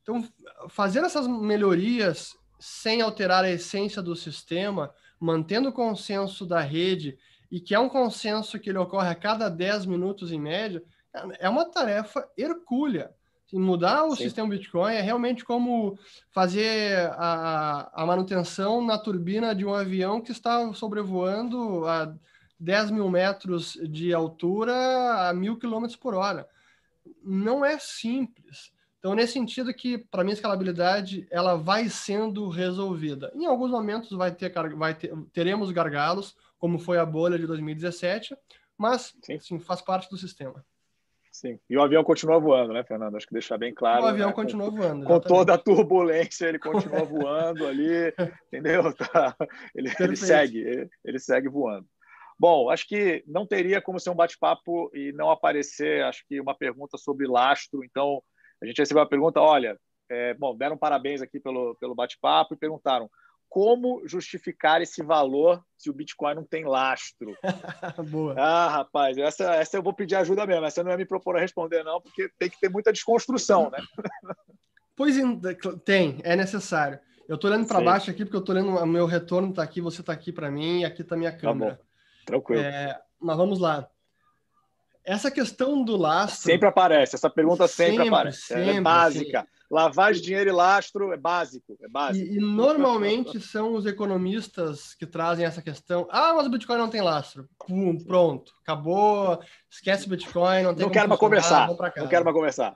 Então, 0.03 0.23
fazer 0.69 1.03
essas 1.03 1.27
melhorias 1.27 2.37
sem 2.59 3.01
alterar 3.01 3.43
a 3.43 3.49
essência 3.49 4.01
do 4.01 4.15
sistema, 4.15 4.93
mantendo 5.19 5.69
o 5.69 5.73
consenso 5.73 6.45
da 6.45 6.59
rede, 6.59 7.17
e 7.51 7.59
que 7.59 7.73
é 7.73 7.79
um 7.79 7.89
consenso 7.89 8.59
que 8.59 8.69
ele 8.69 8.77
ocorre 8.77 9.09
a 9.09 9.15
cada 9.15 9.49
10 9.49 9.85
minutos 9.85 10.31
em 10.31 10.39
média, 10.39 10.83
é 11.39 11.49
uma 11.49 11.65
tarefa 11.65 12.27
hercúlea. 12.37 13.11
Mudar 13.53 14.03
o 14.03 14.15
Sim. 14.15 14.23
sistema 14.23 14.49
Bitcoin 14.49 14.93
é 14.93 15.01
realmente 15.01 15.45
como 15.45 15.97
fazer 16.31 17.09
a, 17.13 17.89
a 17.93 18.05
manutenção 18.05 18.85
na 18.85 18.97
turbina 18.97 19.55
de 19.55 19.65
um 19.65 19.73
avião 19.73 20.19
que 20.19 20.33
está 20.33 20.73
sobrevoando 20.73 21.87
a 21.87 22.13
10 22.59 22.91
mil 22.91 23.09
metros 23.09 23.79
de 23.89 24.13
altura 24.13 25.29
a 25.29 25.33
mil 25.33 25.57
quilômetros 25.57 25.95
por 25.95 26.13
hora. 26.13 26.47
Não 27.23 27.63
é 27.63 27.79
simples. 27.79 28.73
Então, 29.07 29.15
nesse 29.15 29.31
sentido 29.31 29.73
que, 29.73 29.97
para 29.97 30.21
mim, 30.21 30.31
a 30.31 30.33
escalabilidade 30.33 31.25
ela 31.31 31.55
vai 31.55 31.87
sendo 31.87 32.49
resolvida. 32.49 33.31
Em 33.33 33.45
alguns 33.45 33.71
momentos 33.71 34.09
vai 34.11 34.35
ter, 34.35 34.51
vai 34.75 34.93
ter, 34.93 35.15
teremos 35.31 35.71
gargalos, 35.71 36.35
como 36.59 36.77
foi 36.77 36.97
a 36.97 37.05
bolha 37.05 37.39
de 37.39 37.47
2017, 37.47 38.35
mas 38.77 39.15
sim. 39.23 39.39
Sim, 39.39 39.59
faz 39.59 39.81
parte 39.81 40.09
do 40.09 40.17
sistema. 40.17 40.61
Sim. 41.31 41.57
E 41.69 41.77
o 41.77 41.81
avião 41.81 42.03
continua 42.03 42.37
voando, 42.37 42.73
né, 42.73 42.83
Fernando? 42.83 43.15
Acho 43.15 43.27
que 43.27 43.31
deixar 43.31 43.57
bem 43.57 43.73
claro. 43.73 44.03
O 44.03 44.07
avião 44.07 44.27
né? 44.27 44.35
continua 44.35 44.69
com, 44.69 44.75
voando. 44.75 45.05
Com 45.05 45.19
toda 45.21 45.53
a 45.53 45.57
turbulência, 45.57 46.47
ele 46.47 46.59
continua 46.59 47.05
voando 47.05 47.65
ali, 47.65 48.13
entendeu? 48.51 48.91
Tá. 48.93 49.33
Ele, 49.73 49.89
ele, 50.01 50.17
segue, 50.17 50.57
ele, 50.59 50.89
ele, 51.05 51.19
segue 51.19 51.47
voando. 51.47 51.87
Bom, 52.37 52.69
acho 52.69 52.85
que 52.85 53.23
não 53.25 53.47
teria 53.47 53.81
como 53.81 54.01
ser 54.01 54.09
um 54.09 54.15
bate-papo 54.15 54.91
e 54.93 55.13
não 55.13 55.31
aparecer, 55.31 56.03
acho 56.03 56.25
que 56.27 56.41
uma 56.41 56.53
pergunta 56.53 56.97
sobre 56.97 57.25
lastro. 57.25 57.85
Então, 57.85 58.21
a 58.61 58.65
gente 58.65 58.79
recebeu 58.79 59.03
a 59.03 59.07
pergunta, 59.07 59.39
olha, 59.39 59.77
é, 60.09 60.33
bom, 60.33 60.55
deram 60.55 60.77
parabéns 60.77 61.21
aqui 61.21 61.39
pelo, 61.39 61.75
pelo 61.75 61.95
bate-papo 61.95 62.53
e 62.53 62.57
perguntaram 62.57 63.09
como 63.49 64.05
justificar 64.05 64.81
esse 64.81 65.01
valor 65.01 65.63
se 65.77 65.89
o 65.89 65.93
Bitcoin 65.93 66.35
não 66.35 66.43
tem 66.43 66.65
lastro? 66.65 67.35
Boa. 68.09 68.35
Ah, 68.37 68.69
rapaz, 68.69 69.17
essa, 69.17 69.55
essa 69.55 69.77
eu 69.77 69.83
vou 69.83 69.93
pedir 69.93 70.15
ajuda 70.15 70.45
mesmo. 70.45 70.65
Essa 70.65 70.83
não 70.83 70.91
é 70.91 70.97
me 70.97 71.05
propor 71.05 71.37
a 71.37 71.39
responder, 71.39 71.83
não, 71.83 72.01
porque 72.01 72.29
tem 72.37 72.49
que 72.49 72.59
ter 72.59 72.69
muita 72.69 72.91
desconstrução, 72.91 73.69
né? 73.69 73.79
Pois 74.95 75.15
tem, 75.85 76.19
é 76.23 76.35
necessário. 76.35 76.99
Eu 77.29 77.35
estou 77.35 77.51
olhando 77.51 77.67
para 77.67 77.79
baixo 77.79 78.09
aqui, 78.09 78.25
porque 78.25 78.35
eu 78.35 78.39
estou 78.39 78.55
olhando, 78.55 78.71
o 78.71 78.85
meu 78.87 79.05
retorno 79.05 79.51
está 79.51 79.61
aqui, 79.61 79.79
você 79.79 80.01
está 80.01 80.11
aqui 80.11 80.31
para 80.31 80.49
mim, 80.49 80.79
e 80.79 80.85
aqui 80.85 81.03
está 81.03 81.15
minha 81.15 81.31
câmera. 81.31 81.75
Tá 81.75 81.83
Tranquilo. 82.25 82.63
É, 82.63 82.99
mas 83.21 83.37
vamos 83.37 83.59
lá. 83.59 83.87
Essa 85.07 85.31
questão 85.31 85.85
do 85.85 85.95
lastro. 85.95 86.51
Sempre 86.51 86.67
aparece, 86.67 87.15
essa 87.15 87.29
pergunta 87.29 87.65
sempre, 87.65 87.93
sempre 87.93 88.07
aparece. 88.09 88.41
Sempre, 88.41 88.71
é 88.71 88.81
básica. 88.81 89.47
Lavagem 89.71 90.21
de 90.21 90.27
dinheiro 90.27 90.49
e 90.49 90.53
lastro 90.53 91.13
é 91.13 91.17
básico, 91.17 91.77
é 91.81 91.87
básico. 91.87 92.25
E, 92.25 92.35
e, 92.35 92.39
normalmente 92.41 93.39
são 93.39 93.73
os 93.73 93.85
economistas 93.85 94.93
que 94.95 95.05
trazem 95.05 95.45
essa 95.45 95.61
questão. 95.61 96.09
Ah, 96.11 96.33
mas 96.33 96.45
o 96.45 96.49
Bitcoin 96.49 96.77
não 96.77 96.89
tem 96.89 97.01
lastro. 97.01 97.47
Pum, 97.65 97.97
pronto, 97.97 98.51
acabou, 98.61 99.39
esquece 99.71 100.07
o 100.07 100.09
Bitcoin, 100.09 100.63
não 100.63 100.75
tem 100.75 100.85
Não 100.85 100.91
quero 100.91 101.07
mais 101.07 101.19
conversar, 101.21 101.69
não 101.69 102.07
quero 102.09 102.25
mais 102.25 102.35
conversar. 102.35 102.75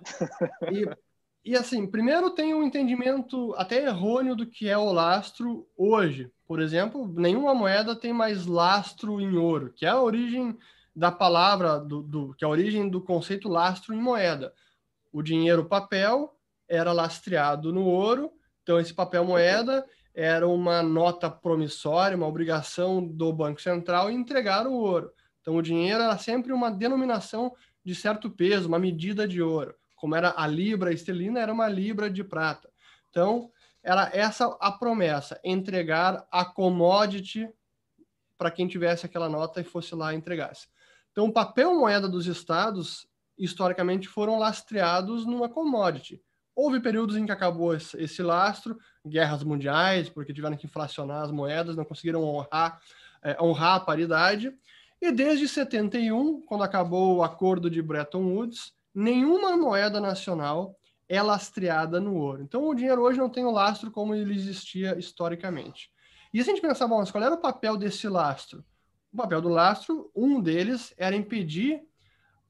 E, 0.72 1.52
e 1.52 1.58
assim, 1.58 1.86
primeiro 1.86 2.30
tem 2.30 2.54
um 2.54 2.64
entendimento 2.64 3.54
até 3.58 3.84
errôneo 3.84 4.38
do 4.38 4.46
que 4.46 4.70
é 4.70 4.78
o 4.78 4.94
lastro 4.94 5.68
hoje. 5.76 6.32
Por 6.48 6.62
exemplo, 6.62 7.14
nenhuma 7.14 7.54
moeda 7.54 7.94
tem 7.94 8.14
mais 8.14 8.46
lastro 8.46 9.20
em 9.20 9.36
ouro, 9.36 9.74
que 9.76 9.86
é 9.86 9.90
a 9.90 10.02
origem 10.02 10.58
da 10.96 11.12
palavra, 11.12 11.80
do, 11.80 12.02
do, 12.02 12.34
que 12.36 12.44
é 12.44 12.48
a 12.48 12.52
origem 12.52 12.90
do 12.90 13.02
conceito 13.02 13.48
lastro 13.48 13.94
em 13.94 14.02
moeda. 14.02 14.54
O 15.12 15.22
dinheiro 15.22 15.66
papel 15.66 16.36
era 16.68 16.92
lastreado 16.92 17.74
no 17.74 17.86
ouro, 17.86 18.32
então 18.64 18.80
esse 18.80 18.94
papel 18.94 19.26
moeda 19.26 19.86
era 20.14 20.48
uma 20.48 20.84
nota 20.84 21.30
promissória, 21.30 22.18
uma 22.18 22.28
obrigação 22.28 23.06
do 23.06 23.32
Banco 23.32 23.62
Central 23.62 24.12
entregar 24.12 24.68
o 24.68 24.74
ouro. 24.74 25.12
Então 25.42 25.56
o 25.56 25.62
dinheiro 25.62 26.02
era 26.02 26.18
sempre 26.18 26.52
uma 26.52 26.70
denominação 26.70 27.54
de 27.84 27.96
certo 27.96 28.30
peso, 28.30 28.68
uma 28.68 28.80
medida 28.80 29.28
de 29.28 29.42
ouro. 29.42 29.76
Como 29.96 30.16
era 30.16 30.34
a 30.36 30.46
libra 30.46 30.94
esterlina, 30.94 31.40
era 31.40 31.54
uma 31.54 31.68
libra 31.68 32.10
de 32.10 32.24
prata. 32.24 32.70
Então 33.10 33.52
era 33.84 34.10
essa 34.14 34.46
a 34.60 34.72
promessa, 34.72 35.40
entregar 35.44 36.26
a 36.32 36.46
commodity 36.46 37.50
para 38.38 38.52
quem 38.52 38.68
tivesse 38.68 39.06
aquela 39.06 39.30
nota 39.30 39.62
e 39.62 39.64
fosse 39.64 39.96
lá 39.96 40.14
e 40.14 40.18
entregasse. 40.18 40.68
Então, 41.12 41.26
o 41.26 41.34
papel 41.34 41.76
moeda 41.76 42.08
dos 42.08 42.26
estados, 42.28 43.08
historicamente, 43.38 44.08
foram 44.08 44.40
lastreados 44.40 45.26
numa 45.26 45.50
commodity. 45.50 46.22
Houve 46.56 46.80
períodos 46.80 47.16
em 47.16 47.26
que 47.26 47.32
acabou 47.32 47.74
esse 47.74 48.22
lastro, 48.22 48.78
guerras 49.06 49.44
mundiais, 49.44 50.10
porque 50.10 50.34
tiveram 50.34 50.58
que 50.58 50.66
inflacionar 50.66 51.24
as 51.24 51.32
moedas, 51.32 51.76
não 51.76 51.86
conseguiram 51.86 52.24
honrar, 52.24 52.80
é, 53.24 53.42
honrar 53.42 53.76
a 53.76 53.80
paridade. 53.80 54.54
E 55.02 55.12
desde 55.12 55.48
71, 55.48 56.42
quando 56.42 56.64
acabou 56.64 57.18
o 57.18 57.24
acordo 57.24 57.70
de 57.70 57.82
Bretton 57.82 58.24
Woods, 58.24 58.74
nenhuma 58.94 59.58
moeda 59.58 60.00
nacional 60.00 60.78
é 61.10 61.22
lastreada 61.22 62.00
no 62.00 62.16
ouro. 62.16 62.42
Então, 62.42 62.68
o 62.68 62.76
dinheiro 62.76 63.02
hoje 63.02 63.18
não 63.18 63.30
tem 63.30 63.44
o 63.44 63.52
lastro 63.52 63.92
como 63.92 64.14
ele 64.14 64.34
existia 64.34 64.98
historicamente. 64.98 65.90
E 66.34 66.42
se 66.42 66.50
a 66.50 66.54
gente 66.54 66.62
pensar, 66.62 66.88
bom, 66.88 67.00
mas 67.00 67.12
qual 67.12 67.24
era 67.24 67.36
o 67.36 67.42
papel 67.42 67.76
desse 67.76 68.08
lastro? 68.08 68.64
O 69.14 69.18
papel 69.18 69.42
do 69.42 69.50
lastro, 69.50 70.10
um 70.16 70.42
deles 70.42 70.94
era 70.98 71.16
impedir 71.16 71.82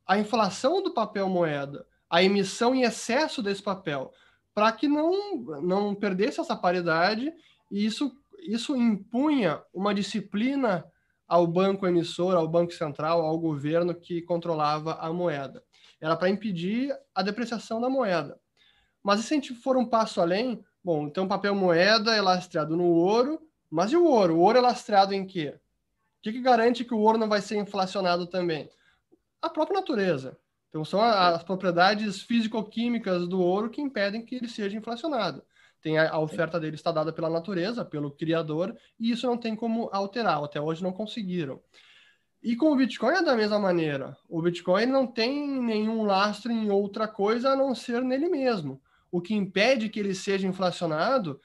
a 0.05 0.17
inflação 0.17 0.83
do 0.83 0.93
papel 0.93 1.27
moeda, 1.27 1.85
a 2.09 2.21
emissão 2.21 2.75
em 2.75 2.83
excesso 2.83 3.41
desse 3.41 3.63
papel, 3.63 4.11
para 4.53 4.71
que 4.71 4.87
não, 4.87 5.37
não 5.61 5.95
perdesse 5.95 6.39
essa 6.39 6.55
paridade, 6.55 7.33
e 7.71 7.85
isso, 7.85 8.11
isso 8.39 8.75
impunha 8.75 9.61
uma 9.73 9.93
disciplina 9.93 10.85
ao 11.27 11.47
banco 11.47 11.87
emissor, 11.87 12.35
ao 12.35 12.47
banco 12.47 12.73
central, 12.73 13.21
ao 13.21 13.39
governo 13.39 13.95
que 13.95 14.21
controlava 14.21 14.95
a 14.95 15.11
moeda. 15.13 15.63
Era 15.99 16.17
para 16.17 16.29
impedir 16.29 16.93
a 17.15 17.23
depreciação 17.23 17.79
da 17.79 17.89
moeda. 17.89 18.37
Mas 19.01 19.21
se 19.21 19.33
a 19.33 19.35
gente 19.35 19.55
for 19.55 19.77
um 19.77 19.85
passo 19.85 20.19
além, 20.19 20.63
bom, 20.83 21.07
então 21.07 21.27
papel 21.27 21.55
moeda 21.55 22.13
é 22.13 22.21
lastreado 22.21 22.75
no 22.75 22.85
ouro, 22.85 23.39
mas 23.69 23.91
e 23.93 23.95
o 23.95 24.03
ouro? 24.03 24.35
O 24.35 24.39
ouro 24.41 24.57
é 24.57 24.61
lastreado 24.61 25.13
em 25.13 25.25
quê? 25.25 25.57
O 26.21 26.23
que, 26.23 26.33
que 26.33 26.41
garante 26.41 26.85
que 26.85 26.93
o 26.93 26.99
ouro 26.99 27.17
não 27.17 27.27
vai 27.27 27.41
ser 27.41 27.57
inflacionado 27.57 28.27
também? 28.27 28.69
A 29.41 29.49
própria 29.49 29.79
natureza. 29.79 30.37
Então, 30.69 30.85
são 30.85 31.01
as 31.01 31.43
propriedades 31.43 32.21
físico-químicas 32.21 33.27
do 33.27 33.41
ouro 33.41 33.71
que 33.71 33.81
impedem 33.81 34.23
que 34.23 34.35
ele 34.35 34.47
seja 34.47 34.77
inflacionado. 34.77 35.43
Tem 35.81 35.97
a, 35.97 36.11
a 36.11 36.19
oferta 36.19 36.59
dele 36.59 36.75
está 36.75 36.91
dada 36.91 37.11
pela 37.11 37.27
natureza, 37.27 37.83
pelo 37.83 38.11
criador, 38.11 38.77
e 38.99 39.09
isso 39.09 39.25
não 39.25 39.35
tem 39.35 39.55
como 39.55 39.89
alterar. 39.91 40.43
Até 40.43 40.61
hoje 40.61 40.83
não 40.83 40.93
conseguiram. 40.93 41.59
E 42.43 42.55
com 42.55 42.71
o 42.71 42.75
Bitcoin 42.75 43.15
é 43.15 43.23
da 43.23 43.35
mesma 43.35 43.57
maneira. 43.57 44.15
O 44.29 44.43
Bitcoin 44.43 44.85
não 44.85 45.07
tem 45.07 45.59
nenhum 45.59 46.03
lastro 46.03 46.51
em 46.51 46.69
outra 46.69 47.07
coisa 47.07 47.49
a 47.49 47.55
não 47.55 47.73
ser 47.73 48.03
nele 48.03 48.29
mesmo. 48.29 48.79
O 49.11 49.19
que 49.19 49.33
impede 49.33 49.89
que 49.89 49.99
ele 49.99 50.13
seja 50.13 50.47
inflacionado 50.47 51.41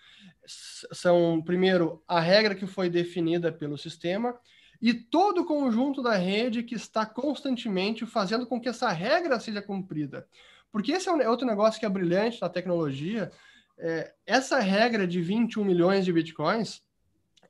são, 0.47 1.43
primeiro, 1.43 2.03
a 2.07 2.21
regra 2.21 2.55
que 2.55 2.67
foi 2.67 2.91
definida 2.91 3.51
pelo 3.51 3.79
sistema 3.79 4.39
e 4.81 4.93
todo 4.95 5.43
o 5.43 5.45
conjunto 5.45 6.03
da 6.03 6.15
rede 6.15 6.63
que 6.63 6.75
está 6.75 7.07
constantemente 7.07 8.05
fazendo 8.07 8.47
com 8.47 8.61
que 8.61 8.69
essa 8.69 8.91
regra 8.91 9.41
seja 9.41 9.63
cumprida. 9.63 10.27
Porque 10.71 10.93
esse 10.93 11.09
é 11.09 11.29
outro 11.29 11.47
negócio 11.47 11.81
que 11.81 11.87
é 11.87 11.89
brilhante 11.89 12.41
na 12.41 12.49
tecnologia. 12.49 13.31
É, 13.79 14.13
essa 14.27 14.59
regra 14.59 15.07
de 15.07 15.21
21 15.21 15.65
milhões 15.65 16.05
de 16.05 16.13
bitcoins, 16.13 16.83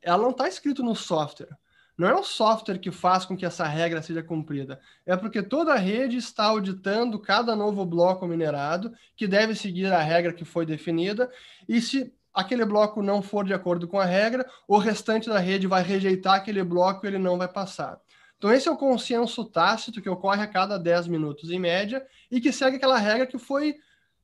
ela 0.02 0.22
não 0.22 0.30
está 0.30 0.48
escrito 0.48 0.82
no 0.82 0.94
software. 0.94 1.56
Não 1.96 2.06
é 2.06 2.14
o 2.14 2.22
software 2.22 2.78
que 2.78 2.90
faz 2.90 3.24
com 3.24 3.36
que 3.36 3.46
essa 3.46 3.66
regra 3.66 4.02
seja 4.02 4.22
cumprida. 4.22 4.78
É 5.06 5.16
porque 5.16 5.42
toda 5.42 5.72
a 5.72 5.78
rede 5.78 6.18
está 6.18 6.44
auditando 6.44 7.18
cada 7.18 7.56
novo 7.56 7.86
bloco 7.86 8.26
minerado 8.26 8.92
que 9.16 9.26
deve 9.26 9.54
seguir 9.54 9.86
a 9.86 10.02
regra 10.02 10.32
que 10.32 10.44
foi 10.44 10.66
definida. 10.66 11.30
E 11.66 11.80
se 11.80 12.14
aquele 12.36 12.66
bloco 12.66 13.02
não 13.02 13.22
for 13.22 13.46
de 13.46 13.54
acordo 13.54 13.88
com 13.88 13.98
a 13.98 14.04
regra, 14.04 14.46
o 14.68 14.76
restante 14.76 15.28
da 15.28 15.38
rede 15.38 15.66
vai 15.66 15.82
rejeitar 15.82 16.34
aquele 16.34 16.62
bloco 16.62 17.04
e 17.04 17.08
ele 17.08 17.18
não 17.18 17.38
vai 17.38 17.48
passar. 17.48 17.98
Então, 18.36 18.52
esse 18.52 18.68
é 18.68 18.70
o 18.70 18.76
consenso 18.76 19.42
tácito 19.46 20.02
que 20.02 20.10
ocorre 20.10 20.42
a 20.42 20.46
cada 20.46 20.78
10 20.78 21.06
minutos 21.06 21.50
em 21.50 21.58
média 21.58 22.06
e 22.30 22.38
que 22.38 22.52
segue 22.52 22.76
aquela 22.76 22.98
regra 22.98 23.26
que 23.26 23.38
foi, 23.38 23.76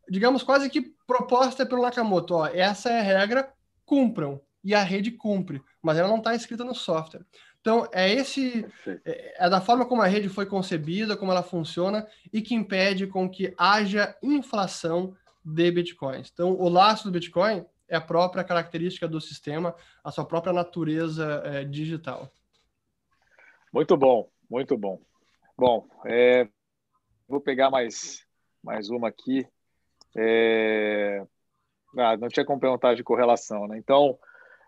digamos, 0.09 0.43
quase 0.43 0.69
que 0.69 0.95
proposta 1.07 1.65
pelo 1.65 1.81
Nakamoto. 1.81 2.35
Ó, 2.35 2.47
essa 2.47 2.91
é 2.91 3.01
a 3.01 3.03
regra, 3.03 3.51
cumpram. 3.87 4.41
E 4.65 4.77
a 4.77 4.83
rede 4.83 5.11
cumpre, 5.11 5.61
mas 5.83 5.99
ela 5.99 6.07
não 6.07 6.19
está 6.19 6.37
escrita 6.37 6.63
no 6.63 6.73
software. 6.73 7.25
Então, 7.61 7.89
é 7.93 8.13
esse 8.13 8.65
é, 9.05 9.47
é 9.47 9.51
da 9.51 9.61
forma 9.61 9.85
como 9.85 10.03
a 10.03 10.07
rede 10.07 10.29
foi 10.29 10.47
concebida, 10.47 11.17
como 11.17 11.33
ela 11.33 11.43
funciona 11.43 12.07
e 12.33 12.41
que 12.41 12.55
impede 12.55 13.09
com 13.09 13.29
que 13.29 13.53
haja 13.59 14.15
inflação 14.23 15.17
de 15.45 15.71
bitcoins. 15.71 16.31
Então, 16.33 16.53
o 16.53 16.69
laço 16.69 17.05
do 17.05 17.11
Bitcoin 17.11 17.65
é 17.93 17.97
a 17.97 18.01
própria 18.01 18.43
característica 18.43 19.07
do 19.07 19.21
sistema, 19.21 19.77
a 20.03 20.11
sua 20.11 20.25
própria 20.25 20.51
natureza 20.51 21.43
é, 21.45 21.63
digital. 21.63 22.33
Muito 23.71 23.95
bom, 23.99 24.31
muito 24.49 24.79
bom. 24.79 24.99
Bom, 25.55 25.87
é, 26.07 26.49
vou 27.29 27.39
pegar 27.39 27.71
mais, 27.71 28.27
mais 28.65 28.89
uma 28.89 29.09
aqui. 29.09 29.47
É, 30.17 31.23
ah, 31.99 32.17
não 32.17 32.29
tinha 32.29 32.47
como 32.47 32.59
perguntar 32.59 32.95
de 32.95 33.05
correlação, 33.05 33.67
né? 33.69 33.77
Então, 33.77 34.19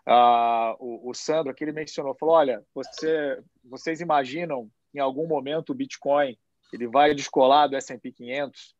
ah, 0.05 0.75
o, 0.79 1.09
o, 1.09 1.13
Sandro 1.15 1.51
aqui 1.51 1.63
ele 1.63 1.71
mencionou, 1.71 2.15
falou, 2.19 2.35
olha, 2.35 2.63
você, 2.75 3.41
vocês 3.63 4.01
imaginam 4.01 4.69
em 4.93 4.99
algum 4.99 5.27
momento 5.27 5.71
o 5.71 5.75
Bitcoin 5.75 6.37
ele 6.71 6.87
vai 6.87 7.15
descolar 7.15 7.67
do 7.67 7.75
S&P 7.75 8.11
500? 8.11 8.75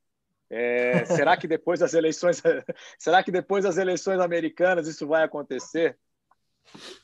É, 0.49 1.05
será 1.05 1.35
que 1.35 1.47
depois 1.47 1.79
das 1.79 1.93
eleições, 1.93 2.41
será 2.99 3.23
que 3.23 3.31
depois 3.31 3.63
das 3.63 3.77
eleições 3.77 4.19
americanas 4.19 4.87
isso 4.87 5.07
vai 5.07 5.23
acontecer? 5.23 5.97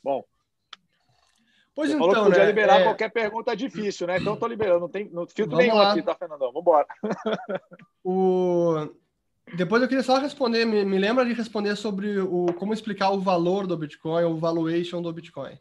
Bom, 0.03 0.23
pois 1.75 1.89
então, 1.89 1.99
falou 1.99 2.15
que 2.15 2.29
podia 2.29 2.43
né, 2.43 2.49
liberar 2.49 2.81
é... 2.81 2.83
qualquer 2.83 3.09
pergunta 3.09 3.55
difícil, 3.55 4.07
né? 4.07 4.17
Então 4.19 4.35
estou 4.35 4.47
liberando, 4.47 4.81
não 4.81 4.89
tem 4.89 5.09
não 5.09 5.27
filtro 5.27 5.57
nenhum 5.57 5.75
lá. 5.75 5.91
aqui, 5.91 6.03
tá, 6.03 6.15
Fernandão? 6.15 6.51
Vamos 6.51 6.61
embora. 6.61 6.87
o... 8.03 8.89
Depois 9.55 9.81
eu 9.81 9.87
queria 9.87 10.03
só 10.03 10.17
responder, 10.17 10.65
me, 10.65 10.85
me 10.85 10.97
lembra 10.97 11.25
de 11.25 11.33
responder 11.33 11.75
sobre 11.75 12.19
o 12.19 12.53
como 12.53 12.73
explicar 12.73 13.09
o 13.09 13.19
valor 13.19 13.65
do 13.65 13.75
Bitcoin, 13.75 14.23
o 14.23 14.37
valuation 14.37 15.01
do 15.01 15.11
Bitcoin. 15.11 15.57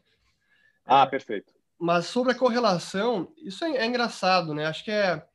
Ah, 0.85 1.03
é, 1.03 1.07
perfeito. 1.07 1.53
Mas 1.79 2.05
sobre 2.05 2.31
a 2.31 2.35
correlação, 2.35 3.33
isso 3.37 3.65
é, 3.65 3.77
é 3.77 3.85
engraçado, 3.85 4.53
né? 4.53 4.65
Acho 4.65 4.85
que 4.85 4.91
é 4.91 5.25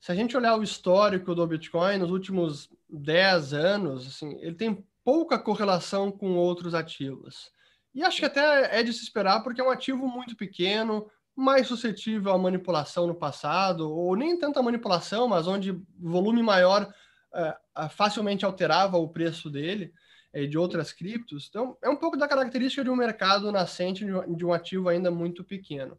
se 0.00 0.12
a 0.12 0.14
gente 0.14 0.36
olhar 0.36 0.56
o 0.56 0.62
histórico 0.62 1.34
do 1.34 1.46
Bitcoin 1.46 1.98
nos 1.98 2.10
últimos 2.10 2.70
10 2.88 3.52
anos, 3.54 4.06
assim, 4.06 4.38
ele 4.40 4.54
tem 4.54 4.84
pouca 5.04 5.38
correlação 5.38 6.10
com 6.10 6.36
outros 6.36 6.74
ativos. 6.74 7.50
E 7.94 8.02
acho 8.02 8.18
que 8.18 8.24
até 8.26 8.78
é 8.78 8.82
de 8.82 8.92
se 8.92 9.02
esperar, 9.02 9.42
porque 9.42 9.60
é 9.60 9.64
um 9.64 9.70
ativo 9.70 10.06
muito 10.06 10.36
pequeno, 10.36 11.10
mais 11.34 11.66
suscetível 11.66 12.32
à 12.32 12.38
manipulação 12.38 13.06
no 13.06 13.14
passado, 13.14 13.90
ou 13.90 14.14
nem 14.16 14.38
tanta 14.38 14.62
manipulação, 14.62 15.28
mas 15.28 15.46
onde 15.46 15.80
volume 15.98 16.42
maior 16.42 16.92
uh, 17.32 17.88
facilmente 17.88 18.44
alterava 18.44 18.96
o 18.96 19.08
preço 19.08 19.50
dele 19.50 19.92
uh, 20.34 20.46
de 20.46 20.58
outras 20.58 20.92
criptos. 20.92 21.46
Então, 21.48 21.76
é 21.82 21.88
um 21.88 21.96
pouco 21.96 22.16
da 22.16 22.28
característica 22.28 22.84
de 22.84 22.90
um 22.90 22.96
mercado 22.96 23.50
nascente 23.50 24.04
de 24.04 24.44
um 24.44 24.52
ativo 24.52 24.88
ainda 24.88 25.10
muito 25.10 25.42
pequeno 25.42 25.98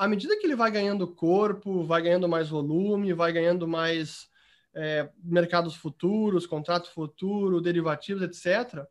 à 0.00 0.08
medida 0.08 0.34
que 0.38 0.46
ele 0.46 0.56
vai 0.56 0.70
ganhando 0.70 1.06
corpo, 1.06 1.84
vai 1.84 2.00
ganhando 2.00 2.26
mais 2.26 2.48
volume, 2.48 3.12
vai 3.12 3.30
ganhando 3.34 3.68
mais 3.68 4.30
é, 4.74 5.10
mercados 5.22 5.74
futuros, 5.74 6.46
contrato 6.46 6.90
futuro, 6.90 7.60
derivativos, 7.60 8.22
etc., 8.22 8.86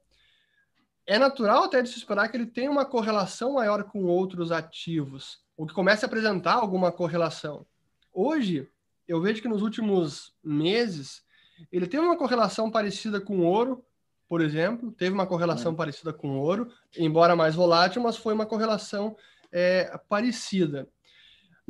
é 1.08 1.18
natural 1.18 1.64
até 1.64 1.82
de 1.82 1.90
se 1.90 1.98
esperar 1.98 2.30
que 2.30 2.38
ele 2.38 2.46
tenha 2.46 2.70
uma 2.70 2.86
correlação 2.86 3.54
maior 3.54 3.86
com 3.86 4.04
outros 4.04 4.52
ativos, 4.52 5.42
ou 5.58 5.66
que 5.66 5.74
comece 5.74 6.06
a 6.06 6.08
apresentar 6.08 6.54
alguma 6.54 6.92
correlação. 6.92 7.66
Hoje, 8.14 8.70
eu 9.08 9.20
vejo 9.20 9.42
que 9.42 9.48
nos 9.48 9.64
últimos 9.64 10.36
meses, 10.44 11.24
ele 11.72 11.88
teve 11.88 12.06
uma 12.06 12.20
correlação 12.20 12.70
parecida 12.70 13.20
com 13.20 13.40
ouro, 13.40 13.84
por 14.28 14.42
exemplo, 14.42 14.92
teve 14.92 15.16
uma 15.16 15.26
correlação 15.26 15.72
é. 15.72 15.76
parecida 15.76 16.14
com 16.14 16.38
ouro, 16.38 16.72
embora 16.96 17.36
mais 17.36 17.56
volátil, 17.56 18.00
mas 18.00 18.16
foi 18.16 18.32
uma 18.32 18.46
correlação 18.46 19.18
é, 19.52 20.00
parecida. 20.08 20.88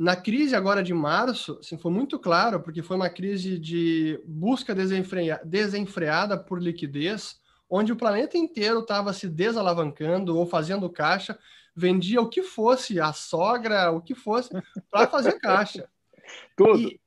Na 0.00 0.16
crise 0.16 0.56
agora 0.56 0.82
de 0.82 0.94
março, 0.94 1.58
assim, 1.60 1.76
foi 1.76 1.92
muito 1.92 2.18
claro, 2.18 2.62
porque 2.62 2.82
foi 2.82 2.96
uma 2.96 3.10
crise 3.10 3.58
de 3.58 4.18
busca 4.24 4.74
desenfreada 4.74 6.38
por 6.38 6.58
liquidez, 6.58 7.38
onde 7.68 7.92
o 7.92 7.96
planeta 7.96 8.38
inteiro 8.38 8.80
estava 8.80 9.12
se 9.12 9.28
desalavancando 9.28 10.38
ou 10.38 10.46
fazendo 10.46 10.88
caixa, 10.88 11.38
vendia 11.76 12.18
o 12.18 12.30
que 12.30 12.42
fosse, 12.42 12.98
a 12.98 13.12
sogra, 13.12 13.90
o 13.90 14.00
que 14.00 14.14
fosse, 14.14 14.48
para 14.90 15.06
fazer 15.06 15.38
caixa. 15.38 15.86
Tudo. 16.56 16.78
E, 16.78 16.98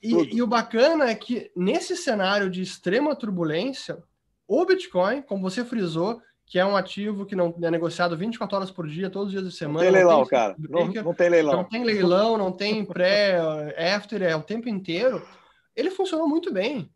e, 0.00 0.36
e, 0.36 0.40
o 0.40 0.46
bacana 0.46 1.10
é 1.10 1.16
que 1.16 1.50
nesse 1.56 1.96
cenário 1.96 2.48
de 2.48 2.62
extrema 2.62 3.16
turbulência, 3.16 4.00
o 4.46 4.64
Bitcoin, 4.64 5.22
como 5.22 5.42
você 5.42 5.64
frisou, 5.64 6.22
que 6.48 6.58
é 6.58 6.64
um 6.64 6.76
ativo 6.76 7.26
que 7.26 7.36
não 7.36 7.54
é 7.62 7.70
negociado 7.70 8.16
24 8.16 8.56
horas 8.56 8.70
por 8.70 8.88
dia, 8.88 9.10
todos 9.10 9.26
os 9.26 9.32
dias 9.32 9.44
de 9.44 9.56
semana. 9.56 9.84
Não 9.84 9.92
tem 9.92 9.92
leilão, 9.92 10.18
não 10.18 10.24
tem 10.24 10.30
cara. 10.30 10.56
Não, 10.58 10.86
não, 11.04 11.14
tem 11.14 11.28
leilão. 11.28 11.56
Não 11.56 11.64
tem 11.64 11.84
leilão, 11.84 12.38
não 12.38 12.52
tem 12.52 12.84
pré, 12.86 13.38
after, 13.94 14.22
é 14.22 14.34
o 14.34 14.42
tempo 14.42 14.66
inteiro. 14.66 15.22
Ele 15.76 15.90
funcionou 15.90 16.26
muito 16.26 16.50
bem. 16.50 16.90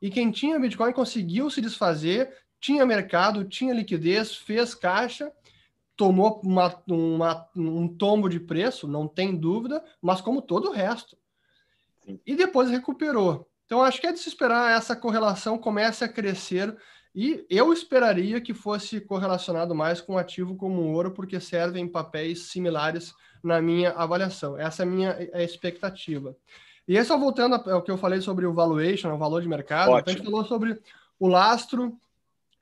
E 0.00 0.10
quem 0.10 0.30
tinha 0.30 0.58
Bitcoin 0.58 0.92
conseguiu 0.92 1.50
se 1.50 1.60
desfazer, 1.60 2.34
tinha 2.58 2.86
mercado, 2.86 3.44
tinha 3.44 3.74
liquidez, 3.74 4.34
fez 4.34 4.74
caixa, 4.74 5.30
tomou 5.94 6.40
uma, 6.42 6.82
uma, 6.88 7.48
um 7.54 7.86
tombo 7.86 8.26
de 8.26 8.40
preço, 8.40 8.88
não 8.88 9.06
tem 9.06 9.36
dúvida, 9.36 9.84
mas 10.00 10.22
como 10.22 10.40
todo 10.40 10.70
o 10.70 10.72
resto. 10.72 11.14
Sim. 12.00 12.18
E 12.26 12.34
depois 12.34 12.70
recuperou. 12.70 13.46
Então, 13.66 13.82
acho 13.82 14.00
que 14.00 14.06
é 14.06 14.12
de 14.12 14.18
se 14.18 14.30
esperar 14.30 14.74
essa 14.74 14.96
correlação 14.96 15.58
comece 15.58 16.04
a 16.04 16.08
crescer 16.08 16.74
e 17.14 17.46
eu 17.48 17.72
esperaria 17.72 18.40
que 18.40 18.52
fosse 18.52 19.00
correlacionado 19.00 19.74
mais 19.74 20.00
com 20.00 20.14
um 20.14 20.18
ativo 20.18 20.56
como 20.56 20.82
o 20.82 20.92
ouro, 20.92 21.12
porque 21.12 21.38
servem 21.38 21.86
papéis 21.86 22.46
similares 22.46 23.14
na 23.42 23.62
minha 23.62 23.90
avaliação. 23.92 24.58
Essa 24.58 24.82
é 24.82 24.86
a 24.86 24.88
minha 24.88 25.10
é 25.32 25.44
expectativa. 25.44 26.36
E 26.88 26.98
aí, 26.98 27.04
só 27.04 27.16
voltando 27.16 27.54
ao 27.54 27.82
que 27.82 27.90
eu 27.90 27.96
falei 27.96 28.20
sobre 28.20 28.44
o 28.46 28.52
valuation, 28.52 29.14
o 29.14 29.18
valor 29.18 29.40
de 29.40 29.48
mercado, 29.48 29.96
então 29.96 30.12
a 30.12 30.16
gente 30.16 30.24
falou 30.24 30.44
sobre 30.44 30.78
o 31.18 31.28
lastro, 31.28 31.96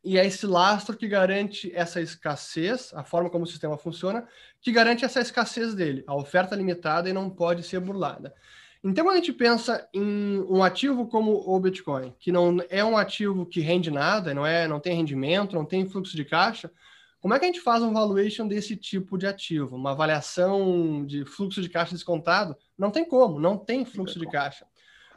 e 0.05 0.19
é 0.19 0.27
esse 0.27 0.47
lastro 0.47 0.97
que 0.97 1.09
garante 1.09 1.73
essa 1.75 2.01
escassez, 2.01 2.93
a 2.95 3.03
forma 3.03 3.31
como 3.31 3.45
o 3.45 3.47
sistema 3.47 3.79
funciona, 3.79 4.27
que 4.61 4.71
garante 4.71 5.05
essa 5.05 5.21
escassez 5.21 5.75
dele. 5.75 6.05
A 6.07 6.15
oferta 6.15 6.55
limitada 6.55 7.09
e 7.09 7.13
não 7.13 7.31
pode 7.31 7.63
ser 7.63 7.81
burlada. 7.81 8.35
Então, 8.85 9.05
quando 9.05 9.15
a 9.15 9.19
gente 9.19 9.33
pensa 9.33 9.89
em 9.95 10.41
um 10.41 10.63
ativo 10.63 11.07
como 11.07 11.33
o 11.47 11.61
Bitcoin, 11.61 12.13
que 12.19 12.33
não 12.33 12.57
é 12.69 12.85
um 12.85 12.97
ativo 12.97 13.47
que 13.47 13.61
rende 13.61 13.91
nada, 13.91 14.35
não 14.35 14.45
é, 14.45 14.67
não 14.67 14.81
tem 14.81 14.97
rendimento, 14.97 15.55
não 15.55 15.65
tem 15.65 15.89
fluxo 15.89 16.17
de 16.17 16.25
caixa, 16.25 16.71
como 17.21 17.33
é 17.33 17.39
que 17.39 17.45
a 17.45 17.47
gente 17.47 17.61
faz 17.61 17.81
um 17.85 17.93
valuation 17.93 18.49
desse 18.49 18.77
tipo 18.77 19.17
de 19.17 19.29
ativo? 19.29 19.77
Uma 19.77 19.93
avaliação 19.93 21.07
de 21.07 21.25
fluxo 21.25 21.63
de 21.63 21.69
caixa 21.69 21.95
descontado? 21.95 22.57
Não 22.77 22.91
tem 22.91 23.05
como, 23.05 23.39
não 23.39 23.57
tem 23.57 23.85
fluxo 23.85 24.19
de 24.19 24.27
caixa. 24.27 24.67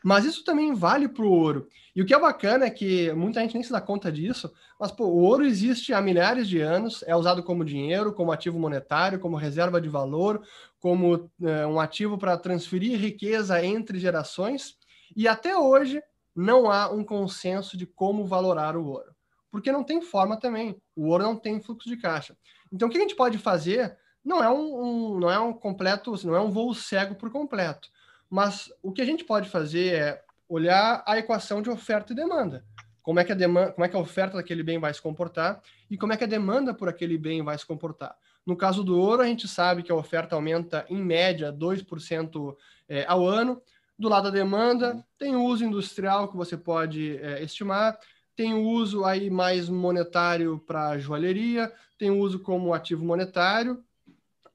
Mas 0.06 0.24
isso 0.24 0.44
também 0.44 0.72
vale 0.72 1.08
para 1.10 1.26
o 1.26 1.32
ouro. 1.32 1.68
E 1.96 2.00
o 2.00 2.06
que 2.06 2.14
é 2.14 2.20
bacana 2.20 2.66
é 2.66 2.70
que 2.70 3.12
muita 3.14 3.40
gente 3.42 3.56
nem 3.56 3.64
se 3.64 3.72
dá 3.72 3.82
conta 3.82 4.12
disso, 4.12 4.54
mas 4.80 4.92
pô, 4.92 5.06
o 5.06 5.24
ouro 5.24 5.44
existe 5.44 5.96
há 5.96 6.00
milhares 6.00 6.48
de 6.48 6.60
anos, 6.60 7.04
é 7.08 7.16
usado 7.16 7.42
como 7.42 7.66
dinheiro, 7.66 8.14
como 8.14 8.32
ativo 8.32 8.60
monetário, 8.60 9.20
como 9.20 9.36
reserva 9.36 9.82
de 9.82 9.90
valor, 9.90 10.46
como 10.80 11.28
é, 11.42 11.66
um 11.66 11.80
ativo 11.80 12.20
para 12.20 12.38
transferir 12.38 13.00
riqueza 13.00 13.66
entre 13.66 13.98
gerações, 13.98 14.78
e 15.16 15.28
até 15.28 15.58
hoje 15.58 16.04
não 16.36 16.70
há 16.70 16.88
um 16.88 17.04
consenso 17.04 17.76
de 17.76 17.88
como 17.88 18.28
valorar 18.28 18.78
o 18.78 18.86
ouro. 18.86 19.12
Porque 19.50 19.72
não 19.72 19.84
tem 19.84 20.04
forma 20.04 20.40
também. 20.40 20.80
O 20.96 21.08
ouro 21.08 21.24
não 21.24 21.36
tem 21.36 21.60
fluxo 21.60 21.90
de 21.90 21.98
caixa. 21.98 22.38
Então, 22.72 22.88
o 22.88 22.92
que 22.92 22.98
a 23.00 23.02
gente 23.02 23.16
pode 23.16 23.40
fazer 23.40 23.98
não 24.24 24.44
é 24.44 24.52
um, 24.52 24.84
um 25.16 25.20
não 25.20 25.32
é 25.32 25.40
um 25.40 25.52
completo, 25.52 26.14
não 26.28 26.36
é 26.36 26.40
um 26.40 26.52
voo 26.52 26.76
cego 26.76 27.16
por 27.16 27.32
completo. 27.32 27.90
Mas 28.30 28.72
o 28.82 28.92
que 28.92 29.02
a 29.02 29.06
gente 29.06 29.24
pode 29.24 29.50
fazer 29.50 29.94
é 29.94 30.24
olhar 30.48 31.04
a 31.06 31.18
equação 31.18 31.62
de 31.62 31.70
oferta 31.70 32.14
e 32.14 32.16
demanda. 32.16 32.66
Como 33.02 33.20
é 33.20 33.24
que 33.24 33.32
a 33.32 33.36
demanda, 33.36 33.72
como 33.72 33.86
é 33.86 33.90
que 33.90 33.96
a 33.96 34.00
oferta 34.00 34.38
daquele 34.38 34.64
bem 34.64 34.80
vai 34.80 34.94
se 34.94 35.02
comportar 35.02 35.62
e 35.90 35.98
como 35.98 36.14
é 36.14 36.18
que 36.18 36.24
a 36.24 36.28
demanda 36.28 36.74
por 36.74 36.90
aquele 36.90 37.18
bem 37.18 37.44
vai 37.44 37.58
se 37.58 37.66
comportar. 37.66 38.16
No 38.46 38.56
caso 38.56 38.84
do 38.84 39.00
ouro, 39.00 39.22
a 39.22 39.28
gente 39.28 39.48
sabe 39.48 39.84
que 39.84 39.92
a 39.92 39.96
oferta 39.96 40.36
aumenta 40.36 40.86
em 40.90 40.98
média 41.04 41.52
2% 41.52 42.56
é, 42.88 43.06
ao 43.08 43.28
ano. 43.28 43.62
Do 43.98 44.10
lado 44.10 44.26
da 44.26 44.30
demanda, 44.30 45.06
tem 45.18 45.36
o 45.36 45.44
uso 45.44 45.64
industrial 45.64 46.28
que 46.28 46.36
você 46.36 46.58
pode 46.58 47.18
é, 47.18 47.42
estimar, 47.42 47.98
tem 48.36 48.54
o 48.54 48.62
uso 48.62 49.06
aí 49.06 49.30
mais 49.30 49.70
monetário 49.70 50.60
para 50.60 50.98
joalheria, 50.98 51.72
tem 51.98 52.12
o 52.12 52.20
uso 52.20 52.40
como 52.40 52.74
ativo 52.74 53.06
monetário, 53.06 53.84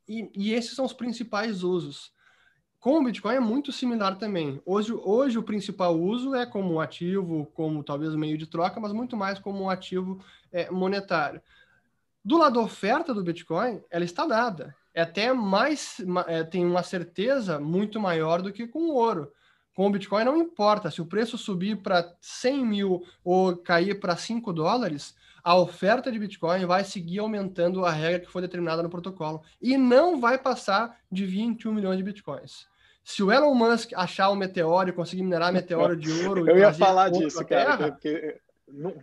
e, 0.07 0.31
e 0.37 0.53
esses 0.53 0.75
são 0.75 0.85
os 0.85 0.93
principais 0.93 1.63
usos. 1.63 2.13
Com 2.81 2.99
o 2.99 3.05
Bitcoin 3.05 3.35
é 3.35 3.41
muito 3.41 3.71
similar 3.71 4.17
também. 4.17 4.59
Hoje, 4.65 4.95
hoje 4.95 5.39
o 5.39 5.43
principal 5.43 6.01
uso 6.01 6.35
é 6.35 6.47
como 6.47 6.73
um 6.73 6.81
ativo, 6.81 7.45
como 7.53 7.85
talvez 7.85 8.15
meio 8.15 8.39
de 8.39 8.47
troca, 8.47 8.81
mas 8.81 8.91
muito 8.91 9.19
mais 9.19 9.39
como 9.39 9.63
um 9.63 9.69
ativo 9.69 10.19
é, 10.51 10.71
monetário. 10.71 11.43
Do 12.25 12.39
lado 12.39 12.55
da 12.55 12.61
oferta 12.61 13.13
do 13.13 13.23
Bitcoin, 13.23 13.83
ela 13.91 14.05
está 14.05 14.27
dada. 14.27 14.75
É 14.95 15.03
até 15.03 15.31
mais, 15.31 15.99
é, 16.27 16.43
tem 16.43 16.65
uma 16.65 16.83
certeza 16.83 17.61
muito 17.61 18.01
maior 18.01 18.41
do 18.41 18.51
que 18.51 18.67
com 18.67 18.79
o 18.79 18.95
ouro. 18.95 19.31
Com 19.75 19.87
o 19.87 19.91
Bitcoin 19.91 20.25
não 20.25 20.39
importa, 20.39 20.91
se 20.91 21.03
o 21.03 21.07
preço 21.07 21.37
subir 21.37 21.83
para 21.83 22.15
100 22.19 22.65
mil 22.65 23.05
ou 23.23 23.59
cair 23.59 24.01
para 24.01 24.17
5 24.17 24.55
dólares, 24.55 25.15
a 25.43 25.57
oferta 25.57 26.11
de 26.11 26.19
Bitcoin 26.19 26.65
vai 26.67 26.85
seguir 26.85 27.19
aumentando 27.19 27.85
a 27.85 27.91
regra 27.91 28.21
que 28.21 28.31
foi 28.31 28.43
determinada 28.43 28.83
no 28.83 28.91
protocolo 28.91 29.43
e 29.61 29.77
não 29.77 30.21
vai 30.21 30.39
passar 30.39 30.99
de 31.11 31.25
21 31.25 31.73
milhões 31.73 31.97
de 31.97 32.05
Bitcoins. 32.05 32.69
Se 33.03 33.23
o 33.23 33.33
Elon 33.33 33.55
Musk 33.55 33.93
achar 33.95 34.29
o 34.29 34.37
meteoro 34.37 34.91
e 34.91 34.93
conseguir 34.93 35.23
minerar 35.23 35.53
meteoro 35.53 35.97
de 35.97 36.11
ouro. 36.27 36.47
Eu 36.51 36.59
ia 36.59 36.73
falar 36.73 37.11
disso, 37.11 37.45
cara. 37.45 37.77
Terra, 37.77 37.93
porque 37.93 38.41
não... 38.69 38.95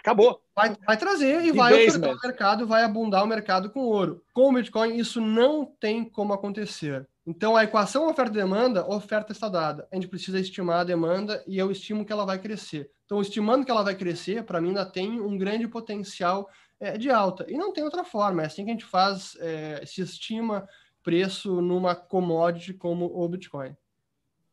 Acabou. 0.00 0.40
Vai, 0.54 0.76
vai 0.86 0.96
trazer 0.96 1.44
e 1.44 1.52
vai 1.52 1.74
ofertar 1.74 2.14
o 2.14 2.20
mercado, 2.22 2.66
vai 2.66 2.84
abundar 2.84 3.24
o 3.24 3.26
mercado 3.26 3.70
com 3.70 3.80
ouro. 3.80 4.22
Com 4.32 4.50
o 4.50 4.52
Bitcoin, 4.52 4.96
isso 4.96 5.20
não 5.20 5.66
tem 5.66 6.04
como 6.04 6.32
acontecer. 6.32 7.06
Então, 7.26 7.56
a 7.56 7.64
equação 7.64 8.08
oferta-demanda, 8.08 8.88
oferta 8.88 9.32
está 9.32 9.48
dada. 9.48 9.88
A 9.90 9.96
gente 9.96 10.06
precisa 10.06 10.38
estimar 10.38 10.80
a 10.80 10.84
demanda 10.84 11.42
e 11.44 11.58
eu 11.58 11.72
estimo 11.72 12.04
que 12.04 12.12
ela 12.12 12.24
vai 12.24 12.38
crescer. 12.38 12.88
Então, 13.04 13.20
estimando 13.20 13.64
que 13.64 13.70
ela 13.70 13.82
vai 13.82 13.96
crescer, 13.96 14.44
para 14.44 14.60
mim 14.60 14.68
ainda 14.68 14.86
tem 14.86 15.20
um 15.20 15.36
grande 15.36 15.66
potencial 15.66 16.48
é, 16.78 16.96
de 16.96 17.10
alta. 17.10 17.44
E 17.48 17.56
não 17.56 17.72
tem 17.72 17.82
outra 17.82 18.04
forma. 18.04 18.42
É 18.42 18.46
assim 18.46 18.64
que 18.64 18.70
a 18.70 18.72
gente 18.74 18.84
faz, 18.84 19.36
é, 19.40 19.84
se 19.84 20.02
estima 20.02 20.68
preço 21.02 21.60
numa 21.60 21.96
commodity 21.96 22.74
como 22.74 23.06
o 23.06 23.28
Bitcoin. 23.28 23.76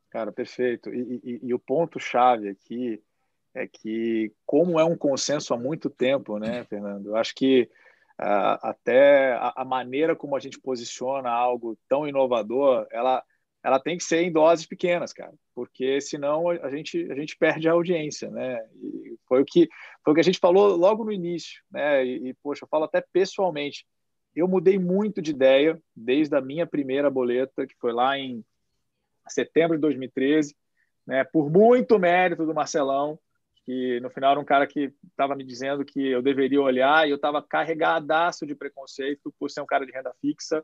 Cara, 0.09 0.31
perfeito. 0.31 0.89
E, 0.93 1.21
e, 1.23 1.39
e 1.43 1.53
o 1.53 1.59
ponto-chave 1.59 2.49
aqui 2.49 3.01
é 3.53 3.67
que, 3.67 4.31
como 4.45 4.79
é 4.79 4.83
um 4.83 4.97
consenso 4.97 5.53
há 5.53 5.57
muito 5.57 5.91
tempo, 5.91 6.39
né, 6.39 6.63
Fernando? 6.63 7.07
Eu 7.07 7.15
acho 7.15 7.35
que 7.35 7.69
até 8.17 9.37
a, 9.39 9.65
maneira 9.65 10.15
como 10.15 10.35
a 10.35 10.39
gente 10.39 10.59
posiciona 10.59 11.29
algo 11.29 11.77
tão 11.89 12.07
inovador, 12.07 12.87
ela, 12.91 13.23
ela 13.63 13.79
tem 13.79 13.97
que 13.97 14.03
ser 14.03 14.21
em 14.21 14.31
doses 14.31 14.65
pequenas, 14.65 15.11
cara, 15.11 15.33
porque 15.55 15.99
senão 15.99 16.49
a 16.49 16.69
gente, 16.69 17.11
a 17.11 17.15
gente 17.15 17.35
perde 17.37 17.67
a 17.67 17.73
audiência, 17.73 18.29
né? 18.29 18.59
E 18.75 19.17
foi 19.27 19.41
o 19.41 19.45
que 19.45 19.67
foi 20.03 20.11
o 20.11 20.15
que 20.15 20.21
a 20.21 20.23
gente 20.23 20.39
falou 20.39 20.75
logo 20.75 21.03
no 21.03 21.11
início, 21.11 21.61
né? 21.71 22.05
E, 22.05 22.29
e 22.29 22.33
poxa, 22.35 22.65
eu 22.65 22.69
falo 22.69 22.85
até 22.85 23.03
pessoalmente 23.11 23.85
eu 24.35 24.47
mudei 24.47 24.79
muito 24.79 25.21
de 25.21 25.31
ideia 25.31 25.81
desde 25.95 26.35
a 26.35 26.41
minha 26.41 26.65
primeira 26.65 27.09
boleta, 27.09 27.67
que 27.67 27.75
foi 27.79 27.93
lá 27.93 28.17
em 28.17 28.43
setembro 29.27 29.77
de 29.77 29.81
2013, 29.81 30.55
né, 31.05 31.23
por 31.23 31.49
muito 31.49 31.99
mérito 31.99 32.45
do 32.45 32.53
Marcelão, 32.53 33.19
que 33.65 33.99
no 34.01 34.09
final 34.09 34.31
era 34.31 34.39
um 34.39 34.45
cara 34.45 34.67
que 34.67 34.93
estava 35.09 35.35
me 35.35 35.43
dizendo 35.43 35.85
que 35.85 36.07
eu 36.07 36.21
deveria 36.21 36.61
olhar 36.61 37.07
e 37.07 37.11
eu 37.11 37.15
estava 37.15 37.41
carregadaço 37.41 38.45
de 38.45 38.55
preconceito 38.55 39.33
por 39.39 39.49
ser 39.49 39.61
um 39.61 39.65
cara 39.65 39.85
de 39.85 39.91
renda 39.91 40.13
fixa 40.21 40.63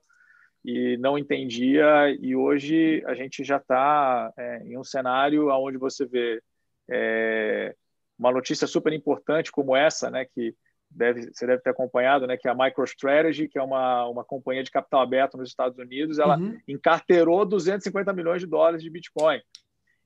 e 0.63 0.97
não 0.97 1.17
entendia. 1.17 2.09
E 2.19 2.35
hoje 2.35 3.03
a 3.05 3.13
gente 3.13 3.43
já 3.43 3.57
está 3.57 4.33
é, 4.37 4.63
em 4.63 4.77
um 4.77 4.83
cenário 4.83 5.49
onde 5.49 5.77
você 5.77 6.05
vê 6.05 6.41
é, 6.89 7.73
uma 8.17 8.31
notícia 8.31 8.67
super 8.67 8.91
importante 8.91 9.51
como 9.51 9.75
essa, 9.75 10.09
né, 10.09 10.25
que 10.25 10.53
deve, 10.89 11.31
você 11.31 11.47
deve 11.47 11.61
ter 11.61 11.69
acompanhado, 11.69 12.27
né, 12.27 12.35
que 12.35 12.47
é 12.47 12.51
a 12.51 12.55
MicroStrategy, 12.55 13.47
que 13.47 13.57
é 13.57 13.61
uma, 13.61 14.07
uma 14.07 14.25
companhia 14.25 14.63
de 14.63 14.71
capital 14.71 15.01
aberto 15.01 15.37
nos 15.37 15.49
Estados 15.49 15.77
Unidos, 15.77 16.19
ela 16.19 16.37
uhum. 16.37 16.59
encarterou 16.67 17.45
250 17.45 18.11
milhões 18.11 18.41
de 18.41 18.47
dólares 18.47 18.83
de 18.83 18.89
Bitcoin. 18.89 19.39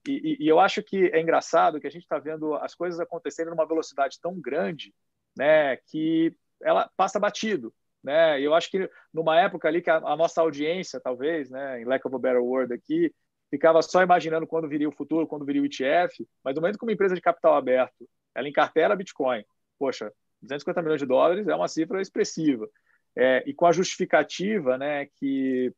E, 0.07 0.37
e, 0.39 0.45
e 0.45 0.47
eu 0.47 0.59
acho 0.59 0.83
que 0.83 1.07
é 1.07 1.21
engraçado 1.21 1.79
que 1.79 1.87
a 1.87 1.89
gente 1.89 2.03
está 2.03 2.19
vendo 2.19 2.55
as 2.55 2.75
coisas 2.75 2.99
acontecerem 2.99 3.51
numa 3.51 3.67
velocidade 3.67 4.19
tão 4.21 4.39
grande, 4.39 4.93
né, 5.37 5.77
que 5.77 6.35
ela 6.61 6.89
passa 6.95 7.19
batido, 7.19 7.73
né? 8.03 8.39
Eu 8.39 8.53
acho 8.53 8.69
que 8.69 8.89
numa 9.13 9.39
época 9.39 9.67
ali 9.67 9.81
que 9.81 9.89
a, 9.89 9.97
a 9.97 10.15
nossa 10.15 10.41
audiência, 10.41 10.99
talvez, 10.99 11.49
né, 11.49 11.81
em 11.81 11.85
lack 11.85 12.05
of 12.05 12.15
a 12.15 12.19
better 12.19 12.43
word 12.43 12.73
aqui, 12.73 13.13
ficava 13.49 13.81
só 13.81 14.01
imaginando 14.01 14.47
quando 14.47 14.67
viria 14.67 14.89
o 14.89 14.91
futuro, 14.91 15.27
quando 15.27 15.45
viria 15.45 15.61
o 15.61 15.65
ETF, 15.65 16.27
mas 16.43 16.55
no 16.55 16.61
momento 16.61 16.77
que 16.77 16.85
uma 16.85 16.91
empresa 16.91 17.15
de 17.15 17.21
capital 17.21 17.55
aberto, 17.55 18.09
ela 18.35 18.49
encartela 18.49 18.95
Bitcoin, 18.95 19.43
poxa, 19.77 20.11
250 20.41 20.81
milhões 20.81 20.99
de 20.99 21.05
dólares 21.05 21.47
é 21.47 21.55
uma 21.55 21.67
cifra 21.67 22.01
expressiva. 22.01 22.67
É, 23.15 23.43
e 23.45 23.53
com 23.53 23.65
a 23.65 23.71
justificativa 23.71 24.77
né, 24.77 25.05
que 25.17 25.71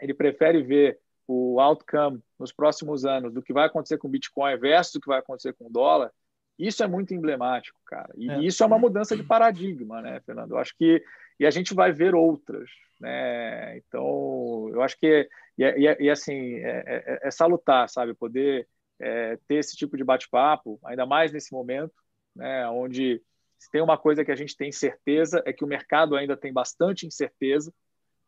ele 0.00 0.12
prefere 0.12 0.62
ver 0.62 0.98
o 1.28 1.60
outcome 1.60 2.22
nos 2.38 2.50
próximos 2.50 3.04
anos 3.04 3.32
do 3.34 3.42
que 3.42 3.52
vai 3.52 3.66
acontecer 3.66 3.98
com 3.98 4.08
o 4.08 4.10
Bitcoin 4.10 4.56
versus 4.56 4.94
o 4.94 5.00
que 5.00 5.08
vai 5.08 5.18
acontecer 5.18 5.52
com 5.52 5.66
o 5.66 5.70
dólar, 5.70 6.10
isso 6.58 6.82
é 6.82 6.86
muito 6.88 7.14
emblemático, 7.14 7.78
cara. 7.86 8.12
E 8.16 8.30
é. 8.30 8.40
isso 8.40 8.62
é 8.64 8.66
uma 8.66 8.78
mudança 8.78 9.14
de 9.14 9.22
paradigma, 9.22 10.00
né, 10.00 10.20
Fernando? 10.24 10.52
Eu 10.52 10.58
acho 10.58 10.74
que 10.76 11.04
e 11.38 11.46
a 11.46 11.50
gente 11.50 11.72
vai 11.72 11.92
ver 11.92 12.14
outras, 12.14 12.68
né? 12.98 13.76
Então, 13.76 14.68
eu 14.72 14.82
acho 14.82 14.98
que 14.98 15.28
e, 15.56 15.64
e, 15.64 16.04
e 16.04 16.10
assim 16.10 16.54
é, 16.54 16.82
é, 16.86 17.18
é, 17.22 17.30
salutar, 17.30 17.88
sabe, 17.88 18.14
poder 18.14 18.66
é, 18.98 19.38
ter 19.46 19.56
esse 19.56 19.76
tipo 19.76 19.96
de 19.96 20.02
bate-papo, 20.02 20.80
ainda 20.84 21.06
mais 21.06 21.30
nesse 21.30 21.52
momento, 21.52 21.94
né, 22.34 22.66
onde 22.68 23.22
se 23.58 23.70
tem 23.70 23.82
uma 23.82 23.98
coisa 23.98 24.24
que 24.24 24.32
a 24.32 24.36
gente 24.36 24.56
tem 24.56 24.72
certeza 24.72 25.42
é 25.44 25.52
que 25.52 25.64
o 25.64 25.68
mercado 25.68 26.16
ainda 26.16 26.36
tem 26.36 26.52
bastante 26.52 27.06
incerteza, 27.06 27.72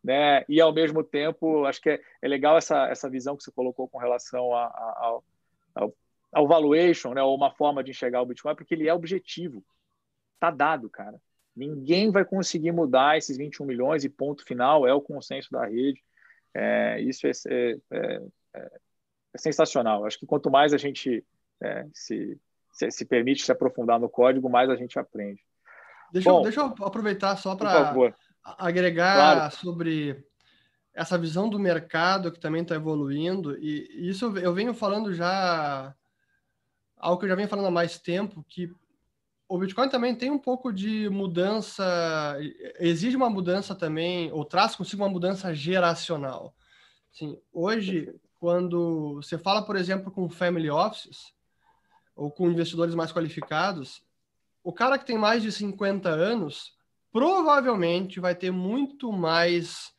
né? 0.03 0.45
E 0.49 0.61
ao 0.61 0.73
mesmo 0.73 1.05
tempo, 1.05 1.65
acho 1.65 1.81
que 1.81 1.91
é, 1.91 2.01
é 2.23 2.29
legal 2.29 2.57
essa, 2.57 2.89
essa 2.89 3.09
visão 3.09 3.37
que 3.37 3.43
você 3.43 3.51
colocou 3.51 3.89
com 3.89 3.99
relação 3.99 4.55
a, 4.55 4.65
a, 4.65 4.99
ao, 4.99 5.25
ao, 5.75 5.95
ao 6.33 6.49
valuation, 6.49 7.13
né? 7.13 7.23
Ou 7.23 7.35
uma 7.35 7.51
forma 7.51 7.85
de 7.85 7.91
enxergar 7.91 8.23
o 8.23 8.27
Bitcoin, 8.27 8.55
porque 8.55 8.75
ele 8.75 8.89
é 8.89 8.95
objetivo, 8.95 9.65
tá 10.39 10.51
dado, 10.51 10.89
cara. 10.89 11.21
Ninguém 11.55 12.11
vai 12.11 12.25
conseguir 12.25 12.73
mudar 12.73 13.19
esses 13.19 13.37
21 13.37 13.67
milhões 13.67 14.05
e 14.05 14.09
ponto 14.09 14.45
final 14.45 14.87
é 14.87 14.95
o 14.95 15.01
consenso 15.01 15.51
da 15.51 15.67
rede. 15.67 16.03
É, 16.55 17.01
isso 17.01 17.27
é, 17.27 17.31
é, 17.49 17.79
é, 17.91 18.23
é, 18.55 18.71
sensacional. 19.37 20.05
Acho 20.05 20.19
que 20.19 20.27
quanto 20.27 20.51
mais 20.51 20.73
a 20.73 20.79
gente 20.79 21.25
é, 21.63 21.87
se, 21.93 22.41
se, 22.73 22.91
se, 22.91 23.05
permite 23.05 23.45
se 23.45 23.53
aprofundar 23.53 24.01
no 24.01 24.09
código, 24.09 24.49
mais 24.49 24.71
a 24.71 24.77
gente 24.77 24.99
aprende. 24.99 25.43
Deixa, 26.13 26.31
Bom, 26.31 26.39
eu, 26.39 26.43
deixa 26.43 26.61
eu 26.61 26.87
aproveitar 26.87 27.37
só 27.37 27.55
para 27.55 27.93
agregar 28.43 29.15
claro. 29.15 29.57
sobre 29.57 30.25
essa 30.93 31.17
visão 31.17 31.49
do 31.49 31.59
mercado 31.59 32.33
que 32.33 32.41
também 32.41 32.63
está 32.63 32.75
evoluindo, 32.75 33.57
e 33.59 34.09
isso 34.09 34.37
eu 34.39 34.53
venho 34.53 34.75
falando 34.75 35.15
já, 35.15 35.95
algo 36.97 37.19
que 37.19 37.25
eu 37.27 37.29
já 37.31 37.37
venho 37.37 37.49
falando 37.49 37.69
há 37.69 37.71
mais 37.71 37.99
tempo, 37.99 38.45
que 38.49 38.73
o 39.49 39.59
Bitcoin 39.59 39.89
também 39.89 40.15
tem 40.15 40.31
um 40.31 40.39
pouco 40.39 40.73
de 40.73 41.09
mudança, 41.11 41.85
exige 42.79 43.17
uma 43.17 43.29
mudança 43.29 43.75
também, 43.75 44.31
ou 44.33 44.45
traz 44.45 44.77
consigo 44.77 45.03
uma 45.03 45.09
mudança 45.09 45.53
geracional. 45.55 46.55
Assim, 47.13 47.37
hoje, 47.53 48.15
quando 48.39 49.17
você 49.17 49.37
fala, 49.37 49.63
por 49.63 49.77
exemplo, 49.77 50.13
com 50.13 50.29
family 50.29 50.71
offices, 50.71 51.33
ou 52.15 52.31
com 52.31 52.51
investidores 52.51 52.95
mais 52.95 53.11
qualificados, 53.11 54.05
o 54.63 54.73
cara 54.73 54.99
que 54.99 55.07
tem 55.07 55.19
mais 55.19 55.43
de 55.43 55.51
50 55.51 56.09
anos, 56.09 56.75
provavelmente 57.13 58.21
vai 58.21 58.35
ter 58.35 58.51
muito 58.51 59.13
mais 59.13 59.93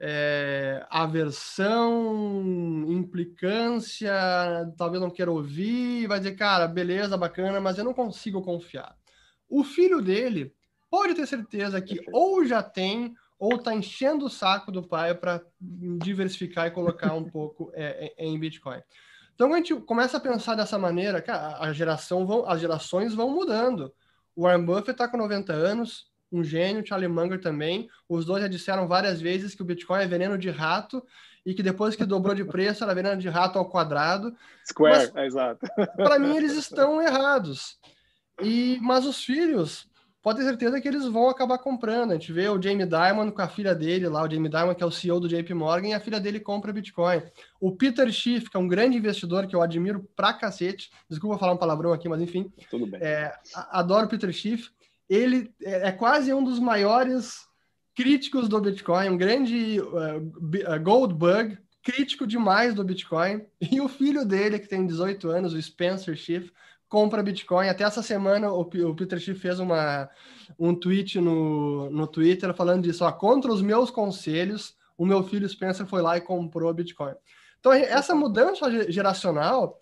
é, 0.00 0.84
aversão, 0.90 2.84
implicância, 2.88 4.12
talvez 4.76 5.00
não 5.00 5.10
queira 5.10 5.30
ouvir, 5.30 6.06
vai 6.08 6.18
dizer, 6.18 6.34
cara, 6.36 6.66
beleza, 6.66 7.16
bacana, 7.16 7.60
mas 7.60 7.78
eu 7.78 7.84
não 7.84 7.94
consigo 7.94 8.42
confiar. 8.42 8.96
O 9.48 9.62
filho 9.62 10.00
dele 10.02 10.52
pode 10.90 11.14
ter 11.14 11.26
certeza 11.26 11.80
que 11.80 12.00
ou 12.12 12.44
já 12.44 12.62
tem 12.62 13.14
ou 13.38 13.56
está 13.56 13.74
enchendo 13.74 14.26
o 14.26 14.30
saco 14.30 14.70
do 14.70 14.86
pai 14.86 15.14
para 15.16 15.42
diversificar 15.60 16.68
e 16.68 16.70
colocar 16.70 17.12
um 17.12 17.24
pouco 17.30 17.72
é, 17.74 18.12
é, 18.16 18.24
em 18.24 18.38
Bitcoin. 18.38 18.80
Então, 19.34 19.48
quando 19.48 19.54
a 19.54 19.56
gente 19.56 19.74
começa 19.82 20.16
a 20.16 20.20
pensar 20.20 20.54
dessa 20.54 20.78
maneira, 20.78 21.20
cara, 21.20 21.58
a 21.58 21.72
geração 21.72 22.24
vão, 22.24 22.48
as 22.48 22.60
gerações 22.60 23.14
vão 23.14 23.30
mudando. 23.30 23.92
O 24.36 24.42
Warren 24.42 24.64
Buffett 24.64 24.92
está 24.92 25.08
com 25.08 25.16
90 25.16 25.52
anos, 25.52 26.11
um 26.32 26.42
gênio, 26.42 26.86
Charlie 26.86 27.08
Munger 27.08 27.40
também. 27.40 27.88
Os 28.08 28.24
dois 28.24 28.42
já 28.42 28.48
disseram 28.48 28.88
várias 28.88 29.20
vezes 29.20 29.54
que 29.54 29.62
o 29.62 29.64
Bitcoin 29.64 30.02
é 30.02 30.06
veneno 30.06 30.38
de 30.38 30.50
rato 30.50 31.04
e 31.44 31.54
que 31.54 31.62
depois 31.62 31.94
que 31.94 32.04
dobrou 32.04 32.34
de 32.34 32.44
preço 32.44 32.82
era 32.82 32.94
veneno 32.94 33.20
de 33.20 33.28
rato 33.28 33.58
ao 33.58 33.68
quadrado. 33.68 34.34
Square, 34.66 35.10
mas, 35.12 35.16
é 35.16 35.26
exato. 35.26 35.66
Para 35.96 36.18
mim, 36.18 36.36
eles 36.36 36.52
estão 36.56 37.02
errados. 37.02 37.78
E, 38.40 38.78
mas 38.80 39.04
os 39.04 39.22
filhos, 39.22 39.86
pode 40.22 40.38
ter 40.38 40.44
certeza 40.44 40.80
que 40.80 40.86
eles 40.86 41.04
vão 41.06 41.28
acabar 41.28 41.58
comprando. 41.58 42.12
A 42.12 42.14
gente 42.14 42.32
vê 42.32 42.48
o 42.48 42.62
Jamie 42.62 42.86
Dimon 42.86 43.30
com 43.32 43.42
a 43.42 43.48
filha 43.48 43.74
dele 43.74 44.08
lá, 44.08 44.22
o 44.22 44.30
Jamie 44.30 44.48
Dimon, 44.48 44.74
que 44.74 44.82
é 44.82 44.86
o 44.86 44.90
CEO 44.90 45.20
do 45.20 45.28
JP 45.28 45.52
Morgan, 45.52 45.88
e 45.88 45.94
a 45.94 46.00
filha 46.00 46.20
dele 46.20 46.38
compra 46.38 46.72
Bitcoin. 46.72 47.22
O 47.60 47.76
Peter 47.76 48.10
Schiff, 48.10 48.48
que 48.48 48.56
é 48.56 48.60
um 48.60 48.68
grande 48.68 48.96
investidor 48.96 49.46
que 49.46 49.54
eu 49.54 49.62
admiro 49.62 50.08
pra 50.14 50.32
cacete, 50.32 50.90
desculpa 51.10 51.38
falar 51.38 51.52
um 51.52 51.58
palavrão 51.58 51.92
aqui, 51.92 52.08
mas 52.08 52.22
enfim. 52.22 52.50
Tudo 52.70 52.86
bem. 52.86 53.00
É, 53.02 53.34
adoro 53.70 54.06
o 54.06 54.08
Peter 54.08 54.32
Schiff 54.32 54.70
ele 55.14 55.52
é, 55.62 55.88
é 55.88 55.92
quase 55.92 56.32
um 56.32 56.42
dos 56.42 56.58
maiores 56.58 57.46
críticos 57.94 58.48
do 58.48 58.60
Bitcoin, 58.60 59.10
um 59.10 59.16
grande 59.16 59.80
uh, 59.80 60.80
gold 60.82 61.14
bug, 61.14 61.58
crítico 61.82 62.26
demais 62.26 62.74
do 62.74 62.84
Bitcoin. 62.84 63.44
E 63.60 63.80
o 63.80 63.88
filho 63.88 64.24
dele, 64.24 64.58
que 64.58 64.68
tem 64.68 64.86
18 64.86 65.28
anos, 65.28 65.52
o 65.52 65.60
Spencer 65.60 66.16
Schiff, 66.16 66.50
compra 66.88 67.22
Bitcoin. 67.22 67.68
Até 67.68 67.84
essa 67.84 68.02
semana 68.02 68.50
o, 68.52 68.60
o 68.60 68.94
Peter 68.94 69.18
Schiff 69.18 69.40
fez 69.40 69.58
uma, 69.58 70.08
um 70.58 70.74
tweet 70.74 71.20
no, 71.20 71.90
no 71.90 72.06
Twitter 72.06 72.54
falando 72.54 72.84
disso, 72.84 73.04
ó, 73.04 73.12
contra 73.12 73.52
os 73.52 73.60
meus 73.60 73.90
conselhos, 73.90 74.74
o 74.96 75.04
meu 75.04 75.22
filho 75.22 75.48
Spencer 75.48 75.86
foi 75.86 76.00
lá 76.00 76.16
e 76.16 76.20
comprou 76.20 76.72
Bitcoin. 76.72 77.14
Então, 77.58 77.72
essa 77.72 78.14
mudança 78.14 78.90
geracional 78.90 79.78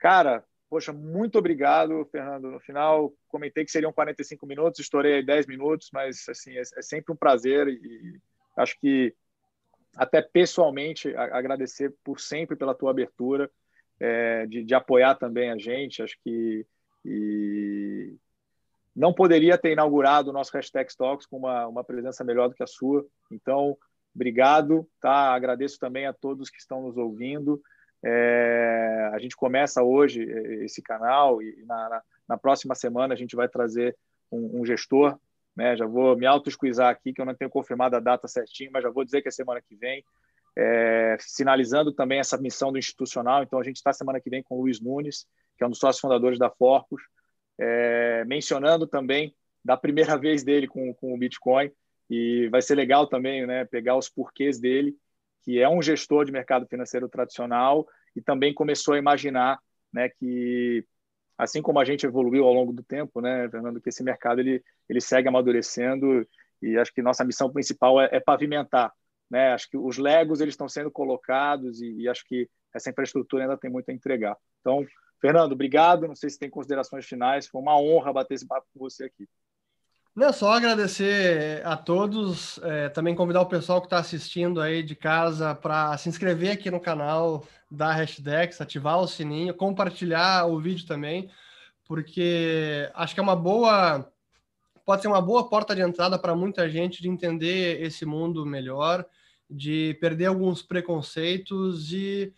cara, 0.00 0.44
poxa, 0.68 0.92
muito 0.92 1.38
obrigado, 1.38 2.04
Fernando. 2.10 2.50
No 2.50 2.58
final, 2.58 3.12
comentei 3.28 3.64
que 3.64 3.70
seriam 3.70 3.92
45 3.92 4.44
minutos, 4.44 4.80
estourei 4.80 5.14
aí 5.14 5.24
10 5.24 5.46
minutos, 5.46 5.88
mas, 5.92 6.28
assim, 6.28 6.56
é, 6.56 6.62
é 6.62 6.82
sempre 6.82 7.12
um 7.12 7.16
prazer 7.16 7.68
e 7.68 8.20
acho 8.56 8.76
que 8.80 9.14
até 9.96 10.22
pessoalmente 10.22 11.14
agradecer 11.16 11.94
por 12.02 12.20
sempre 12.20 12.56
pela 12.56 12.74
tua 12.74 12.90
abertura, 12.90 13.50
é, 14.00 14.46
de, 14.46 14.64
de, 14.64 14.74
apoiar 14.74 15.14
também 15.14 15.50
a 15.50 15.58
gente. 15.58 16.02
Acho 16.02 16.16
que 16.22 16.66
e 17.04 18.16
não 18.94 19.12
poderia 19.12 19.58
ter 19.58 19.72
inaugurado 19.72 20.30
o 20.30 20.32
nosso 20.32 20.52
hashtag 20.52 20.88
Talks 20.96 21.26
com 21.26 21.36
uma, 21.36 21.66
uma 21.66 21.84
presença 21.84 22.24
melhor 22.24 22.48
do 22.48 22.54
que 22.54 22.62
a 22.62 22.66
sua. 22.66 23.04
Então, 23.30 23.76
obrigado, 24.14 24.88
tá? 25.00 25.34
Agradeço 25.34 25.78
também 25.78 26.06
a 26.06 26.12
todos 26.12 26.48
que 26.48 26.58
estão 26.58 26.82
nos 26.82 26.96
ouvindo. 26.96 27.60
É, 28.02 29.10
a 29.12 29.18
gente 29.18 29.36
começa 29.36 29.82
hoje 29.82 30.22
esse 30.62 30.82
canal 30.82 31.42
e 31.42 31.64
na, 31.66 31.88
na, 31.88 32.02
na, 32.28 32.38
próxima 32.38 32.74
semana 32.74 33.14
a 33.14 33.16
gente 33.16 33.34
vai 33.34 33.48
trazer 33.48 33.96
um, 34.30 34.60
um 34.60 34.64
gestor. 34.64 35.18
Né? 35.56 35.76
Já 35.76 35.86
vou 35.86 36.16
me 36.16 36.26
auto-esquizar 36.26 36.90
aqui, 36.90 37.12
que 37.12 37.20
eu 37.20 37.26
não 37.26 37.34
tenho 37.34 37.50
confirmado 37.50 37.96
a 37.96 38.00
data 38.00 38.26
certinho, 38.26 38.70
mas 38.72 38.82
já 38.82 38.90
vou 38.90 39.04
dizer 39.04 39.22
que 39.22 39.28
é 39.28 39.30
semana 39.30 39.60
que 39.60 39.74
vem. 39.76 40.04
É, 40.56 41.16
sinalizando 41.18 41.92
também 41.92 42.20
essa 42.20 42.38
missão 42.38 42.70
do 42.70 42.78
institucional. 42.78 43.42
Então, 43.42 43.58
a 43.58 43.64
gente 43.64 43.76
está 43.76 43.92
semana 43.92 44.20
que 44.20 44.30
vem 44.30 44.42
com 44.42 44.56
o 44.56 44.62
Luiz 44.62 44.80
Nunes, 44.80 45.26
que 45.56 45.64
é 45.64 45.66
um 45.66 45.70
dos 45.70 45.78
sócios 45.78 46.00
fundadores 46.00 46.38
da 46.38 46.50
Forcos, 46.50 47.02
é, 47.58 48.24
mencionando 48.24 48.86
também 48.86 49.34
da 49.64 49.76
primeira 49.76 50.16
vez 50.18 50.44
dele 50.44 50.68
com, 50.68 50.94
com 50.94 51.14
o 51.14 51.18
Bitcoin. 51.18 51.70
E 52.08 52.48
vai 52.48 52.62
ser 52.62 52.74
legal 52.74 53.06
também 53.06 53.46
né, 53.46 53.64
pegar 53.64 53.96
os 53.96 54.08
porquês 54.08 54.60
dele, 54.60 54.94
que 55.42 55.60
é 55.60 55.68
um 55.68 55.82
gestor 55.82 56.24
de 56.24 56.32
mercado 56.32 56.66
financeiro 56.66 57.08
tradicional 57.08 57.86
e 58.14 58.20
também 58.20 58.54
começou 58.54 58.94
a 58.94 58.98
imaginar 58.98 59.58
né, 59.92 60.08
que, 60.08 60.84
assim 61.36 61.60
como 61.60 61.80
a 61.80 61.84
gente 61.84 62.06
evoluiu 62.06 62.44
ao 62.44 62.54
longo 62.54 62.72
do 62.72 62.82
tempo, 62.82 63.20
né, 63.20 63.48
Fernando, 63.48 63.80
que 63.80 63.88
esse 63.88 64.02
mercado 64.02 64.40
ele, 64.40 64.62
ele 64.88 65.00
segue 65.00 65.28
amadurecendo 65.28 66.26
e 66.62 66.78
acho 66.78 66.92
que 66.92 67.02
nossa 67.02 67.24
missão 67.24 67.50
principal 67.50 68.00
é, 68.00 68.08
é 68.12 68.20
pavimentar. 68.20 68.92
Né? 69.30 69.52
Acho 69.52 69.68
que 69.68 69.76
os 69.76 69.98
legos 69.98 70.40
eles 70.40 70.52
estão 70.52 70.68
sendo 70.68 70.90
colocados 70.90 71.80
e, 71.80 72.02
e 72.02 72.08
acho 72.08 72.24
que 72.24 72.48
essa 72.72 72.90
infraestrutura 72.90 73.44
ainda 73.44 73.56
tem 73.56 73.70
muito 73.70 73.88
a 73.90 73.92
entregar. 73.92 74.36
Então, 74.60 74.84
Fernando, 75.20 75.52
obrigado. 75.52 76.06
Não 76.06 76.14
sei 76.14 76.30
se 76.30 76.38
tem 76.38 76.50
considerações 76.50 77.06
finais. 77.06 77.46
Foi 77.46 77.60
uma 77.60 77.78
honra 77.78 78.12
bater 78.12 78.34
esse 78.34 78.46
papo 78.46 78.66
com 78.72 78.80
você 78.80 79.04
aqui. 79.04 79.28
Não, 80.16 80.32
só 80.32 80.52
agradecer 80.52 81.60
a 81.66 81.76
todos, 81.76 82.60
é, 82.62 82.88
também 82.88 83.16
convidar 83.16 83.40
o 83.40 83.46
pessoal 83.46 83.80
que 83.80 83.88
está 83.88 83.98
assistindo 83.98 84.60
aí 84.60 84.80
de 84.80 84.94
casa 84.94 85.56
para 85.56 85.98
se 85.98 86.08
inscrever 86.08 86.52
aqui 86.52 86.70
no 86.70 86.78
canal 86.78 87.44
da 87.68 87.92
Hashdex, 87.92 88.60
ativar 88.60 89.00
o 89.00 89.08
sininho, 89.08 89.52
compartilhar 89.52 90.46
o 90.46 90.60
vídeo 90.60 90.86
também, 90.86 91.28
porque 91.84 92.88
acho 92.94 93.12
que 93.12 93.18
é 93.18 93.22
uma 93.24 93.34
boa, 93.34 94.08
pode 94.84 95.02
ser 95.02 95.08
uma 95.08 95.20
boa 95.20 95.48
porta 95.48 95.74
de 95.74 95.82
entrada 95.82 96.16
para 96.16 96.36
muita 96.36 96.70
gente 96.70 97.02
de 97.02 97.08
entender 97.08 97.82
esse 97.82 98.06
mundo 98.06 98.46
melhor, 98.46 99.04
de 99.50 99.98
perder 100.00 100.26
alguns 100.26 100.62
preconceitos 100.62 101.92
e, 101.92 102.32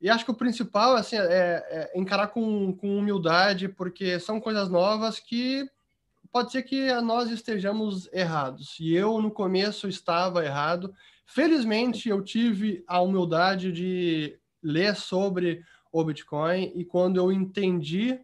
e 0.00 0.08
acho 0.08 0.24
que 0.24 0.30
o 0.30 0.34
principal 0.34 0.96
assim, 0.96 1.16
é, 1.18 1.90
é 1.92 1.92
encarar 1.94 2.28
com, 2.28 2.72
com 2.74 2.96
humildade, 2.96 3.68
porque 3.68 4.18
são 4.18 4.40
coisas 4.40 4.70
novas 4.70 5.20
que 5.20 5.68
pode 6.38 6.52
ser 6.52 6.62
que 6.62 6.92
nós 7.00 7.32
estejamos 7.32 8.08
errados. 8.12 8.76
E 8.78 8.94
eu, 8.94 9.20
no 9.20 9.28
começo, 9.28 9.88
estava 9.88 10.44
errado. 10.44 10.94
Felizmente, 11.26 12.08
eu 12.08 12.22
tive 12.22 12.84
a 12.86 13.00
humildade 13.00 13.72
de 13.72 14.38
ler 14.62 14.94
sobre 14.94 15.64
o 15.90 16.04
Bitcoin 16.04 16.70
e 16.76 16.84
quando 16.84 17.16
eu 17.16 17.32
entendi, 17.32 18.20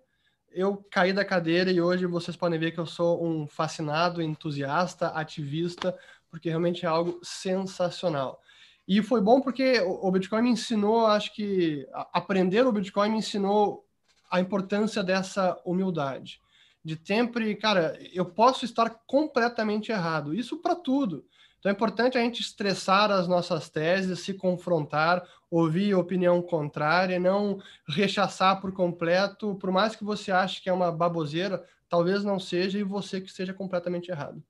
eu 0.53 0.77
caí 0.93 1.13
da 1.13 1.25
cadeira 1.25 1.73
e 1.73 1.81
hoje 1.81 2.07
vocês 2.07 2.37
podem 2.37 2.57
ver 2.57 2.71
que 2.71 2.79
eu 2.79 2.87
sou 2.87 3.27
um 3.27 3.49
fascinado, 3.49 4.23
entusiasta, 4.23 5.09
ativista, 5.09 5.93
porque 6.31 6.49
realmente 6.49 6.87
é 6.87 6.89
algo 6.89 7.19
sensacional. 7.21 8.41
E 8.87 9.03
foi 9.03 9.21
bom 9.21 9.41
porque 9.41 9.81
o 9.81 10.09
Bitcoin 10.13 10.43
me 10.43 10.51
ensinou, 10.51 11.07
acho 11.07 11.35
que 11.35 11.85
aprender 12.13 12.65
o 12.65 12.71
Bitcoin 12.71 13.11
me 13.11 13.19
ensinou 13.19 13.85
a 14.31 14.39
importância 14.39 15.03
dessa 15.03 15.61
humildade 15.65 16.44
de 16.85 17.01
sempre, 17.03 17.55
cara, 17.57 17.99
eu 18.13 18.27
posso 18.27 18.65
estar 18.65 18.91
completamente 19.07 19.91
errado. 19.91 20.35
Isso 20.35 20.61
para 20.61 20.77
tudo. 20.77 21.25
Então 21.59 21.71
é 21.71 21.75
importante 21.75 22.19
a 22.19 22.21
gente 22.21 22.43
estressar 22.43 23.11
as 23.11 23.27
nossas 23.27 23.71
teses, 23.71 24.21
se 24.21 24.35
confrontar, 24.35 25.27
ouvir 25.51 25.95
opinião 25.95 26.43
contrária, 26.43 27.19
não 27.19 27.59
rechaçar 27.89 28.61
por 28.61 28.71
completo, 28.73 29.55
por 29.55 29.71
mais 29.71 29.97
que 29.97 30.05
você 30.05 30.31
ache 30.31 30.61
que 30.61 30.69
é 30.69 30.73
uma 30.73 30.93
baboseira, 30.93 31.65
talvez 31.89 32.23
não 32.23 32.39
seja 32.39 32.79
e 32.79 32.83
você 32.83 33.19
que 33.19 33.29
esteja 33.29 33.55
completamente 33.55 34.11
errado. 34.11 34.43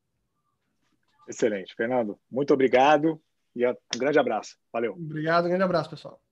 Excelente, 1.28 1.74
Fernando. 1.76 2.18
Muito 2.28 2.53
obrigado 2.53 3.22
e 3.55 3.64
um 3.64 3.76
grande 3.97 4.18
abraço. 4.18 4.57
Valeu. 4.72 4.95
Obrigado, 4.95 5.45
um 5.45 5.49
grande 5.49 5.62
abraço, 5.62 5.91
pessoal. 5.91 6.24